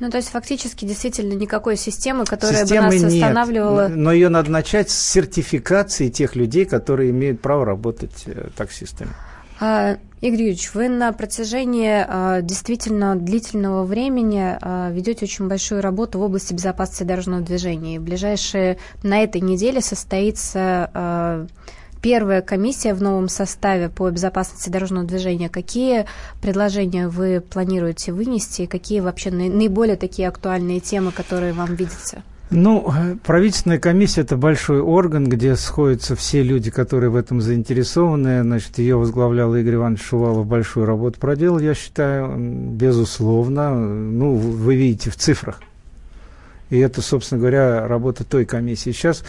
Ну, 0.00 0.10
то 0.10 0.16
есть 0.16 0.30
фактически 0.30 0.86
действительно 0.86 1.34
никакой 1.34 1.76
системы, 1.76 2.24
которая 2.24 2.62
Системы 2.62 2.88
бы 2.88 2.94
нас 3.00 3.12
останавливала. 3.12 3.88
Нет, 3.88 3.96
но 3.96 4.12
ее 4.12 4.30
надо 4.30 4.50
начать 4.50 4.90
с 4.90 4.98
сертификации 4.98 6.08
тех 6.08 6.36
людей, 6.36 6.64
которые 6.64 7.10
имеют 7.10 7.42
право 7.42 7.66
работать 7.66 8.24
э, 8.24 8.48
таксистами. 8.56 9.10
А, 9.60 9.98
Игорь 10.22 10.40
Юрьевич, 10.40 10.72
вы 10.72 10.88
на 10.88 11.12
протяжении 11.12 12.02
а, 12.08 12.40
действительно 12.40 13.14
длительного 13.14 13.84
времени 13.84 14.56
а, 14.58 14.90
ведете 14.90 15.26
очень 15.26 15.48
большую 15.48 15.82
работу 15.82 16.18
в 16.18 16.22
области 16.22 16.54
безопасности 16.54 17.02
дорожного 17.02 17.42
движения. 17.42 17.96
И 17.96 17.98
в 17.98 18.02
ближайшие 18.02 18.78
на 19.02 19.22
этой 19.22 19.42
неделе 19.42 19.82
состоится 19.82 20.90
а, 20.94 21.46
первая 22.02 22.42
комиссия 22.42 22.94
в 22.94 23.02
новом 23.02 23.28
составе 23.28 23.88
по 23.88 24.10
безопасности 24.10 24.70
дорожного 24.70 25.06
движения. 25.06 25.48
Какие 25.48 26.06
предложения 26.40 27.08
вы 27.08 27.40
планируете 27.40 28.12
вынести? 28.12 28.66
Какие 28.66 29.00
вообще 29.00 29.30
наиболее 29.30 29.96
такие 29.96 30.28
актуальные 30.28 30.80
темы, 30.80 31.12
которые 31.12 31.52
вам 31.52 31.74
видятся? 31.74 32.22
Ну, 32.52 32.92
правительственная 33.22 33.78
комиссия– 33.78 34.20
это 34.22 34.36
большой 34.36 34.80
орган, 34.80 35.28
где 35.28 35.54
сходятся 35.54 36.16
все 36.16 36.42
люди, 36.42 36.72
которые 36.72 37.08
в 37.08 37.14
этом 37.14 37.40
заинтересованы. 37.40 38.42
Значит, 38.42 38.78
ее 38.78 38.96
возглавлял 38.96 39.54
Игорь 39.54 39.76
Иванович 39.76 40.02
Шувалов, 40.02 40.46
большую 40.46 40.84
работу 40.84 41.20
проделал, 41.20 41.60
я 41.60 41.74
считаю, 41.74 42.34
безусловно. 42.36 43.72
Ну, 43.72 44.34
вы 44.34 44.74
видите 44.74 45.10
в 45.10 45.16
цифрах. 45.16 45.60
И 46.70 46.78
это, 46.78 47.02
собственно 47.02 47.40
говоря, 47.40 47.86
работа 47.86 48.24
той 48.24 48.44
комиссии. 48.44 48.90
Сейчас 48.90 49.24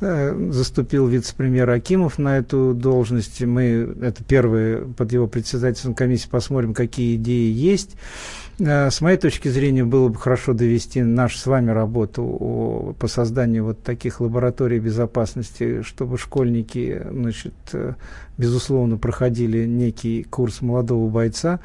э, 0.00 0.34
заступил 0.50 1.06
вице-премьер 1.06 1.68
Акимов 1.70 2.18
на 2.18 2.38
эту 2.38 2.74
должность. 2.74 3.40
Мы, 3.42 3.94
это 4.02 4.24
первое, 4.24 4.82
под 4.82 5.12
его 5.12 5.26
председательством 5.26 5.94
комиссии 5.94 6.28
посмотрим, 6.28 6.74
какие 6.74 7.16
идеи 7.16 7.52
есть. 7.52 7.96
Э, 8.58 8.90
с 8.90 9.00
моей 9.00 9.18
точки 9.18 9.48
зрения, 9.48 9.84
было 9.84 10.08
бы 10.08 10.18
хорошо 10.18 10.54
довести 10.54 11.02
нашу 11.02 11.38
с 11.38 11.46
вами 11.46 11.70
работу 11.70 12.96
по 12.98 13.06
созданию 13.06 13.64
вот 13.64 13.82
таких 13.82 14.20
лабораторий 14.20 14.78
безопасности, 14.78 15.82
чтобы 15.82 16.16
школьники, 16.16 17.02
значит, 17.10 17.54
э, 17.72 17.94
безусловно, 18.38 18.96
проходили 18.96 19.66
некий 19.66 20.22
курс 20.22 20.62
молодого 20.62 21.08
бойца. 21.10 21.60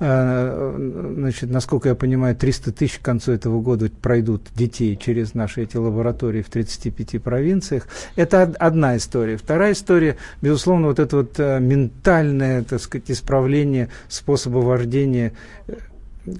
Э, 0.00 1.12
значит, 1.16 1.50
насколько 1.50 1.90
я 1.90 1.94
понимаю, 1.94 2.34
300 2.34 2.72
тысяч 2.72 2.98
к 2.98 3.02
концу 3.02 3.32
этого 3.32 3.60
года 3.60 3.88
пройдут 3.90 4.42
детей 4.54 4.96
через 4.96 5.34
наши 5.34 5.62
эти 5.62 5.76
лаборатории 5.76 6.42
в 6.42 6.50
35 6.50 7.22
провинциях. 7.22 7.86
Это 8.16 8.42
одна 8.42 8.96
история. 8.96 9.36
Вторая 9.36 9.72
история, 9.72 10.16
безусловно, 10.40 10.88
вот 10.88 10.98
это 10.98 11.18
вот 11.18 11.38
ментальное, 11.38 12.64
так 12.64 12.80
сказать, 12.80 13.10
исправление 13.10 13.90
способа 14.08 14.58
вождения 14.58 15.32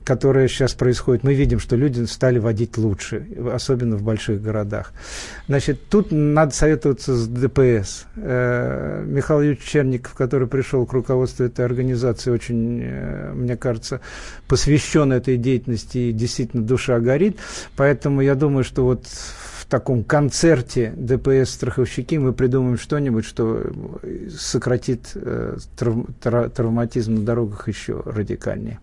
которое 0.04 0.48
сейчас 0.48 0.74
происходит, 0.74 1.24
мы 1.24 1.34
видим, 1.34 1.58
что 1.58 1.76
люди 1.76 2.04
стали 2.04 2.38
водить 2.38 2.78
лучше, 2.78 3.26
особенно 3.52 3.96
в 3.96 4.02
больших 4.02 4.40
городах. 4.40 4.92
Значит, 5.48 5.88
тут 5.88 6.08
надо 6.12 6.54
советоваться 6.54 7.16
с 7.16 7.26
ДПС. 7.26 8.06
Э, 8.16 9.04
Михаил 9.04 9.40
Юрьевич 9.40 9.64
Черников, 9.64 10.14
который 10.14 10.46
пришел 10.46 10.86
к 10.86 10.92
руководству 10.92 11.44
этой 11.44 11.64
организации, 11.64 12.30
очень, 12.30 12.80
э, 12.82 13.32
мне 13.34 13.56
кажется, 13.56 14.00
посвящен 14.46 15.12
этой 15.12 15.36
деятельности, 15.36 15.98
и 15.98 16.12
действительно 16.12 16.62
душа 16.62 17.00
горит. 17.00 17.38
Поэтому 17.76 18.20
я 18.20 18.34
думаю, 18.34 18.64
что 18.64 18.84
вот 18.84 19.06
в 19.06 19.66
таком 19.66 20.04
концерте 20.04 20.92
ДПС-страховщики 20.96 22.18
мы 22.18 22.32
придумаем 22.32 22.78
что-нибудь, 22.78 23.24
что 23.24 23.64
сократит 24.38 25.10
э, 25.14 25.56
травматизм 25.76 27.14
на 27.14 27.24
дорогах 27.24 27.66
еще 27.68 28.00
радикальнее. 28.04 28.78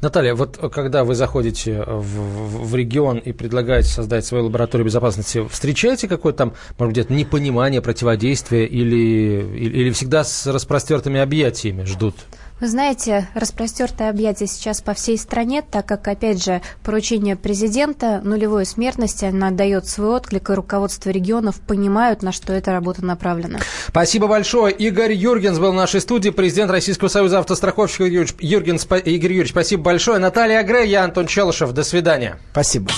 Наталья, 0.00 0.34
вот 0.34 0.56
когда 0.72 1.04
вы 1.04 1.14
заходите 1.14 1.82
в, 1.82 2.66
в 2.66 2.74
регион 2.74 3.18
и 3.18 3.32
предлагаете 3.32 3.88
создать 3.88 4.24
свою 4.24 4.44
лабораторию 4.44 4.86
безопасности, 4.86 5.46
встречаете 5.48 6.08
какое-то 6.08 6.38
там, 6.38 6.54
может 6.78 6.94
быть, 6.94 7.10
непонимание, 7.10 7.82
противодействие 7.82 8.66
или, 8.66 9.42
или 9.56 9.90
всегда 9.90 10.24
с 10.24 10.46
распростертыми 10.46 11.20
объятиями 11.20 11.84
ждут? 11.84 12.14
Вы 12.60 12.66
знаете, 12.66 13.28
распростертое 13.34 14.10
объятие 14.10 14.48
сейчас 14.48 14.80
по 14.80 14.92
всей 14.92 15.16
стране, 15.16 15.62
так 15.62 15.86
как, 15.86 16.08
опять 16.08 16.42
же, 16.42 16.60
поручение 16.82 17.36
президента 17.36 18.20
нулевой 18.24 18.66
смертности, 18.66 19.26
она 19.26 19.50
дает 19.50 19.86
свой 19.86 20.08
отклик, 20.08 20.50
и 20.50 20.54
руководство 20.54 21.10
регионов 21.10 21.60
понимают, 21.60 22.22
на 22.22 22.32
что 22.32 22.52
эта 22.52 22.72
работа 22.72 23.04
направлена. 23.04 23.60
Спасибо 23.86 24.26
большое. 24.26 24.74
Игорь 24.74 25.12
Юргенс 25.12 25.58
был 25.58 25.70
в 25.70 25.76
нашей 25.76 26.00
студии, 26.00 26.30
президент 26.30 26.72
Российского 26.72 27.08
союза 27.08 27.38
автостраховщиков. 27.38 28.08
Игорь 28.08 28.28
Юргенс, 28.40 28.84
Игорь 28.84 29.32
Юрьевич, 29.32 29.50
спасибо 29.50 29.84
большое. 29.84 30.18
Наталья 30.18 30.62
Грей, 30.64 30.88
я 30.88 31.04
Антон 31.04 31.28
Челышев. 31.28 31.72
До 31.72 31.84
свидания. 31.84 32.38
Спасибо. 32.50 32.90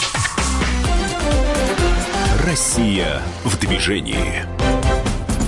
Россия 2.46 3.20
в 3.44 3.58
движении. 3.61 4.59